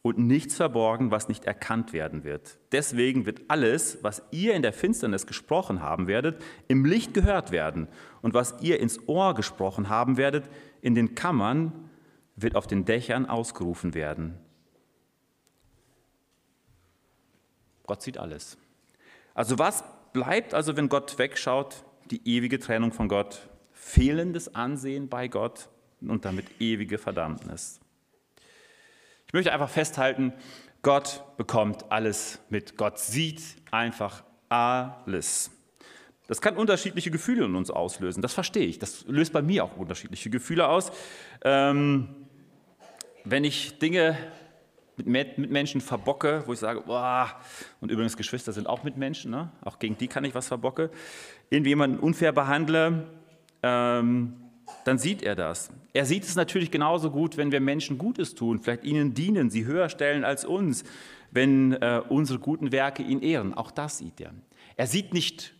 und 0.03 0.18
nichts 0.18 0.57
verborgen, 0.57 1.11
was 1.11 1.28
nicht 1.28 1.45
erkannt 1.45 1.93
werden 1.93 2.24
wird. 2.24 2.59
Deswegen 2.72 3.24
wird 3.24 3.43
alles, 3.49 3.99
was 4.03 4.22
ihr 4.30 4.55
in 4.55 4.62
der 4.62 4.72
Finsternis 4.72 5.26
gesprochen 5.26 5.80
haben 5.80 6.07
werdet, 6.09 6.43
im 6.68 6.85
Licht 6.85 7.14
gehört 7.14 7.53
werden. 7.53 7.89
Und 8.20 8.35
was 8.35 8.61
ihr 8.61 8.80
ins 8.80 9.09
Ohr 9.09 9.35
gesprochen 9.35 9.89
haben 9.89 10.16
werdet, 10.16 10.49
in 10.83 10.95
den 10.95 11.14
Kammern, 11.14 11.89
wird 12.37 12.57
auf 12.57 12.66
den 12.66 12.85
Dächern 12.85 13.24
ausgerufen 13.26 13.95
werden. 13.95 14.39
Gott 17.87 18.03
sieht 18.03 18.18
alles. 18.18 18.59
Also 19.35 19.59
was 19.59 19.85
bleibt 20.12 20.53
also, 20.53 20.76
wenn 20.76 20.89
Gott 20.89 21.18
wegschaut? 21.18 21.85
Die 22.11 22.20
ewige 22.28 22.59
Trennung 22.59 22.93
von 22.93 23.09
Gott, 23.09 23.49
fehlendes 23.72 24.55
Ansehen 24.55 25.09
bei 25.09 25.28
Gott 25.28 25.68
und 26.01 26.24
damit 26.24 26.47
ewige 26.61 26.99
Verdammnis. 26.99 27.80
Ich 29.26 29.33
möchte 29.33 29.53
einfach 29.53 29.70
festhalten, 29.70 30.35
Gott 30.83 31.22
bekommt 31.37 31.91
alles 31.91 32.41
mit. 32.51 32.76
Gott 32.76 32.99
sieht 32.99 33.43
einfach 33.70 34.24
alles. 34.49 35.51
Das 36.33 36.41
kann 36.41 36.57
unterschiedliche 36.57 37.11
Gefühle 37.11 37.45
in 37.45 37.55
uns 37.55 37.70
auslösen, 37.70 38.22
das 38.22 38.33
verstehe 38.33 38.64
ich. 38.64 38.78
Das 38.78 39.05
löst 39.07 39.35
bei 39.35 39.43
mir 39.43 39.64
auch 39.64 39.76
unterschiedliche 39.76 40.30
Gefühle 40.30 40.66
aus. 40.66 40.91
Ähm, 41.45 42.09
wenn 43.22 43.45
ich 43.45 43.78
Dinge 43.78 44.16
mit, 44.97 45.37
Menschen 45.37 45.83
verbocke, 45.83 46.45
wo 46.47 46.55
ich 46.55 46.59
sage, 46.59 46.85
boah, 46.87 47.39
und 47.83 47.91
übrigens 47.91 48.16
Geschwister 48.16 48.55
sind 48.55 48.66
auch 48.66 48.83
Mitmenschen, 48.83 49.30
ne? 49.30 49.53
auch 49.62 49.78
gegen 49.78 49.99
die 49.99 50.09
kann 50.09 50.24
ich 50.24 50.35
was 50.35 50.49
verbocke, 50.49 50.91
irgendwie 51.51 51.68
jemanden 51.68 51.99
unfair 51.99 52.33
behandle, 52.33 53.11
ähm, 53.62 54.33
dann 54.87 54.97
sieht 54.97 55.22
er 55.22 55.35
das. 55.35 55.70
Er 55.93 56.07
sieht 56.07 56.24
es 56.24 56.35
natürlich 56.35 56.70
genauso 56.70 57.11
gut, 57.11 57.37
wenn 57.37 57.53
wir 57.53 57.61
Menschen 57.61 57.99
Gutes 57.99 58.35
tun, 58.35 58.59
vielleicht 58.59 58.85
ihnen 58.85 59.12
dienen, 59.12 59.51
sie 59.51 59.66
höher 59.66 59.91
stellen 59.91 60.24
als 60.24 60.47
uns, 60.47 60.85
wenn 61.30 61.74
äh, 61.74 62.01
unsere 62.09 62.39
guten 62.39 62.72
Werke 62.72 63.03
ihn 63.03 63.20
ehren. 63.20 63.53
Auch 63.53 63.70
das 63.70 63.99
sieht 63.99 64.18
er. 64.18 64.33
Er 64.78 64.87
sieht 64.87 65.12
nicht 65.12 65.57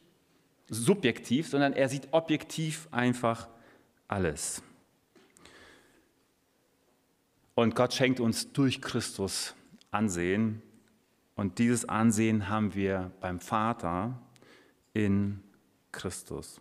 subjektiv, 0.73 1.49
sondern 1.49 1.75
er 1.75 1.89
sieht 1.89 2.09
objektiv 2.13 2.89
einfach 2.91 3.49
alles. 4.09 4.63
Und 7.55 7.75
Gott 7.75 7.93
schenkt 7.93 8.21
uns 8.21 8.53
durch 8.53 8.81
Christus 8.81 9.55
Ansehen. 9.91 10.63
Und 11.37 11.59
dieses 11.59 11.87
Ansehen 11.87 12.49
haben 12.49 12.75
wir 12.75 13.13
beim 13.21 13.39
Vater 13.41 14.19
in 14.95 15.43
Christus. 15.93 16.61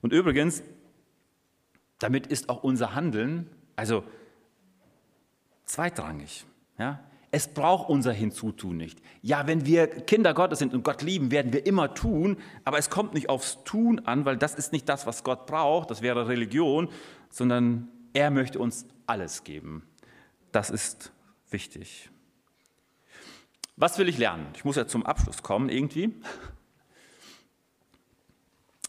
Und 0.00 0.12
übrigens, 0.12 0.62
damit 1.98 2.26
ist 2.26 2.48
auch 2.48 2.62
unser 2.62 2.94
Handeln, 2.94 3.50
also 3.76 4.04
zweitrangig. 5.66 6.46
Ja? 6.78 7.04
Es 7.34 7.48
braucht 7.48 7.88
unser 7.88 8.12
Hinzutun 8.12 8.76
nicht. 8.76 9.02
Ja, 9.20 9.48
wenn 9.48 9.66
wir 9.66 9.88
Kinder 9.88 10.34
Gottes 10.34 10.60
sind 10.60 10.72
und 10.72 10.84
Gott 10.84 11.02
lieben, 11.02 11.32
werden 11.32 11.52
wir 11.52 11.66
immer 11.66 11.92
tun, 11.92 12.36
aber 12.64 12.78
es 12.78 12.90
kommt 12.90 13.12
nicht 13.12 13.28
aufs 13.28 13.64
Tun 13.64 13.98
an, 14.06 14.24
weil 14.24 14.36
das 14.36 14.54
ist 14.54 14.70
nicht 14.70 14.88
das, 14.88 15.04
was 15.04 15.24
Gott 15.24 15.46
braucht, 15.46 15.90
das 15.90 16.00
wäre 16.00 16.28
Religion, 16.28 16.88
sondern 17.30 17.88
er 18.12 18.30
möchte 18.30 18.60
uns 18.60 18.86
alles 19.08 19.42
geben. 19.42 19.82
Das 20.52 20.70
ist 20.70 21.10
wichtig. 21.50 22.08
Was 23.74 23.98
will 23.98 24.08
ich 24.08 24.16
lernen? 24.16 24.46
Ich 24.54 24.64
muss 24.64 24.76
ja 24.76 24.86
zum 24.86 25.04
Abschluss 25.04 25.42
kommen 25.42 25.70
irgendwie. 25.70 26.14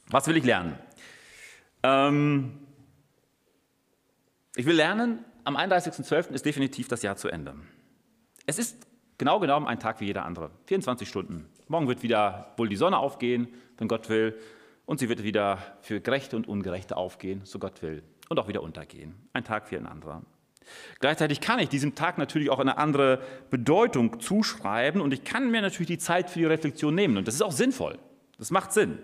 Was 0.10 0.28
will 0.28 0.38
ich 0.38 0.44
lernen? 0.44 0.78
Ähm, 1.82 2.60
ich 4.56 4.68
will 4.68 4.76
lernen, 4.76 5.26
am 5.46 5.58
31.12. 5.58 6.30
ist 6.30 6.46
definitiv 6.46 6.88
das 6.88 7.02
Jahr 7.02 7.16
zu 7.16 7.28
Ende. 7.30 7.56
Es 8.46 8.60
ist 8.60 8.86
genau 9.18 9.40
genommen 9.40 9.68
ein 9.68 9.80
Tag 9.80 10.00
wie 10.02 10.06
jeder 10.06 10.26
andere. 10.26 10.52
24 10.68 11.08
Stunden. 11.08 11.50
Morgen 11.68 11.88
wird 11.88 12.04
wieder 12.04 12.54
wohl 12.58 12.70
die 12.70 12.76
Sonne 12.76 13.00
aufgehen, 13.00 13.48
wenn 13.78 13.88
Gott 13.88 14.10
will. 14.10 14.38
Und 14.86 15.00
sie 15.00 15.10
wird 15.10 15.24
wieder 15.24 15.58
für 15.82 16.00
Gerechte 16.00 16.36
und 16.36 16.48
Ungerechte 16.48 16.96
aufgehen, 16.96 17.42
so 17.44 17.58
Gott 17.58 17.82
will. 17.82 18.04
Und 18.30 18.40
auch 18.40 18.48
wieder 18.48 18.62
untergehen. 18.62 19.16
Ein 19.34 19.44
Tag 19.44 19.72
wie 19.72 19.78
ein 19.78 19.88
anderer. 19.88 20.22
Gleichzeitig 21.00 21.42
kann 21.42 21.60
ich 21.60 21.70
diesem 21.70 21.96
Tag 21.96 22.18
natürlich 22.18 22.50
auch 22.52 22.60
eine 22.60 22.78
andere 22.78 23.20
Bedeutung 23.50 24.20
zuschreiben 24.20 25.02
und 25.02 25.14
ich 25.14 25.24
kann 25.24 25.52
mir 25.52 25.62
natürlich 25.62 25.88
die 25.88 25.98
Zeit 25.98 26.30
für 26.30 26.40
die 26.40 26.46
Reflexion 26.46 26.94
nehmen. 26.94 27.18
Und 27.18 27.28
das 27.28 27.36
ist 27.36 27.42
auch 27.42 27.52
sinnvoll. 27.52 27.98
Das 28.38 28.52
macht 28.52 28.74
Sinn. 28.74 29.00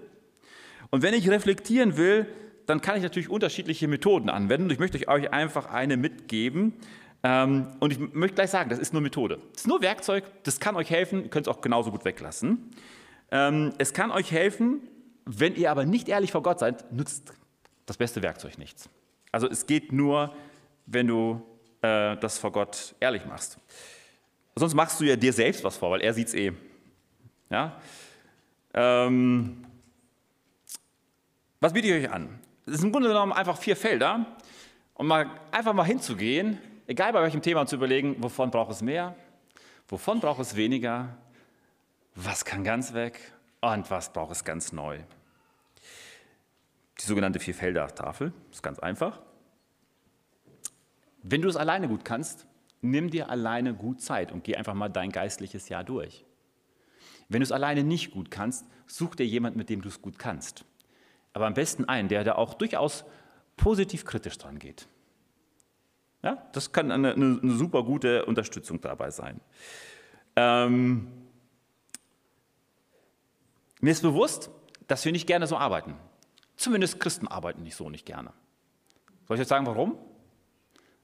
Und 0.90 1.02
wenn 1.02 1.14
ich 1.14 1.30
reflektieren 1.30 1.98
will, 1.98 2.28
dann 2.66 2.82
kann 2.82 2.98
ich 2.98 3.04
natürlich 3.04 3.30
unterschiedliche 3.30 3.88
Methoden 3.88 4.30
anwenden. 4.30 4.66
Und 4.66 4.72
ich 4.72 4.80
möchte 4.80 5.08
euch 5.08 5.32
einfach 5.32 5.66
eine 5.68 5.98
mitgeben. 5.98 6.74
Ähm, 7.24 7.68
und 7.80 7.94
ich 7.94 8.00
möchte 8.00 8.36
gleich 8.36 8.50
sagen, 8.50 8.70
das 8.70 8.80
ist 8.80 8.94
nur 8.94 9.02
Methode. 9.02 9.40
Das 9.54 9.62
ist 9.62 9.68
nur 9.68 9.82
Werkzeug, 9.82 10.24
das 10.44 10.60
kann 10.60 10.76
euch 10.76 10.90
helfen, 10.90 11.24
ihr 11.24 11.30
könnt 11.30 11.48
es 11.48 11.54
auch 11.54 11.62
genauso 11.62 11.92
gut 11.92 12.04
weglassen. 12.04 12.72
Ähm, 13.32 13.74
es 13.78 13.94
kann 13.94 14.12
euch 14.12 14.32
helfen, 14.32 14.82
wenn 15.26 15.56
ihr 15.56 15.70
aber 15.72 15.86
nicht 15.86 16.10
ehrlich 16.10 16.32
vor 16.32 16.42
Gott 16.42 16.60
seid, 16.60 16.92
nutzt 16.92 17.34
das 17.86 17.98
beste 17.98 18.24
Werkzeug 18.24 18.58
nichts. 18.58 18.90
Also 19.32 19.48
es 19.48 19.68
geht 19.68 19.92
nur, 19.92 20.34
wenn 20.88 21.08
du 21.08 21.42
äh, 21.82 22.18
das 22.18 22.38
vor 22.38 22.52
Gott 22.52 22.96
ehrlich 23.00 23.26
machst. 23.26 23.58
Sonst 24.56 24.74
machst 24.74 25.00
du 25.00 25.06
ja 25.06 25.16
dir 25.16 25.32
selbst 25.32 25.64
was 25.64 25.78
vor, 25.78 25.92
weil 25.92 26.02
er 26.02 26.14
sieht 26.14 26.28
es 26.28 26.34
eh. 26.34 26.52
Ja? 27.50 27.80
Ähm, 28.74 29.66
was 31.60 31.74
biete 31.74 31.88
ich 31.88 32.06
euch 32.06 32.12
an? 32.12 32.40
Es 32.66 32.74
ist 32.74 32.84
im 32.84 32.92
Grunde 32.92 33.10
genommen 33.10 33.32
einfach 33.32 33.58
vier 33.58 33.76
Felder, 33.76 34.26
um 34.96 35.08
mal, 35.08 35.30
einfach 35.52 35.74
mal 35.74 35.84
hinzugehen, 35.84 36.58
egal 36.92 37.14
bei 37.14 37.22
welchem 37.22 37.42
Thema, 37.42 37.66
zu 37.66 37.78
überlegen, 37.78 38.22
wovon 38.22 38.52
braucht 38.52 38.70
es 38.72 38.82
mehr, 38.82 39.16
wovon 39.88 40.20
braucht 40.20 40.42
es 40.42 40.58
weniger, 40.58 41.18
was 42.16 42.44
kann 42.44 42.66
ganz 42.66 42.94
weg 42.94 43.18
und 43.62 43.90
was 43.90 44.12
braucht 44.12 44.34
es 44.34 44.44
ganz 44.44 44.74
neu. 44.74 45.00
Die 47.00 47.06
sogenannte 47.06 47.40
Vier-Felder-Tafel 47.40 48.34
ist 48.52 48.62
ganz 48.62 48.78
einfach. 48.80 49.22
Wenn 51.24 51.42
du 51.42 51.48
es 51.48 51.56
alleine 51.56 51.88
gut 51.88 52.04
kannst, 52.04 52.46
nimm 52.82 53.10
dir 53.10 53.30
alleine 53.30 53.74
gut 53.74 54.02
Zeit 54.02 54.34
und 54.34 54.44
geh 54.44 54.58
einfach 54.58 54.74
mal 54.74 54.90
dein 54.90 55.12
geistliches 55.12 55.70
Jahr 55.70 55.86
durch. 55.86 56.26
Wenn 57.30 57.40
du 57.40 57.46
es 57.46 57.54
alleine 57.54 57.86
nicht 57.86 58.12
gut 58.12 58.30
kannst, 58.30 58.66
such 58.86 59.16
dir 59.16 59.26
jemanden, 59.26 59.58
mit 59.58 59.70
dem 59.70 59.82
du 59.82 59.88
es 59.88 60.02
gut 60.02 60.20
kannst. 60.20 60.66
Aber 61.32 61.48
am 61.48 61.54
besten 61.54 61.86
einen, 61.86 62.10
der 62.10 62.26
da 62.26 62.36
auch 62.36 62.54
durchaus 62.54 63.06
positiv 63.56 64.04
kritisch 64.04 64.38
dran 64.38 64.60
geht. 64.60 64.90
Ja, 66.24 66.48
das 66.54 66.72
kann 66.72 66.92
eine, 66.92 67.14
eine, 67.14 67.40
eine 67.42 67.54
super 67.54 67.84
gute 67.84 68.26
Unterstützung 68.26 68.80
dabei 68.82 69.10
sein. 69.10 69.42
Ähm, 70.36 71.08
mir 73.80 73.92
ist 73.92 74.02
bewusst, 74.02 74.52
dass 74.88 75.04
wir 75.04 75.12
nicht 75.12 75.28
gerne 75.28 75.48
so 75.48 75.58
arbeiten. 75.58 75.96
Zumindest 76.56 77.00
Christen 77.00 77.28
arbeiten 77.28 77.64
nicht 77.64 77.76
so 77.76 77.90
nicht 77.90 78.06
gerne. 78.06 78.32
Soll 79.28 79.36
ich 79.36 79.40
jetzt 79.40 79.50
sagen, 79.50 79.66
warum? 79.66 79.98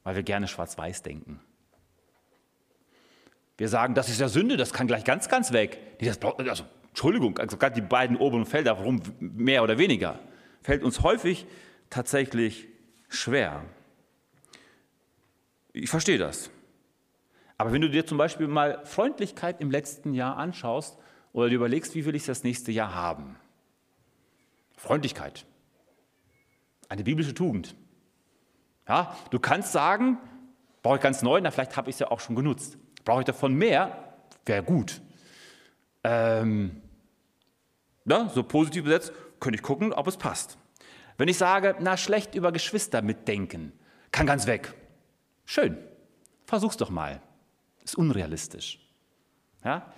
weil 0.08 0.16
wir 0.16 0.24
gerne 0.24 0.48
schwarz-weiß 0.48 1.04
denken. 1.04 1.42
Wir 3.58 3.68
sagen, 3.68 3.94
das 3.94 4.08
ist 4.08 4.22
ja 4.22 4.30
Sünde, 4.30 4.56
das 4.56 4.72
kann 4.72 4.88
gleich 4.88 5.04
ganz, 5.04 5.28
ganz 5.28 5.52
weg. 5.52 5.80
also, 6.48 6.64
Entschuldigung, 6.88 7.38
also 7.40 7.58
gerade 7.58 7.76
die 7.76 7.86
beiden 7.86 8.16
oberen 8.16 8.46
Felder, 8.46 8.78
warum 8.78 9.02
mehr 9.20 9.64
oder 9.64 9.78
weniger, 9.78 10.18
fällt 10.62 10.82
uns 10.82 11.02
häufig 11.04 11.46
tatsächlich 11.90 12.70
schwer. 13.10 13.66
Ich 15.80 15.90
verstehe 15.90 16.18
das. 16.18 16.50
Aber 17.58 17.72
wenn 17.72 17.82
du 17.82 17.90
dir 17.90 18.06
zum 18.06 18.18
Beispiel 18.18 18.48
mal 18.48 18.86
Freundlichkeit 18.86 19.62
im 19.62 19.72
letzten 19.72 20.14
Jahr 20.14 20.38
anschaust 20.38 20.98
oder 21.34 21.50
dir 21.50 21.56
überlegst, 21.56 21.96
wie 21.96 22.06
will 22.06 22.16
ich 22.16 22.26
das 22.26 22.44
nächste 22.44 22.72
Jahr 22.72 22.94
haben? 22.94 23.36
Freundlichkeit. 24.76 25.46
Eine 26.90 27.04
biblische 27.04 27.34
Tugend. 27.34 27.76
Ja, 28.88 29.16
du 29.32 29.40
kannst 29.40 29.72
sagen, 29.72 30.18
brauche 30.82 30.96
ich 30.96 31.02
ganz 31.02 31.22
neu, 31.22 31.42
na 31.42 31.52
vielleicht 31.52 31.76
habe 31.78 31.90
ich 31.90 31.96
es 31.96 32.00
ja 32.00 32.10
auch 32.10 32.20
schon 32.20 32.36
genutzt. 32.36 32.78
Brauche 33.04 33.22
ich 33.22 33.26
davon 33.26 33.54
mehr? 33.54 34.16
Wäre 34.46 34.64
gut. 34.64 35.02
Ähm, 36.04 36.82
na, 38.06 38.30
so 38.30 38.44
positiv 38.44 38.86
besetzt, 38.86 39.12
könnte 39.40 39.58
ich 39.58 39.64
gucken, 39.64 39.94
ob 39.94 40.08
es 40.08 40.18
passt. 40.18 40.58
Wenn 41.18 41.28
ich 41.28 41.38
sage, 41.38 41.76
na 41.80 41.98
schlecht 41.98 42.36
über 42.36 42.52
Geschwister 42.52 43.02
mitdenken, 43.02 43.74
kann 44.12 44.26
ganz 44.26 44.48
weg. 44.48 44.74
Schön, 45.50 45.78
versuch's 46.46 46.76
doch 46.76 46.90
mal. 46.90 47.22
Ist 47.82 47.96
unrealistisch. 47.98 48.80
Ja? 49.64 49.94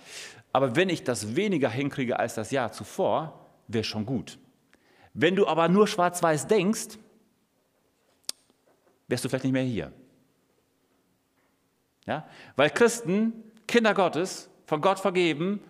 Aber 0.52 0.76
wenn 0.76 0.88
ich 0.88 1.02
das 1.02 1.34
weniger 1.34 1.68
hinkriege 1.68 2.20
als 2.20 2.36
das 2.36 2.52
Jahr 2.52 2.70
zuvor, 2.70 3.50
wäre 3.66 3.82
schon 3.82 4.06
gut. 4.06 4.38
Wenn 5.12 5.34
du 5.34 5.48
aber 5.48 5.68
nur 5.68 5.88
schwarz-weiß 5.88 6.46
denkst, 6.46 6.98
wärst 9.08 9.24
du 9.24 9.28
vielleicht 9.28 9.42
nicht 9.42 9.52
mehr 9.52 9.64
hier. 9.64 9.92
Ja? 12.06 12.28
Weil 12.54 12.70
Christen, 12.70 13.32
Kinder 13.66 13.92
Gottes, 13.92 14.48
von 14.66 14.80
Gott 14.80 15.00
vergeben, 15.00 15.60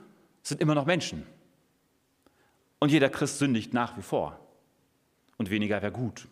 sind 0.42 0.60
immer 0.60 0.74
noch 0.74 0.84
Menschen. 0.84 1.26
Und 2.80 2.92
jeder 2.92 3.08
Christ 3.08 3.38
sündigt 3.38 3.72
nach 3.72 3.96
wie 3.96 4.02
vor. 4.02 4.38
Und 5.38 5.48
weniger 5.48 5.80
wäre 5.80 5.90
gut. 5.92 6.28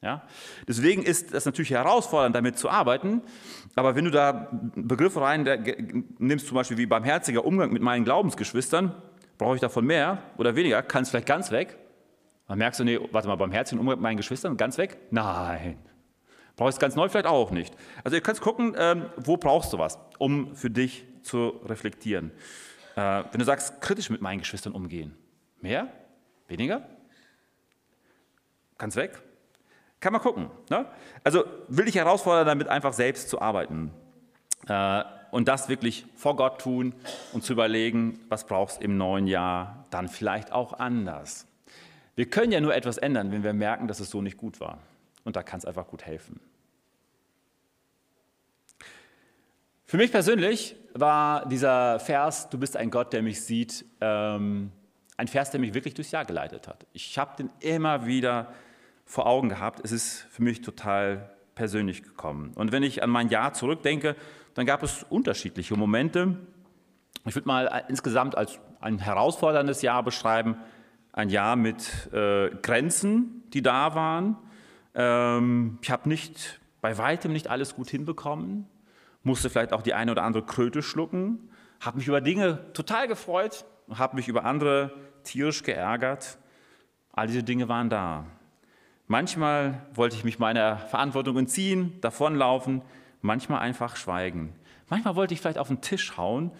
Ja? 0.00 0.22
Deswegen 0.66 1.02
ist 1.02 1.32
es 1.32 1.44
natürlich 1.44 1.70
herausfordernd, 1.70 2.34
damit 2.34 2.58
zu 2.58 2.70
arbeiten. 2.70 3.22
Aber 3.74 3.96
wenn 3.96 4.04
du 4.04 4.10
da 4.10 4.48
Begriffe 4.74 5.20
rein 5.20 5.44
nimmst, 6.18 6.46
zum 6.46 6.54
Beispiel 6.54 6.78
wie 6.78 6.86
barmherziger 6.86 7.44
Umgang 7.44 7.72
mit 7.72 7.82
meinen 7.82 8.04
Glaubensgeschwistern, 8.04 8.94
brauche 9.38 9.56
ich 9.56 9.60
davon 9.60 9.84
mehr 9.86 10.22
oder 10.36 10.56
weniger, 10.56 10.82
kann 10.82 11.02
es 11.02 11.10
vielleicht 11.10 11.26
ganz 11.26 11.50
weg. 11.50 11.78
Dann 12.46 12.58
merkst 12.58 12.80
du, 12.80 12.84
nee, 12.84 12.98
warte 13.12 13.28
mal, 13.28 13.36
beim 13.36 13.52
Herzen 13.52 13.78
Umgang 13.78 13.96
mit 13.96 14.02
meinen 14.02 14.16
Geschwistern 14.16 14.56
ganz 14.56 14.78
weg? 14.78 14.96
Nein. 15.10 15.78
Brauchst 16.56 16.78
du 16.78 16.80
ganz 16.80 16.96
neu 16.96 17.08
vielleicht 17.08 17.26
auch 17.26 17.50
nicht. 17.50 17.74
Also 18.02 18.16
ihr 18.16 18.22
könnt 18.22 18.40
gucken, 18.40 18.74
ähm, 18.76 19.06
wo 19.16 19.36
brauchst 19.36 19.72
du 19.72 19.78
was, 19.78 19.98
um 20.18 20.56
für 20.56 20.70
dich 20.70 21.04
zu 21.22 21.60
reflektieren. 21.64 22.32
Äh, 22.96 23.24
wenn 23.30 23.38
du 23.38 23.44
sagst, 23.44 23.80
kritisch 23.80 24.10
mit 24.10 24.22
meinen 24.22 24.40
Geschwistern 24.40 24.72
umgehen. 24.72 25.14
Mehr? 25.60 25.88
Weniger? 26.48 26.88
Ganz 28.76 28.96
weg? 28.96 29.22
Kann 30.00 30.12
man 30.12 30.22
gucken. 30.22 30.50
Ne? 30.70 30.86
Also 31.24 31.44
will 31.68 31.88
ich 31.88 31.96
herausfordern, 31.96 32.46
damit 32.46 32.68
einfach 32.68 32.92
selbst 32.92 33.28
zu 33.28 33.40
arbeiten. 33.40 33.90
Äh, 34.68 35.02
und 35.30 35.48
das 35.48 35.68
wirklich 35.68 36.06
vor 36.14 36.36
Gott 36.36 36.60
tun 36.60 36.94
und 37.32 37.44
zu 37.44 37.52
überlegen, 37.52 38.20
was 38.28 38.46
brauchst 38.46 38.78
du 38.78 38.84
im 38.84 38.96
neuen 38.96 39.26
Jahr 39.26 39.86
dann 39.90 40.08
vielleicht 40.08 40.52
auch 40.52 40.78
anders. 40.78 41.46
Wir 42.14 42.28
können 42.28 42.50
ja 42.50 42.60
nur 42.60 42.74
etwas 42.74 42.98
ändern, 42.98 43.30
wenn 43.30 43.44
wir 43.44 43.52
merken, 43.52 43.88
dass 43.88 44.00
es 44.00 44.10
so 44.10 44.22
nicht 44.22 44.36
gut 44.36 44.60
war. 44.60 44.78
Und 45.24 45.36
da 45.36 45.42
kann 45.42 45.58
es 45.58 45.64
einfach 45.64 45.86
gut 45.86 46.06
helfen. 46.06 46.40
Für 49.84 49.96
mich 49.96 50.10
persönlich 50.10 50.76
war 50.94 51.46
dieser 51.48 52.00
Vers, 52.00 52.48
du 52.50 52.58
bist 52.58 52.76
ein 52.76 52.90
Gott, 52.90 53.12
der 53.12 53.22
mich 53.22 53.42
sieht, 53.42 53.84
ähm, 54.00 54.72
ein 55.16 55.28
Vers, 55.28 55.50
der 55.50 55.60
mich 55.60 55.74
wirklich 55.74 55.94
durchs 55.94 56.10
Jahr 56.10 56.24
geleitet 56.24 56.68
hat. 56.68 56.86
Ich 56.92 57.18
habe 57.18 57.36
den 57.36 57.50
immer 57.60 58.06
wieder 58.06 58.52
vor 59.08 59.26
Augen 59.26 59.48
gehabt. 59.48 59.80
Es 59.82 59.90
ist 59.90 60.26
für 60.30 60.42
mich 60.42 60.60
total 60.60 61.30
persönlich 61.54 62.02
gekommen. 62.02 62.52
Und 62.54 62.70
wenn 62.72 62.82
ich 62.82 63.02
an 63.02 63.10
mein 63.10 63.30
Jahr 63.30 63.54
zurückdenke, 63.54 64.14
dann 64.54 64.66
gab 64.66 64.82
es 64.82 65.02
unterschiedliche 65.02 65.74
Momente. 65.76 66.36
Ich 67.24 67.34
würde 67.34 67.48
mal 67.48 67.84
insgesamt 67.88 68.36
als 68.36 68.60
ein 68.80 68.98
herausforderndes 68.98 69.82
Jahr 69.82 70.02
beschreiben, 70.02 70.56
ein 71.12 71.30
Jahr 71.30 71.56
mit 71.56 72.12
äh, 72.12 72.50
Grenzen, 72.62 73.42
die 73.54 73.62
da 73.62 73.94
waren. 73.94 74.36
Ähm, 74.94 75.78
ich 75.80 75.90
habe 75.90 76.08
nicht, 76.08 76.60
bei 76.82 76.98
weitem 76.98 77.32
nicht 77.32 77.48
alles 77.48 77.74
gut 77.74 77.88
hinbekommen, 77.88 78.68
musste 79.22 79.48
vielleicht 79.48 79.72
auch 79.72 79.82
die 79.82 79.94
eine 79.94 80.12
oder 80.12 80.22
andere 80.22 80.44
Kröte 80.44 80.82
schlucken, 80.82 81.50
habe 81.80 81.96
mich 81.96 82.08
über 82.08 82.20
Dinge 82.20 82.72
total 82.74 83.08
gefreut, 83.08 83.64
habe 83.92 84.16
mich 84.16 84.28
über 84.28 84.44
andere 84.44 84.92
tierisch 85.24 85.62
geärgert. 85.62 86.38
All 87.12 87.26
diese 87.26 87.42
Dinge 87.42 87.68
waren 87.68 87.88
da. 87.88 88.26
Manchmal 89.10 89.86
wollte 89.94 90.16
ich 90.16 90.24
mich 90.24 90.38
meiner 90.38 90.76
Verantwortung 90.76 91.38
entziehen, 91.38 91.98
davonlaufen, 92.02 92.82
manchmal 93.22 93.60
einfach 93.60 93.96
schweigen. 93.96 94.54
Manchmal 94.90 95.16
wollte 95.16 95.32
ich 95.32 95.40
vielleicht 95.40 95.56
auf 95.56 95.68
den 95.68 95.80
Tisch 95.80 96.18
hauen 96.18 96.52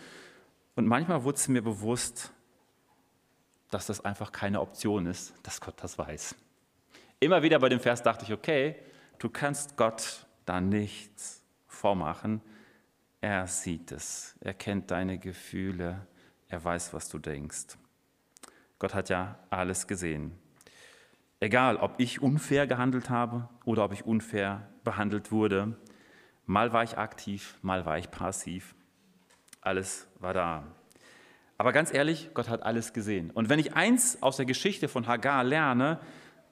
und 0.74 0.86
manchmal 0.86 1.24
wurde 1.24 1.36
es 1.36 1.48
mir 1.48 1.62
bewusst, 1.62 2.32
dass 3.70 3.86
das 3.86 4.02
einfach 4.02 4.32
keine 4.32 4.62
Option 4.62 5.04
ist, 5.04 5.34
dass 5.42 5.60
Gott 5.60 5.74
das 5.82 5.98
weiß. 5.98 6.34
Immer 7.20 7.42
wieder 7.42 7.58
bei 7.58 7.68
dem 7.68 7.80
Vers 7.80 8.02
dachte 8.02 8.24
ich, 8.24 8.32
okay, 8.32 8.76
du 9.18 9.28
kannst 9.28 9.76
Gott 9.76 10.26
da 10.46 10.58
nichts 10.62 11.42
vormachen. 11.66 12.40
Er 13.20 13.46
sieht 13.46 13.92
es, 13.92 14.36
er 14.40 14.54
kennt 14.54 14.90
deine 14.90 15.18
Gefühle, 15.18 16.06
er 16.48 16.64
weiß, 16.64 16.94
was 16.94 17.10
du 17.10 17.18
denkst. 17.18 17.76
Gott 18.78 18.94
hat 18.94 19.10
ja 19.10 19.38
alles 19.50 19.86
gesehen. 19.86 20.32
Egal, 21.40 21.76
ob 21.76 21.94
ich 21.98 22.20
unfair 22.20 22.66
gehandelt 22.66 23.10
habe 23.10 23.48
oder 23.64 23.84
ob 23.84 23.92
ich 23.92 24.04
unfair 24.04 24.68
behandelt 24.82 25.30
wurde, 25.30 25.76
mal 26.46 26.72
war 26.72 26.82
ich 26.82 26.98
aktiv, 26.98 27.58
mal 27.62 27.86
war 27.86 27.98
ich 27.98 28.10
passiv. 28.10 28.74
Alles 29.60 30.08
war 30.18 30.34
da. 30.34 30.64
Aber 31.56 31.72
ganz 31.72 31.92
ehrlich, 31.92 32.30
Gott 32.34 32.48
hat 32.48 32.62
alles 32.62 32.92
gesehen. 32.92 33.30
Und 33.30 33.48
wenn 33.48 33.58
ich 33.58 33.74
eins 33.74 34.22
aus 34.22 34.36
der 34.36 34.46
Geschichte 34.46 34.88
von 34.88 35.06
Hagar 35.06 35.44
lerne, 35.44 36.00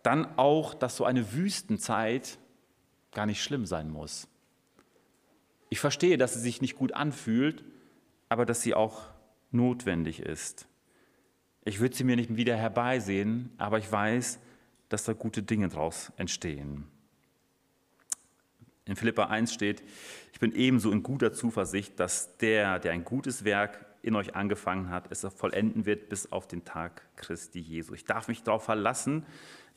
dann 0.02 0.36
auch, 0.36 0.74
dass 0.74 0.96
so 0.96 1.04
eine 1.04 1.32
Wüstenzeit 1.32 2.38
gar 3.12 3.26
nicht 3.26 3.42
schlimm 3.42 3.66
sein 3.66 3.90
muss. 3.90 4.28
Ich 5.68 5.80
verstehe, 5.80 6.16
dass 6.16 6.34
sie 6.34 6.40
sich 6.40 6.60
nicht 6.60 6.76
gut 6.76 6.92
anfühlt, 6.92 7.64
aber 8.28 8.46
dass 8.46 8.62
sie 8.62 8.74
auch 8.74 9.02
notwendig 9.50 10.20
ist. 10.20 10.68
Ich 11.64 11.80
würde 11.80 11.96
sie 11.96 12.04
mir 12.04 12.14
nicht 12.14 12.36
wieder 12.36 12.56
herbeisehen, 12.56 13.50
aber 13.58 13.78
ich 13.78 13.90
weiß, 13.90 14.38
dass 14.88 15.04
da 15.04 15.12
gute 15.12 15.42
Dinge 15.42 15.68
daraus 15.68 16.12
entstehen. 16.16 16.86
In 18.84 18.94
Philippa 18.94 19.24
1 19.24 19.52
steht, 19.52 19.82
ich 20.32 20.38
bin 20.38 20.54
ebenso 20.54 20.92
in 20.92 21.02
guter 21.02 21.32
Zuversicht, 21.32 21.98
dass 21.98 22.36
der, 22.38 22.78
der 22.78 22.92
ein 22.92 23.04
gutes 23.04 23.44
Werk 23.44 23.84
in 24.02 24.14
euch 24.14 24.36
angefangen 24.36 24.90
hat, 24.90 25.10
es 25.10 25.26
vollenden 25.34 25.84
wird 25.86 26.08
bis 26.08 26.30
auf 26.30 26.46
den 26.46 26.64
Tag 26.64 27.02
Christi 27.16 27.58
Jesu. 27.58 27.94
Ich 27.94 28.04
darf 28.04 28.28
mich 28.28 28.44
darauf 28.44 28.64
verlassen, 28.64 29.26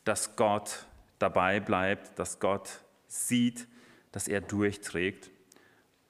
dass 0.04 0.36
Gott 0.36 0.86
dabei 1.18 1.58
bleibt, 1.58 2.16
dass 2.18 2.38
Gott 2.38 2.84
sieht, 3.08 3.66
dass 4.12 4.28
er 4.28 4.40
durchträgt. 4.40 5.30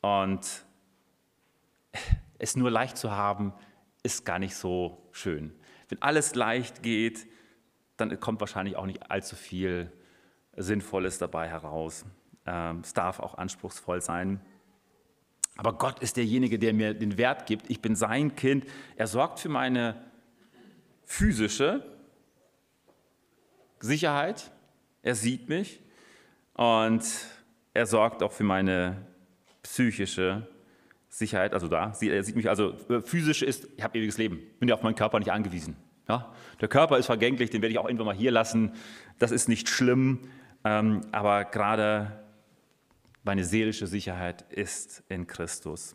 Und 0.02 0.64
es 2.38 2.56
nur 2.56 2.70
leicht 2.70 2.98
zu 2.98 3.10
haben, 3.10 3.54
ist 4.02 4.26
gar 4.26 4.38
nicht 4.38 4.54
so 4.54 5.08
schön. 5.12 5.52
Wenn 5.88 6.02
alles 6.02 6.34
leicht 6.34 6.82
geht, 6.82 7.26
dann 8.00 8.18
kommt 8.20 8.40
wahrscheinlich 8.40 8.76
auch 8.76 8.86
nicht 8.86 9.10
allzu 9.10 9.36
viel 9.36 9.92
Sinnvolles 10.56 11.18
dabei 11.18 11.48
heraus. 11.48 12.04
Ähm, 12.46 12.80
es 12.82 12.94
darf 12.94 13.20
auch 13.20 13.36
anspruchsvoll 13.36 14.00
sein. 14.00 14.40
Aber 15.56 15.74
Gott 15.74 16.00
ist 16.00 16.16
derjenige, 16.16 16.58
der 16.58 16.72
mir 16.72 16.94
den 16.94 17.18
Wert 17.18 17.46
gibt. 17.46 17.68
Ich 17.68 17.80
bin 17.82 17.94
sein 17.94 18.34
Kind. 18.34 18.64
Er 18.96 19.06
sorgt 19.06 19.40
für 19.40 19.48
meine 19.48 19.94
physische 21.04 21.84
Sicherheit. 23.80 24.50
Er 25.02 25.14
sieht 25.14 25.48
mich. 25.48 25.80
Und 26.54 27.04
er 27.74 27.86
sorgt 27.86 28.22
auch 28.22 28.32
für 28.32 28.44
meine 28.44 29.06
psychische 29.62 30.48
Sicherheit. 31.08 31.52
Also 31.52 31.68
da, 31.68 31.92
er 32.00 32.24
sieht 32.24 32.36
mich 32.36 32.48
also, 32.48 32.74
äh, 32.88 33.02
physisch 33.02 33.42
ist, 33.42 33.68
ich 33.76 33.82
habe 33.82 33.98
ewiges 33.98 34.18
Leben. 34.18 34.40
Bin 34.58 34.68
ja 34.68 34.74
auf 34.74 34.82
meinen 34.82 34.94
Körper 34.94 35.18
nicht 35.18 35.32
angewiesen. 35.32 35.76
Ja? 36.10 36.32
Der 36.60 36.66
Körper 36.66 36.98
ist 36.98 37.06
vergänglich, 37.06 37.50
den 37.50 37.62
werde 37.62 37.72
ich 37.72 37.78
auch 37.78 37.86
irgendwann 37.86 38.06
mal 38.06 38.16
hier 38.16 38.32
lassen. 38.32 38.72
Das 39.20 39.30
ist 39.30 39.48
nicht 39.48 39.68
schlimm. 39.68 40.18
Ähm, 40.64 41.02
aber 41.12 41.44
gerade 41.44 42.24
meine 43.22 43.44
seelische 43.44 43.86
Sicherheit 43.86 44.42
ist 44.50 45.04
in 45.08 45.28
Christus. 45.28 45.94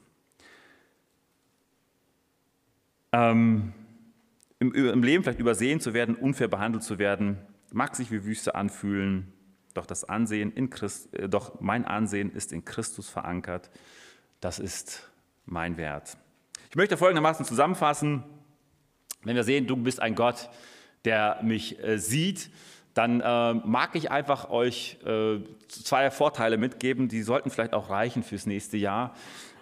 Ähm, 3.11 3.73
im, 4.59 4.73
im, 4.73 5.03
Leben 5.03 5.23
vielleicht 5.23 5.39
übersehen 5.39 5.81
zu 5.81 5.93
werden, 5.93 6.15
unfair 6.15 6.47
behandelt 6.47 6.83
zu 6.83 6.97
werden, 6.97 7.37
mag 7.73 7.95
sich 7.95 8.09
wie 8.09 8.23
Wüste 8.23 8.55
anfühlen, 8.55 9.33
doch, 9.73 9.85
das 9.85 10.05
Ansehen 10.05 10.53
in 10.53 10.69
Christ, 10.69 11.13
äh, 11.13 11.27
doch 11.27 11.59
mein 11.59 11.83
Ansehen 11.83 12.31
ist 12.31 12.53
in 12.53 12.63
Christus 12.63 13.09
verankert. 13.09 13.69
Das 14.39 14.59
ist 14.59 15.11
mein 15.45 15.75
Wert. 15.75 16.17
Ich 16.69 16.77
möchte 16.77 16.95
folgendermaßen 16.95 17.45
zusammenfassen. 17.45 18.23
Wenn 19.25 19.35
wir 19.35 19.43
sehen, 19.43 19.67
du 19.67 19.75
bist 19.75 19.99
ein 19.99 20.15
Gott, 20.15 20.49
der 21.03 21.39
mich 21.43 21.83
äh, 21.83 21.97
sieht, 21.97 22.49
dann 22.93 23.19
äh, 23.19 23.53
mag 23.53 23.95
ich 23.95 24.09
einfach 24.09 24.49
euch 24.49 24.97
äh, 25.05 25.39
zwei 25.67 26.09
Vorteile 26.09 26.57
mitgeben, 26.57 27.09
die 27.09 27.23
sollten 27.23 27.49
vielleicht 27.49 27.73
auch 27.73 27.89
reichen 27.89 28.23
fürs 28.23 28.45
nächste 28.45 28.77
Jahr. 28.77 29.13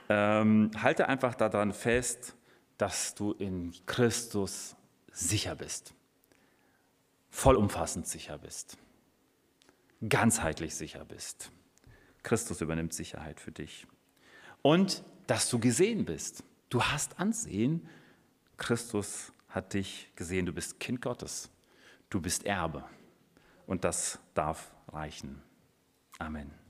Ähm, 0.07 0.69
halte 0.77 1.09
einfach 1.09 1.33
daran 1.33 1.73
fest, 1.73 2.35
dass 2.77 3.15
du 3.15 3.31
in 3.31 3.73
Christus 3.87 4.75
sicher 5.11 5.55
bist, 5.55 5.93
vollumfassend 7.31 8.07
sicher 8.07 8.37
bist, 8.37 8.77
ganzheitlich 10.07 10.75
sicher 10.75 11.03
bist. 11.05 11.51
Christus 12.21 12.61
übernimmt 12.61 12.93
Sicherheit 12.93 13.39
für 13.39 13.51
dich. 13.51 13.87
Und 14.61 15.03
dass 15.27 15.49
du 15.49 15.59
gesehen 15.59 16.05
bist. 16.05 16.43
Du 16.69 16.81
hast 16.83 17.19
Ansehen. 17.19 17.87
Christus 18.57 19.32
hat 19.53 19.73
dich 19.73 20.11
gesehen. 20.15 20.47
Du 20.47 20.51
bist 20.51 20.79
Kind 20.79 21.01
Gottes. 21.01 21.49
Du 22.09 22.19
bist 22.19 22.45
Erbe. 22.45 22.83
Und 23.67 23.83
das 23.83 24.19
darf 24.33 24.73
reichen. 24.91 25.41
Amen. 26.17 26.62